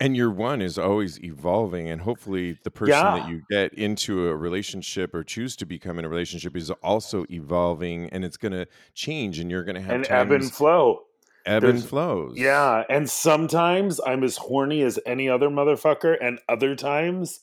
And 0.00 0.16
your 0.16 0.30
one 0.30 0.60
is 0.60 0.76
always 0.76 1.22
evolving, 1.22 1.88
and 1.88 2.00
hopefully, 2.00 2.58
the 2.64 2.70
person 2.70 2.90
that 2.92 3.28
you 3.28 3.42
get 3.48 3.72
into 3.74 4.26
a 4.28 4.36
relationship 4.36 5.14
or 5.14 5.22
choose 5.22 5.54
to 5.56 5.66
become 5.66 6.00
in 6.00 6.04
a 6.04 6.08
relationship 6.08 6.56
is 6.56 6.70
also 6.70 7.24
evolving, 7.30 8.08
and 8.10 8.24
it's 8.24 8.36
going 8.36 8.52
to 8.52 8.66
change, 8.94 9.38
and 9.38 9.50
you're 9.52 9.62
going 9.62 9.76
to 9.76 9.80
have 9.80 9.94
And 9.94 10.06
ebb 10.10 10.32
and 10.32 10.52
flow. 10.52 11.02
ebb 11.46 11.62
and 11.62 11.82
flows. 11.82 12.36
Yeah. 12.36 12.82
And 12.90 13.08
sometimes 13.08 14.00
I'm 14.04 14.24
as 14.24 14.36
horny 14.36 14.82
as 14.82 14.98
any 15.06 15.28
other 15.28 15.48
motherfucker, 15.48 16.16
and 16.20 16.40
other 16.48 16.74
times 16.74 17.38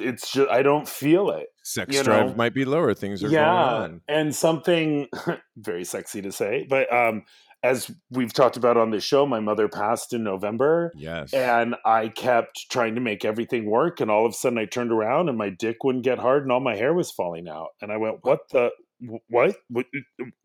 it's 0.00 0.32
just, 0.32 0.50
I 0.50 0.62
don't 0.62 0.88
feel 0.88 1.30
it. 1.30 1.46
sex 1.62 2.02
drive 2.02 2.28
know, 2.30 2.34
might 2.34 2.54
be 2.54 2.64
lower. 2.64 2.94
Things 2.94 3.22
are 3.22 3.28
yeah. 3.28 3.44
going 3.44 3.82
on. 3.82 4.00
And 4.08 4.34
something 4.34 5.08
very 5.56 5.84
sexy 5.84 6.22
to 6.22 6.32
say, 6.32 6.66
but 6.68 6.92
um, 6.92 7.24
as 7.62 7.90
we've 8.10 8.32
talked 8.32 8.56
about 8.56 8.76
on 8.76 8.90
the 8.90 9.00
show, 9.00 9.26
my 9.26 9.40
mother 9.40 9.68
passed 9.68 10.12
in 10.12 10.22
November. 10.22 10.92
Yes. 10.96 11.32
and 11.32 11.74
I 11.84 12.08
kept 12.08 12.66
trying 12.70 12.94
to 12.94 13.00
make 13.00 13.24
everything 13.24 13.66
work. 13.70 14.00
And 14.00 14.10
all 14.10 14.26
of 14.26 14.32
a 14.32 14.34
sudden, 14.34 14.58
I 14.58 14.66
turned 14.66 14.92
around 14.92 15.28
and 15.28 15.36
my 15.38 15.50
dick 15.50 15.82
wouldn't 15.82 16.04
get 16.04 16.18
hard, 16.18 16.42
and 16.42 16.52
all 16.52 16.60
my 16.60 16.76
hair 16.76 16.94
was 16.94 17.10
falling 17.10 17.48
out. 17.48 17.68
And 17.80 17.90
I 17.90 17.96
went, 17.96 18.18
"What 18.22 18.40
the? 18.52 18.70
What? 19.28 19.56
what 19.68 19.86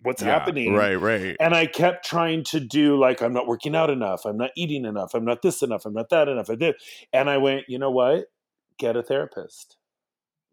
what's 0.02 0.22
Yeah, 0.22 0.30
happening?" 0.30 0.74
Right. 0.74 0.96
Right. 0.96 1.36
And 1.40 1.54
I 1.54 1.68
kept 1.68 2.06
trying 2.06 2.44
to 2.46 2.60
do 2.60 2.98
like, 2.98 3.22
"I'm 3.22 3.34
not 3.34 3.48
working 3.48 3.76
out 3.76 3.90
enough. 3.90 4.26
I'm 4.26 4.38
not 4.38 4.52
eating 4.58 4.86
enough. 4.86 5.14
I'm 5.14 5.26
not 5.26 5.42
this 5.42 5.62
enough. 5.62 5.86
I'm 5.86 5.94
not 5.94 6.10
that 6.10 6.28
enough." 6.28 6.50
I 6.50 6.56
did, 6.56 6.76
and 7.14 7.30
I 7.30 7.38
went, 7.38 7.66
"You 7.68 7.78
know 7.78 7.92
what? 7.92 8.26
Get 8.82 8.98
a 8.98 9.04
therapist. 9.04 9.78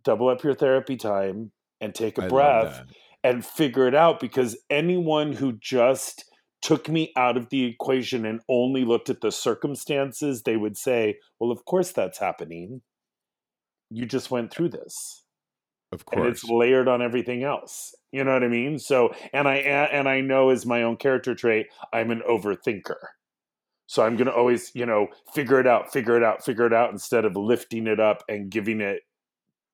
Double 0.05 0.29
up 0.29 0.45
your 0.45 0.55
therapy 0.55 0.97
time 0.97 1.51
and 1.81 1.95
take 1.95 2.19
a 2.19 2.25
I 2.25 2.29
breath." 2.29 2.85
and 3.25 3.45
figure 3.45 3.89
it 3.89 3.95
out 3.95 4.21
because 4.21 4.57
anyone 4.71 5.33
who 5.33 5.53
just 5.55 6.25
took 6.63 6.89
me 6.89 7.11
out 7.17 7.37
of 7.39 7.49
the 7.49 7.65
equation 7.65 8.27
and 8.27 8.41
only 8.49 8.85
looked 8.85 9.09
at 9.09 9.23
the 9.23 9.33
circumstances, 9.33 10.43
they 10.43 10.57
would 10.59 10.77
say, 10.77 11.17
Well, 11.41 11.51
of 11.51 11.65
course 11.65 11.91
that's 11.91 12.19
happening. 12.19 12.83
You 13.91 14.05
just 14.05 14.31
went 14.31 14.53
through 14.53 14.69
this. 14.69 15.25
Of 15.91 16.05
And 16.13 16.21
course. 16.23 16.43
it's 16.43 16.45
layered 16.45 16.87
on 16.87 17.01
everything 17.01 17.43
else. 17.45 17.95
You 18.13 18.25
know 18.25 18.35
what 18.35 18.45
I 18.45 18.49
mean? 18.49 18.79
So 18.79 19.15
and 19.33 19.49
I 19.49 19.57
and 19.57 20.07
I 20.07 20.21
know 20.21 20.51
as 20.51 20.67
my 20.67 20.83
own 20.83 20.99
character 20.99 21.35
trait, 21.35 21.69
I'm 21.95 22.11
an 22.11 22.21
overthinker. 22.29 22.97
So 23.89 24.05
I'm 24.05 24.17
gonna 24.17 24.31
always, 24.31 24.71
you 24.75 24.85
know, 24.85 25.09
figure 25.35 25.59
it 25.59 25.67
out, 25.67 25.91
figure 25.91 26.15
it 26.17 26.23
out, 26.23 26.45
figure 26.45 26.67
it 26.67 26.75
out 26.75 26.93
instead 26.93 27.25
of 27.25 27.37
lifting 27.37 27.87
it 27.87 27.99
up 27.99 28.23
and 28.29 28.51
giving 28.51 28.83
it 28.83 29.01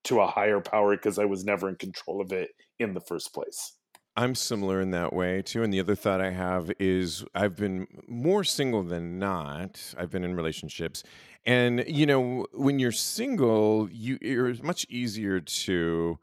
to 0.04 0.20
a 0.20 0.26
higher 0.26 0.60
power 0.60 0.96
because 0.96 1.18
I 1.18 1.24
was 1.24 1.44
never 1.44 1.68
in 1.68 1.74
control 1.74 2.20
of 2.20 2.30
it 2.32 2.50
in 2.78 2.94
the 2.94 3.00
first 3.00 3.34
place. 3.34 3.72
I'm 4.16 4.36
similar 4.36 4.80
in 4.80 4.92
that 4.92 5.12
way 5.12 5.42
too. 5.42 5.64
And 5.64 5.72
the 5.72 5.80
other 5.80 5.96
thought 5.96 6.20
I 6.20 6.30
have 6.30 6.70
is 6.78 7.24
I've 7.34 7.56
been 7.56 7.88
more 8.06 8.44
single 8.44 8.84
than 8.84 9.18
not. 9.18 9.80
I've 9.98 10.12
been 10.12 10.22
in 10.22 10.36
relationships. 10.36 11.02
And 11.44 11.84
you 11.88 12.06
know, 12.06 12.46
when 12.52 12.78
you're 12.78 12.92
single, 12.92 13.88
you 13.90 14.16
it's 14.20 14.62
much 14.62 14.86
easier 14.88 15.40
to 15.40 16.20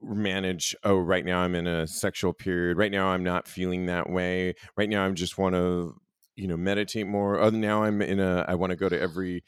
manage, 0.00 0.74
oh, 0.84 0.96
right 0.96 1.26
now 1.26 1.40
I'm 1.40 1.54
in 1.54 1.66
a 1.66 1.86
sexual 1.86 2.32
period. 2.32 2.78
Right 2.78 2.90
now 2.90 3.08
I'm 3.08 3.22
not 3.22 3.46
feeling 3.46 3.84
that 3.86 4.08
way. 4.08 4.54
Right 4.74 4.88
now 4.88 5.04
I'm 5.04 5.14
just 5.14 5.36
want 5.36 5.54
to, 5.54 6.00
you 6.36 6.46
know, 6.48 6.56
meditate 6.56 7.06
more. 7.06 7.40
Oh, 7.40 7.50
now 7.50 7.84
I'm 7.84 8.02
in 8.02 8.20
a 8.20 8.44
I 8.48 8.54
want 8.54 8.70
to 8.70 8.76
go 8.76 8.88
to 8.88 9.00
every, 9.00 9.44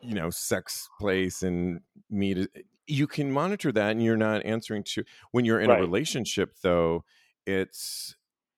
you 0.00 0.14
know, 0.14 0.30
sex 0.30 0.90
place 1.00 1.42
and 1.42 1.80
meet 2.10 2.48
you 2.86 3.06
can 3.06 3.30
monitor 3.32 3.72
that 3.72 3.92
and 3.92 4.02
you're 4.04 4.16
not 4.16 4.44
answering 4.44 4.82
to 4.84 5.04
when 5.32 5.44
you're 5.44 5.60
in 5.60 5.70
Right. 5.70 5.72
a 5.72 5.76
relationship 5.76 6.56
though 6.62 7.04
it's 7.46 8.16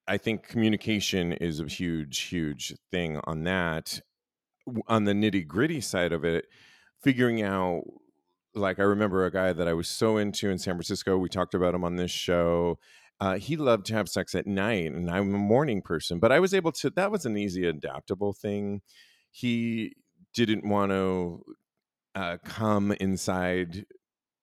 i 0.09 0.17
think 0.19 0.43
communication 0.43 1.33
is 1.33 1.61
a 1.61 1.67
huge 1.67 2.19
huge 2.23 2.75
thing 2.91 3.21
on 3.25 3.45
that 3.45 4.01
on 4.89 5.05
the 5.05 5.13
nitty 5.13 5.47
gritty 5.47 5.81
side 5.81 6.13
of 6.13 6.25
it 6.25 6.47
figuring 7.03 7.43
out 7.43 7.83
like 8.55 8.79
i 8.79 8.83
remember 8.83 9.25
a 9.25 9.31
guy 9.31 9.53
that 9.53 9.69
i 9.69 9.73
was 9.73 9.89
so 9.89 10.17
into 10.17 10.51
in 10.51 10.59
san 10.59 10.75
francisco 10.75 11.17
we 11.19 11.29
talked 11.29 11.55
about 11.55 11.75
him 11.75 11.85
on 11.85 11.97
this 11.97 12.11
show 12.11 12.79
uh, 13.21 13.39
he 13.39 13.57
loved 13.57 13.87
to 13.87 13.95
have 13.95 14.09
sex 14.09 14.35
at 14.35 14.47
night 14.47 14.93
and 14.93 15.11
i'm 15.11 15.35
a 15.35 15.39
morning 15.39 15.81
person 15.83 16.19
but 16.19 16.31
i 16.33 16.39
was 16.41 16.53
able 16.55 16.73
to 16.73 16.91
that 16.91 17.11
was 17.11 17.25
an 17.27 17.37
easy 17.37 17.67
adaptable 17.67 18.33
thing 18.33 18.81
he 19.31 19.93
didn't 20.35 20.69
want 20.69 20.91
to 20.91 21.43
uh, 22.15 22.37
come 22.45 22.93
inside 22.93 23.85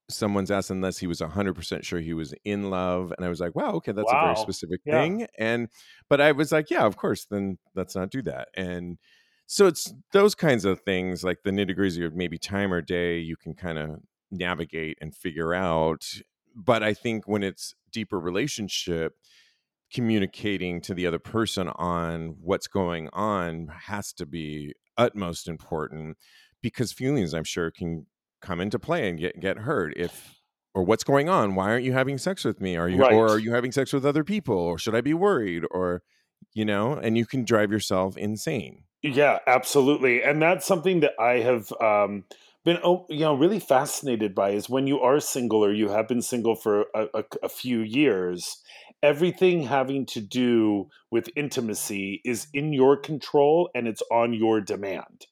someone's 0.10 0.52
ass 0.52 0.70
unless 0.70 0.98
he 0.98 1.08
was 1.08 1.22
100% 1.22 1.84
sure 1.84 2.00
he 2.00 2.14
was 2.14 2.34
in 2.44 2.70
love 2.70 3.14
and 3.18 3.26
i 3.26 3.30
was 3.30 3.40
like 3.40 3.56
wow 3.56 3.72
okay 3.72 3.92
that's 3.94 4.12
a 4.12 4.26
very 4.26 4.36
specific 4.36 4.82
Yeah. 4.86 5.02
thing 5.02 5.28
and 5.40 5.70
but 6.10 6.20
i 6.22 6.32
was 6.32 6.52
like 6.52 6.70
yeah 6.70 6.86
of 6.86 6.98
course 6.98 7.26
then 7.32 7.58
let's 7.74 7.96
not 7.96 8.12
do 8.12 8.22
that 8.24 8.50
and 8.56 8.98
so 9.46 9.66
it's 9.68 9.94
those 10.12 10.36
kinds 10.36 10.66
of 10.66 10.82
things 10.82 11.24
like 11.24 11.40
the 11.44 11.52
nitty 11.52 11.76
gritty 11.76 12.04
of 12.06 12.14
maybe 12.16 12.38
time 12.38 12.74
or 12.74 12.82
day 12.82 13.18
you 13.20 13.36
can 13.38 13.54
kind 13.54 13.78
of 13.78 14.00
navigate 14.30 14.98
and 15.02 15.16
figure 15.16 15.54
out 15.54 16.06
but 16.56 16.84
i 16.84 16.94
think 16.94 17.28
when 17.28 17.44
it's 17.44 17.76
deeper 17.92 18.20
relationship 18.20 19.14
communicating 19.94 20.82
to 20.82 20.94
the 20.94 21.06
other 21.06 21.20
person 21.20 21.68
on 21.70 22.36
what's 22.42 22.68
going 22.68 23.10
on 23.14 23.68
has 23.86 24.12
to 24.12 24.26
be 24.26 24.74
utmost 24.98 25.48
important 25.48 26.18
because 26.62 26.92
feelings 26.92 27.34
i'm 27.34 27.44
sure 27.44 27.72
can 27.72 28.06
come 28.42 28.60
into 28.60 28.78
play 28.78 29.10
and 29.10 29.20
get 29.20 29.40
get 29.40 29.60
hurt 29.60 29.94
if 29.96 30.42
or 30.74 30.84
what's 30.84 31.04
going 31.04 31.30
on? 31.30 31.56
Why 31.56 31.70
aren't 31.70 31.86
you 31.86 31.94
having 31.94 32.18
sex 32.18 32.44
with 32.44 32.60
me? 32.60 32.76
Are 32.76 32.90
you 32.90 33.04
or 33.04 33.28
are 33.28 33.40
you 33.40 33.54
having 33.54 33.72
sex 33.72 33.94
with 33.94 34.06
other 34.06 34.24
people? 34.24 34.58
Or 34.58 34.78
should 34.78 34.96
i 34.96 35.02
be 35.02 35.14
worried? 35.14 35.64
Or 35.72 36.02
you 36.54 36.66
know 36.66 36.94
and 36.94 37.18
you 37.18 37.26
can 37.26 37.46
drive 37.46 37.72
yourself 37.72 38.18
insane. 38.18 38.84
Yeah, 39.02 39.40
absolutely. 39.48 40.24
And 40.24 40.42
that's 40.42 40.66
something 40.66 41.02
that 41.02 41.14
I 41.20 41.40
have 41.40 41.72
um, 41.82 42.24
been, 42.64 42.80
oh, 42.84 43.06
you 43.10 43.20
know, 43.20 43.34
really 43.36 43.60
fascinated 43.60 44.34
by 44.34 44.52
is 44.52 44.70
when 44.70 44.88
you 44.88 45.00
are 45.00 45.20
single 45.20 45.64
or 45.64 45.74
you 45.74 45.90
have 45.90 46.08
been 46.08 46.22
single 46.22 46.56
for 46.56 46.86
a, 46.96 47.08
a, 47.14 47.24
a 47.44 47.50
few 47.50 47.82
years, 47.82 48.62
everything 49.02 49.64
having 49.64 50.06
to 50.08 50.22
do 50.22 50.88
with 51.12 51.30
intimacy 51.36 52.22
is 52.24 52.48
in 52.54 52.72
your 52.74 52.96
control 52.96 53.70
and 53.76 53.88
it's 53.88 54.04
on 54.12 54.34
your 54.34 54.62
demand. 54.62 55.28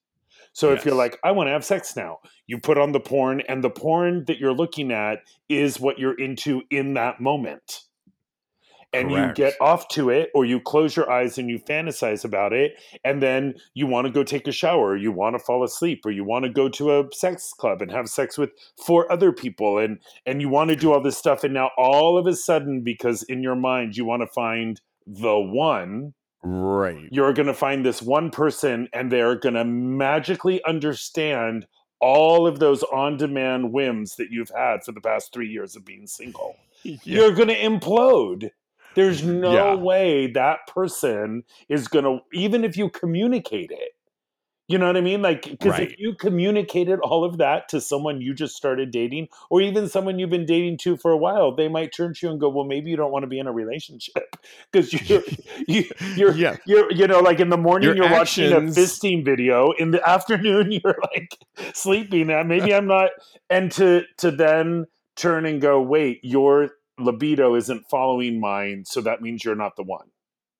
So 0.54 0.74
if 0.74 0.84
you're 0.84 0.96
like, 0.96 1.18
I 1.24 1.32
want 1.32 1.48
to 1.48 1.52
have 1.52 1.64
sex 1.64 1.96
now, 1.96 2.20
you 2.46 2.60
put 2.60 2.78
on 2.78 2.92
the 2.92 3.00
porn, 3.00 3.42
and 3.48 3.64
the 3.64 3.70
porn 3.70 4.26
that 4.28 4.38
you're 4.38 4.54
looking 4.54 4.92
at 4.92 5.20
is 5.48 5.80
what 5.80 5.98
you're 5.98 6.20
into 6.20 6.64
in 6.70 6.96
that 6.96 7.22
moment. 7.22 7.84
And 8.94 9.10
Correct. 9.10 9.38
you 9.38 9.46
get 9.46 9.54
off 9.62 9.88
to 9.90 10.10
it, 10.10 10.32
or 10.36 10.44
you 10.44 10.60
close 10.60 10.96
your 10.98 11.10
eyes 11.10 11.38
and 11.38 11.50
you 11.50 11.60
fantasize 11.60 12.26
about 12.26 12.52
it, 12.52 12.74
and 13.06 13.24
then 13.24 13.56
you 13.74 13.88
want 13.88 14.06
to 14.08 14.12
go 14.12 14.24
take 14.24 14.48
a 14.48 14.52
shower, 14.52 14.90
or 14.90 14.98
you 14.98 15.12
want 15.14 15.36
to 15.38 15.40
fall 15.40 15.64
asleep, 15.64 16.06
or 16.06 16.12
you 16.12 16.26
want 16.26 16.44
to 16.44 16.50
go 16.52 16.68
to 16.68 17.00
a 17.00 17.06
sex 17.14 17.54
club 17.54 17.82
and 17.82 17.90
have 17.92 18.10
sex 18.10 18.38
with 18.38 18.52
four 18.86 19.10
other 19.12 19.32
people, 19.32 19.78
and 19.78 20.00
and 20.26 20.42
you 20.42 20.50
want 20.50 20.70
to 20.72 20.76
do 20.76 20.92
all 20.92 21.02
this 21.02 21.18
stuff, 21.18 21.44
and 21.46 21.54
now 21.54 21.70
all 21.78 22.18
of 22.18 22.28
a 22.28 22.36
sudden, 22.36 22.82
because 22.82 23.24
in 23.24 23.42
your 23.42 23.56
mind 23.56 23.96
you 23.96 24.04
want 24.04 24.22
to 24.24 24.28
find 24.28 24.82
the 25.08 25.40
one, 25.40 26.14
Right. 26.44 27.08
you're 27.12 27.34
going 27.34 27.48
to 27.48 27.54
find 27.54 27.86
this 27.86 28.02
one 28.02 28.32
person 28.32 28.88
and 28.94 29.12
they're 29.12 29.36
going 29.36 29.54
to 29.54 29.64
magically 29.64 30.64
understand 30.66 31.68
all 32.00 32.48
of 32.48 32.60
those 32.60 32.82
on 32.84 33.16
demand 33.18 33.72
whims 33.72 34.16
that 34.16 34.32
you've 34.32 34.52
had 34.56 34.84
for 34.84 34.92
the 34.92 35.02
past 35.02 35.32
three 35.32 35.48
years 35.48 35.76
of 35.76 35.86
being 35.86 36.08
single. 36.08 36.56
You're 36.84 37.34
going 37.34 37.50
to 37.50 37.56
implode. 37.56 38.50
There's 38.96 39.24
no 39.24 39.54
Yeah. 39.54 39.76
way 39.76 40.28
that 40.28 40.68
person 40.68 41.44
is 41.70 41.88
going 41.88 42.06
to, 42.06 42.20
even 42.34 42.64
if 42.64 42.78
you 42.78 42.90
communicate 42.90 43.72
it. 43.72 43.92
You 44.68 44.78
know 44.78 44.88
what 44.88 44.96
I 44.96 45.02
mean? 45.02 45.22
Like, 45.22 45.42
because 45.44 45.72
Right. 45.74 45.92
if 45.92 46.00
you 46.00 46.14
communicated 46.16 47.00
all 47.02 47.26
of 47.26 47.40
that 47.40 47.68
to 47.70 47.82
someone 47.82 48.22
you 48.22 48.34
just 48.34 48.56
started 48.56 48.90
dating, 48.90 49.28
or 49.50 49.60
even 49.60 49.90
someone 49.90 50.18
you've 50.18 50.30
been 50.30 50.46
dating 50.46 50.78
to 50.78 50.96
for 50.96 51.12
a 51.12 51.18
while, 51.18 51.54
they 51.54 51.68
might 51.68 51.92
turn 51.92 52.14
to 52.14 52.26
you 52.26 52.32
and 52.32 52.40
go, 52.40 52.48
"Well, 52.48 52.64
maybe 52.64 52.90
you 52.90 52.96
don't 52.96 53.12
want 53.12 53.24
to 53.24 53.28
be 53.28 53.38
in 53.38 53.48
a 53.48 53.52
relationship 53.52 54.38
because 54.72 54.94
you're, 55.10 55.24
you, 55.68 55.84
you're, 56.16 56.32
Yeah. 56.34 56.56
you're, 56.66 56.90
you 56.90 57.06
know, 57.06 57.20
like 57.20 57.42
in 57.42 57.50
the 57.50 57.58
morning 57.58 57.88
Your 57.88 57.98
you're 57.98 58.12
watching 58.12 58.54
a 58.54 58.58
actions- 58.58 58.78
fisting 58.78 59.26
video, 59.26 59.72
in 59.72 59.92
the 59.92 60.02
afternoon 60.10 60.72
you're 60.72 60.96
like 61.14 61.38
sleeping. 61.74 62.28
Maybe 62.28 62.74
I'm 62.74 62.88
not, 62.88 63.10
and 63.50 63.70
to 63.74 64.04
to 64.20 64.32
then 64.32 64.86
turn 65.18 65.46
and 65.46 65.60
go, 65.60 65.82
wait, 65.82 66.22
your 66.24 66.70
libido 67.02 67.56
isn't 67.56 67.86
following 67.90 68.40
mine, 68.40 68.84
so 68.86 69.02
that 69.02 69.22
means 69.22 69.44
you're 69.44 69.56
not 69.56 69.76
the 69.76 69.84
one. 69.84 70.08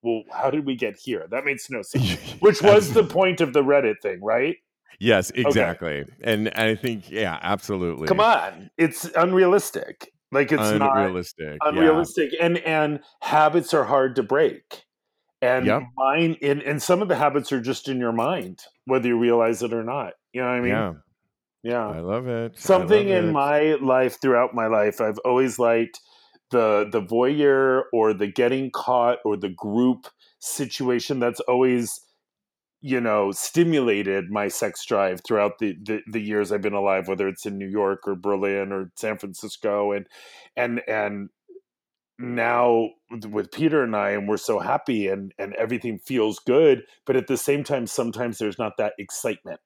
Well, 0.04 0.24
how 0.32 0.50
did 0.50 0.66
we 0.66 0.76
get 0.76 0.98
here? 0.98 1.28
That 1.30 1.46
makes 1.46 1.70
no 1.70 1.82
sense. 1.84 2.18
Which 2.40 2.62
was 2.62 2.94
the 2.94 3.04
point 3.04 3.40
of 3.42 3.54
the 3.54 3.64
Reddit 3.64 3.96
thing, 4.02 4.22
right? 4.24 4.58
Yes, 5.00 5.32
exactly. 5.32 6.06
And 6.24 6.50
I 6.50 6.76
think, 6.76 7.10
yeah, 7.10 7.40
absolutely. 7.42 8.08
Come 8.08 8.20
on, 8.20 8.70
it's 8.78 9.06
unrealistic. 9.16 10.12
Like 10.32 10.52
it's 10.52 10.62
not 10.62 10.96
unrealistic. 10.98 11.58
yeah. 11.62 11.70
unrealistic, 11.70 12.32
and 12.40 12.58
and 12.60 13.00
habits 13.22 13.74
are 13.74 13.84
hard 13.84 14.16
to 14.16 14.24
break. 14.24 14.84
And 15.42 15.66
Yep. 15.66 15.82
mine, 15.98 16.38
and, 16.44 16.62
and 16.62 16.82
some 16.82 17.02
of 17.02 17.08
the 17.08 17.16
habits 17.16 17.52
are 17.52 17.60
just 17.60 17.90
in 17.90 18.00
your 18.00 18.12
mind, 18.12 18.60
whether 18.86 19.08
you 19.08 19.18
realize 19.18 19.64
it 19.64 19.74
or 19.74 19.84
not. 19.84 20.14
You 20.34 20.42
know 20.42 20.48
what 20.48 20.54
I 20.54 20.60
mean? 20.62 20.70
yeah, 20.70 20.94
Yeah. 21.64 21.88
I 21.88 22.00
love 22.00 22.28
it. 22.28 22.60
Something 22.60 23.10
love 23.10 23.18
in 23.24 23.30
it. 23.30 23.32
my 23.32 23.60
life 23.82 24.22
throughout 24.22 24.54
my 24.54 24.68
life 24.68 25.02
i've 25.02 25.18
always 25.26 25.58
liked 25.60 26.00
the 26.52 26.88
the 26.92 27.02
voyeur 27.02 27.84
or 27.94 28.14
the 28.14 28.28
getting 28.28 28.72
caught 28.72 29.20
or 29.26 29.38
the 29.38 29.50
group 29.50 30.08
situation 30.40 31.20
that's 31.20 31.40
always 31.42 32.00
you 32.82 33.00
know 33.02 33.32
stimulated 33.32 34.32
my 34.32 34.48
sex 34.48 34.86
drive 34.86 35.22
throughout 35.26 35.60
the, 35.60 35.76
the 35.84 36.02
the 36.12 36.20
years 36.22 36.52
i've 36.52 36.62
been 36.62 36.74
alive 36.74 37.08
whether 37.08 37.28
it's 37.28 37.46
in 37.46 37.58
new 37.58 37.68
york 37.68 38.08
or 38.08 38.16
berlin 38.16 38.72
or 38.72 38.92
san 38.96 39.18
francisco. 39.18 39.92
And 39.92 40.08
and 40.56 40.82
and 40.88 41.30
now 42.20 42.90
with 43.30 43.52
peter 43.52 43.84
and 43.84 43.96
i 43.96 44.12
and 44.12 44.28
we're 44.28 44.38
so 44.38 44.60
happy 44.60 45.08
and 45.08 45.34
and 45.40 45.54
everything 45.56 45.98
feels 46.00 46.40
good 46.40 46.84
but 47.06 47.16
at 47.16 47.28
the 47.28 47.38
same 47.38 47.64
time 47.64 47.88
sometimes 47.88 48.38
there's 48.38 48.60
not 48.60 48.74
that 48.78 48.94
excitement. 49.00 49.60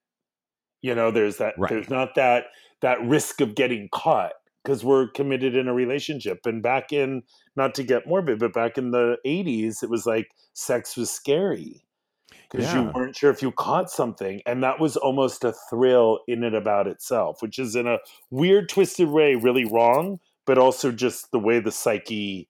You 0.82 0.96
know 0.96 1.12
there's 1.12 1.38
that 1.38 1.56
Right. 1.58 1.70
there's 1.70 1.90
not 1.90 2.16
that 2.16 2.46
that 2.82 3.02
risk 3.02 3.42
of 3.42 3.56
getting 3.56 3.90
caught 3.94 4.34
because 4.66 4.84
we're 4.84 5.08
committed 5.10 5.56
in 5.56 5.68
a 5.68 5.74
relationship 5.74 6.40
and 6.46 6.64
back 6.64 6.92
in 6.92 7.22
not 7.56 7.76
to 7.76 7.84
get 7.84 8.08
morbid 8.08 8.40
but 8.40 8.52
back 8.52 8.78
in 8.78 8.92
the 8.92 9.18
80s 9.26 9.84
it 9.84 9.90
was 9.90 10.06
like 10.06 10.28
sex 10.54 10.98
was 10.98 11.12
scary 11.12 11.86
because 12.52 12.74
you 12.74 12.92
weren't 12.96 13.16
sure 13.16 13.30
if 13.30 13.42
you 13.42 13.52
caught 13.52 13.90
something 13.90 14.42
and 14.46 14.64
that 14.64 14.80
was 14.80 14.98
almost 14.98 15.44
a 15.44 15.54
thrill 15.70 16.20
in 16.28 16.44
and 16.44 16.56
about 16.56 16.88
itself 16.88 17.42
which 17.42 17.60
is 17.60 17.76
in 17.76 17.88
a 17.88 17.98
weird 18.32 18.68
twisted 18.68 19.10
way 19.10 19.36
really 19.36 19.66
wrong 19.66 20.20
but 20.46 20.58
also 20.58 20.92
just 20.92 21.32
the 21.32 21.40
way 21.40 21.60
the 21.60 21.72
psyche 21.72 22.50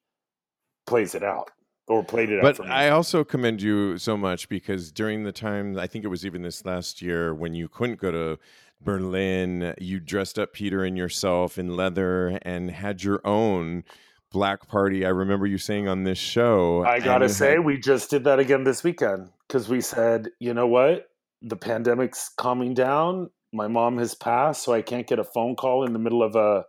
plays 0.86 1.14
it 1.14 1.22
out 1.22 1.50
or 1.88 2.02
played 2.02 2.30
it 2.30 2.38
out 2.38 2.42
But 2.42 2.56
for 2.56 2.62
me. 2.64 2.70
I 2.70 2.90
also 2.90 3.24
commend 3.24 3.62
you 3.62 3.98
so 3.98 4.16
much 4.16 4.48
because 4.48 4.90
during 4.90 5.22
the 5.22 5.32
time, 5.32 5.78
I 5.78 5.86
think 5.86 6.04
it 6.04 6.08
was 6.08 6.26
even 6.26 6.42
this 6.42 6.64
last 6.64 7.00
year 7.00 7.34
when 7.34 7.54
you 7.54 7.68
couldn't 7.68 8.00
go 8.00 8.10
to 8.10 8.38
Berlin, 8.80 9.74
you 9.78 10.00
dressed 10.00 10.38
up 10.38 10.52
Peter 10.52 10.84
and 10.84 10.96
yourself 10.96 11.58
in 11.58 11.76
leather 11.76 12.38
and 12.42 12.70
had 12.70 13.02
your 13.02 13.20
own 13.24 13.84
black 14.30 14.68
party. 14.68 15.04
I 15.04 15.10
remember 15.10 15.46
you 15.46 15.58
saying 15.58 15.88
on 15.88 16.04
this 16.04 16.18
show. 16.18 16.84
I 16.84 17.00
gotta 17.00 17.28
say, 17.28 17.52
had- 17.52 17.64
we 17.64 17.78
just 17.78 18.10
did 18.10 18.24
that 18.24 18.38
again 18.38 18.64
this 18.64 18.84
weekend 18.84 19.30
because 19.46 19.68
we 19.68 19.80
said, 19.80 20.28
you 20.38 20.54
know 20.54 20.66
what, 20.66 21.08
the 21.42 21.56
pandemic's 21.56 22.30
calming 22.36 22.74
down. 22.74 23.30
My 23.52 23.68
mom 23.68 23.98
has 23.98 24.14
passed, 24.14 24.64
so 24.64 24.72
I 24.72 24.82
can't 24.82 25.06
get 25.06 25.18
a 25.18 25.24
phone 25.24 25.56
call 25.56 25.84
in 25.84 25.92
the 25.92 25.98
middle 25.98 26.22
of 26.22 26.36
a, 26.36 26.64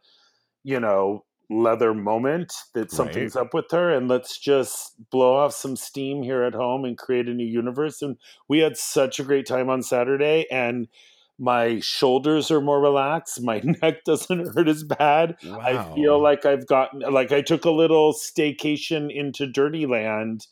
you 0.64 0.80
know, 0.80 1.26
leather 1.50 1.94
moment 1.94 2.54
that 2.74 2.92
something's 2.92 3.36
up 3.36 3.54
with 3.54 3.72
her, 3.72 3.90
and 3.92 4.08
let's 4.08 4.38
just 4.38 4.94
blow 5.12 5.36
off 5.36 5.54
some 5.54 5.76
steam 5.76 6.22
here 6.22 6.44
at 6.44 6.54
home 6.54 6.86
and 6.86 6.98
create 6.98 7.28
a 7.28 7.34
new 7.34 7.46
universe. 7.46 8.02
And 8.02 8.18
we 8.48 8.60
had 8.60 8.78
such 8.78 9.20
a 9.20 9.24
great 9.24 9.46
time 9.46 9.70
on 9.70 9.82
Saturday, 9.82 10.46
and 10.52 10.88
my 11.40 11.80
shoulders 11.80 12.50
are 12.50 12.62
more 12.62 12.82
relaxed. 12.82 13.42
My 13.42 13.60
neck 13.82 14.04
doesn't 14.06 14.56
hurt 14.56 14.68
as 14.68 14.84
bad. 14.84 15.36
I 15.44 15.94
feel 15.96 16.22
like 16.22 16.46
I've 16.46 16.68
gotten 16.68 17.00
like 17.02 17.32
I 17.32 17.42
took 17.42 17.66
a 17.66 17.72
little 17.72 18.14
staycation 18.14 19.14
into 19.14 19.46
Dirty 19.46 19.86
Land 19.86 20.48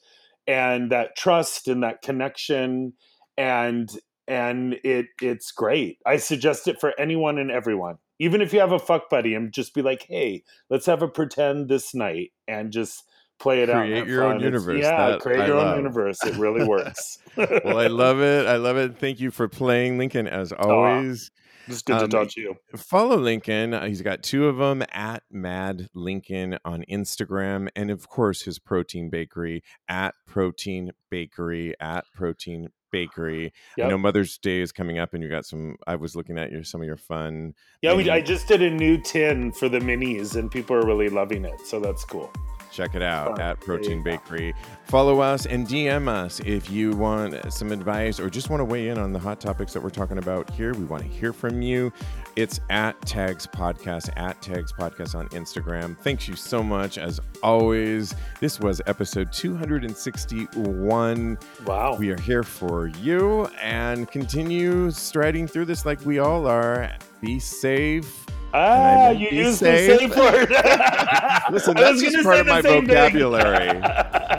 and 0.47 0.91
that 0.91 1.15
trust 1.15 1.67
and 1.67 1.81
that 1.83 2.01
connection 2.01 2.93
and 3.37 3.89
and 4.27 4.75
it 4.83 5.07
it's 5.21 5.51
great. 5.51 5.99
I 6.05 6.17
suggest 6.17 6.67
it 6.67 6.79
for 6.79 6.93
anyone 6.99 7.37
and 7.37 7.51
everyone. 7.51 7.97
Even 8.19 8.41
if 8.41 8.53
you 8.53 8.59
have 8.59 8.71
a 8.71 8.79
fuck 8.79 9.09
buddy 9.09 9.33
and 9.33 9.51
just 9.51 9.73
be 9.73 9.81
like, 9.81 10.05
"Hey, 10.07 10.43
let's 10.69 10.85
have 10.85 11.01
a 11.01 11.07
pretend 11.07 11.67
this 11.67 11.93
night 11.93 12.31
and 12.47 12.71
just 12.71 13.03
play 13.39 13.63
it 13.63 13.69
out. 13.69 13.85
Create 13.85 14.07
your 14.07 14.23
own 14.23 14.29
fun." 14.31 14.37
It's- 14.37 14.45
universe. 14.45 14.81
Yeah, 14.81 15.09
That 15.11 15.19
create 15.21 15.41
I 15.41 15.47
your 15.47 15.55
love. 15.57 15.67
own 15.73 15.77
universe. 15.77 16.17
It 16.25 16.35
really 16.37 16.65
works. 16.67 17.17
well, 17.37 17.77
I 17.79 17.87
love 17.87 18.21
it. 18.21 18.45
I 18.47 18.55
love 18.57 18.77
it. 18.77 18.97
Thank 18.97 19.19
you 19.19 19.31
for 19.31 19.47
playing, 19.47 19.97
Lincoln, 19.97 20.27
as 20.27 20.51
always. 20.57 21.31
It's 21.67 21.81
good 21.81 21.97
to 21.97 22.03
Um, 22.03 22.09
talk 22.11 22.29
to 22.29 22.41
you. 22.41 22.55
follow 22.77 23.17
Lincoln. 23.17 23.73
Uh, 23.73 23.87
He's 23.87 24.03
got 24.03 24.21
two 24.21 24.47
of 24.47 24.57
them 24.57 24.83
at 24.91 25.23
Mad 25.31 25.89
Lincoln 25.95 26.59
on 26.63 26.83
Instagram, 26.87 27.69
and 27.75 27.89
of 27.89 28.07
course 28.07 28.43
his 28.43 28.59
Protein 28.59 29.09
Bakery 29.09 29.63
at 29.89 30.13
Protein 30.27 30.91
Bakery 31.09 31.73
at 31.79 32.05
Protein 32.13 32.67
Bakery. 32.91 33.51
I 33.81 33.87
know 33.87 33.97
Mother's 33.97 34.37
Day 34.37 34.61
is 34.61 34.71
coming 34.71 34.99
up, 34.99 35.15
and 35.15 35.23
you 35.23 35.27
got 35.29 35.45
some. 35.47 35.75
I 35.87 35.95
was 35.95 36.15
looking 36.15 36.37
at 36.37 36.51
your 36.51 36.63
some 36.63 36.81
of 36.81 36.87
your 36.87 36.97
fun. 36.97 37.55
Yeah, 37.81 37.95
we, 37.95 38.11
I 38.11 38.21
just 38.21 38.47
did 38.47 38.61
a 38.61 38.69
new 38.69 39.01
tin 39.01 39.51
for 39.51 39.67
the 39.67 39.79
minis, 39.79 40.35
and 40.35 40.51
people 40.51 40.75
are 40.75 40.85
really 40.85 41.09
loving 41.09 41.45
it. 41.45 41.59
So 41.65 41.79
that's 41.79 42.05
cool. 42.05 42.31
Check 42.75 42.93
it 42.93 43.01
out 43.01 43.39
at 43.39 43.59
Protein 43.61 44.03
Bakery. 44.03 44.53
Follow 44.83 45.21
us 45.21 45.45
and 45.45 45.65
DM 45.65 46.09
us 46.09 46.41
if 46.41 46.69
you 46.69 46.91
want 46.91 47.53
some 47.53 47.71
advice 47.71 48.19
or 48.19 48.29
just 48.29 48.49
want 48.49 48.59
to 48.59 48.65
weigh 48.65 48.89
in 48.89 48.97
on 48.97 49.13
the 49.13 49.19
hot 49.19 49.39
topics 49.39 49.71
that 49.71 49.81
we're 49.81 49.89
talking 49.89 50.17
about 50.17 50.49
here. 50.49 50.73
We 50.73 50.83
want 50.83 51.03
to 51.03 51.07
hear 51.07 51.31
from 51.31 51.61
you. 51.61 51.93
It's 52.35 52.59
at 52.69 53.01
Tags 53.03 53.47
Podcast, 53.47 54.09
at 54.17 54.41
Tags 54.41 54.73
Podcast 54.73 55.15
on 55.15 55.29
Instagram. 55.29 55.97
Thanks 55.99 56.27
you 56.27 56.35
so 56.35 56.61
much. 56.61 56.97
As 56.97 57.21
always, 57.41 58.13
this 58.41 58.59
was 58.59 58.81
episode 58.87 59.31
261. 59.31 61.37
Wow. 61.65 61.95
We 61.95 62.09
are 62.09 62.19
here 62.19 62.43
for 62.43 62.87
you 62.87 63.45
and 63.61 64.11
continue 64.11 64.91
striding 64.91 65.47
through 65.47 65.63
this 65.65 65.85
like 65.85 66.05
we 66.05 66.19
all 66.19 66.45
are. 66.45 66.91
Be 67.21 67.39
safe. 67.39 68.25
Ah, 68.55 69.09
you 69.09 69.29
be 69.29 69.35
used 69.35 69.59
safe. 69.59 69.99
the 69.99 70.07
safe 70.07 70.15
word. 70.15 70.49
Listen, 71.51 71.75
that's 71.75 72.01
just 72.01 72.15
gonna 72.15 72.23
part 72.23 72.39
of 72.39 72.47
my 72.47 72.61
vocabulary. 72.61 73.81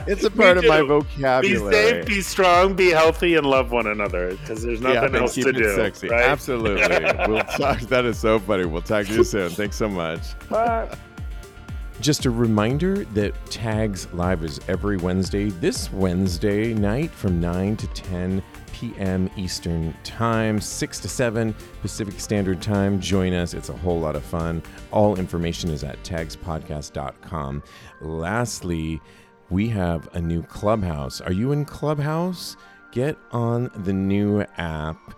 It's 0.06 0.24
a 0.24 0.30
part 0.42 0.58
of 0.58 0.64
my 0.66 0.78
too. 0.78 0.82
Be 0.82 0.88
vocabulary. 0.88 1.72
safe, 1.72 2.06
be 2.06 2.20
strong, 2.20 2.74
be 2.74 2.90
healthy, 2.90 3.34
and 3.34 3.46
love 3.46 3.72
one 3.72 3.86
another 3.86 4.36
because 4.36 4.62
there's 4.62 4.80
nothing 4.80 5.04
and 5.04 5.16
else 5.16 5.34
keep 5.34 5.44
to 5.44 5.50
it 5.50 5.56
do. 5.56 5.74
Sexy. 5.74 6.08
Right? 6.08 6.24
Absolutely. 6.24 6.82
we'll 7.28 7.42
talk. 7.42 7.80
That 7.80 8.04
is 8.04 8.18
so 8.18 8.38
funny. 8.38 8.64
We'll 8.64 8.82
talk 8.82 9.06
to 9.06 9.14
you 9.14 9.24
soon. 9.24 9.50
Thanks 9.50 9.76
so 9.76 9.88
much. 9.88 10.20
Bye. 10.48 10.88
Just 12.00 12.26
a 12.26 12.30
reminder 12.30 13.04
that 13.06 13.34
Tags 13.50 14.06
Live 14.12 14.44
is 14.44 14.60
every 14.68 14.98
Wednesday, 14.98 15.48
this 15.48 15.90
Wednesday 15.92 16.74
night 16.74 17.10
from 17.10 17.40
9 17.40 17.76
to 17.78 17.86
10 17.88 18.42
p.m. 18.80 19.30
Eastern 19.36 19.94
Time, 20.04 20.60
6 20.60 21.00
to 21.00 21.08
7 21.08 21.54
Pacific 21.80 22.20
Standard 22.20 22.60
Time. 22.60 23.00
Join 23.00 23.32
us. 23.32 23.54
It's 23.54 23.70
a 23.70 23.76
whole 23.76 23.98
lot 23.98 24.16
of 24.16 24.22
fun. 24.22 24.62
All 24.92 25.16
information 25.16 25.70
is 25.70 25.82
at 25.82 26.02
tagspodcast.com. 26.02 27.62
Lastly, 28.02 29.00
we 29.48 29.68
have 29.70 30.14
a 30.14 30.20
new 30.20 30.42
Clubhouse. 30.42 31.22
Are 31.22 31.32
you 31.32 31.52
in 31.52 31.64
Clubhouse? 31.64 32.58
Get 32.92 33.16
on 33.32 33.70
the 33.76 33.94
new 33.94 34.42
app 34.58 35.14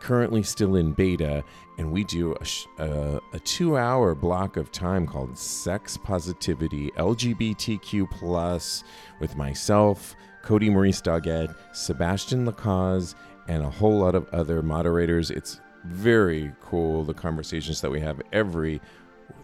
currently 0.00 0.42
still 0.42 0.76
in 0.76 0.92
beta, 0.92 1.44
and 1.76 1.92
we 1.92 2.04
do 2.04 2.34
a, 2.40 2.44
sh- 2.44 2.66
a, 2.78 3.20
a 3.34 3.38
two 3.40 3.76
hour 3.76 4.14
block 4.14 4.56
of 4.56 4.72
time 4.72 5.06
called 5.06 5.36
Sex 5.36 5.98
Positivity 5.98 6.90
LGBTQ 6.92 8.82
with 9.20 9.36
myself, 9.36 10.16
Cody 10.42 10.68
Maurice 10.70 11.00
Doggett, 11.00 11.54
Sebastian 11.72 12.46
Lacaze, 12.46 13.14
and 13.48 13.62
a 13.62 13.70
whole 13.70 13.98
lot 13.98 14.14
of 14.14 14.28
other 14.32 14.62
moderators. 14.62 15.30
It's 15.30 15.60
very 15.84 16.52
cool 16.60 17.04
the 17.04 17.14
conversations 17.14 17.80
that 17.80 17.90
we 17.90 18.00
have 18.00 18.20
every 18.32 18.80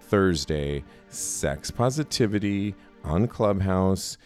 Thursday. 0.00 0.84
Sex 1.08 1.70
Positivity 1.70 2.74
on 3.04 3.26
Clubhouse. 3.28 4.18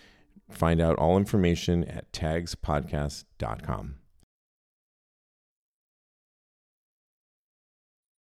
Find 0.51 0.81
out 0.81 0.97
all 0.97 1.17
information 1.17 1.85
at 1.85 2.11
tagspodcast.com. 2.13 4.02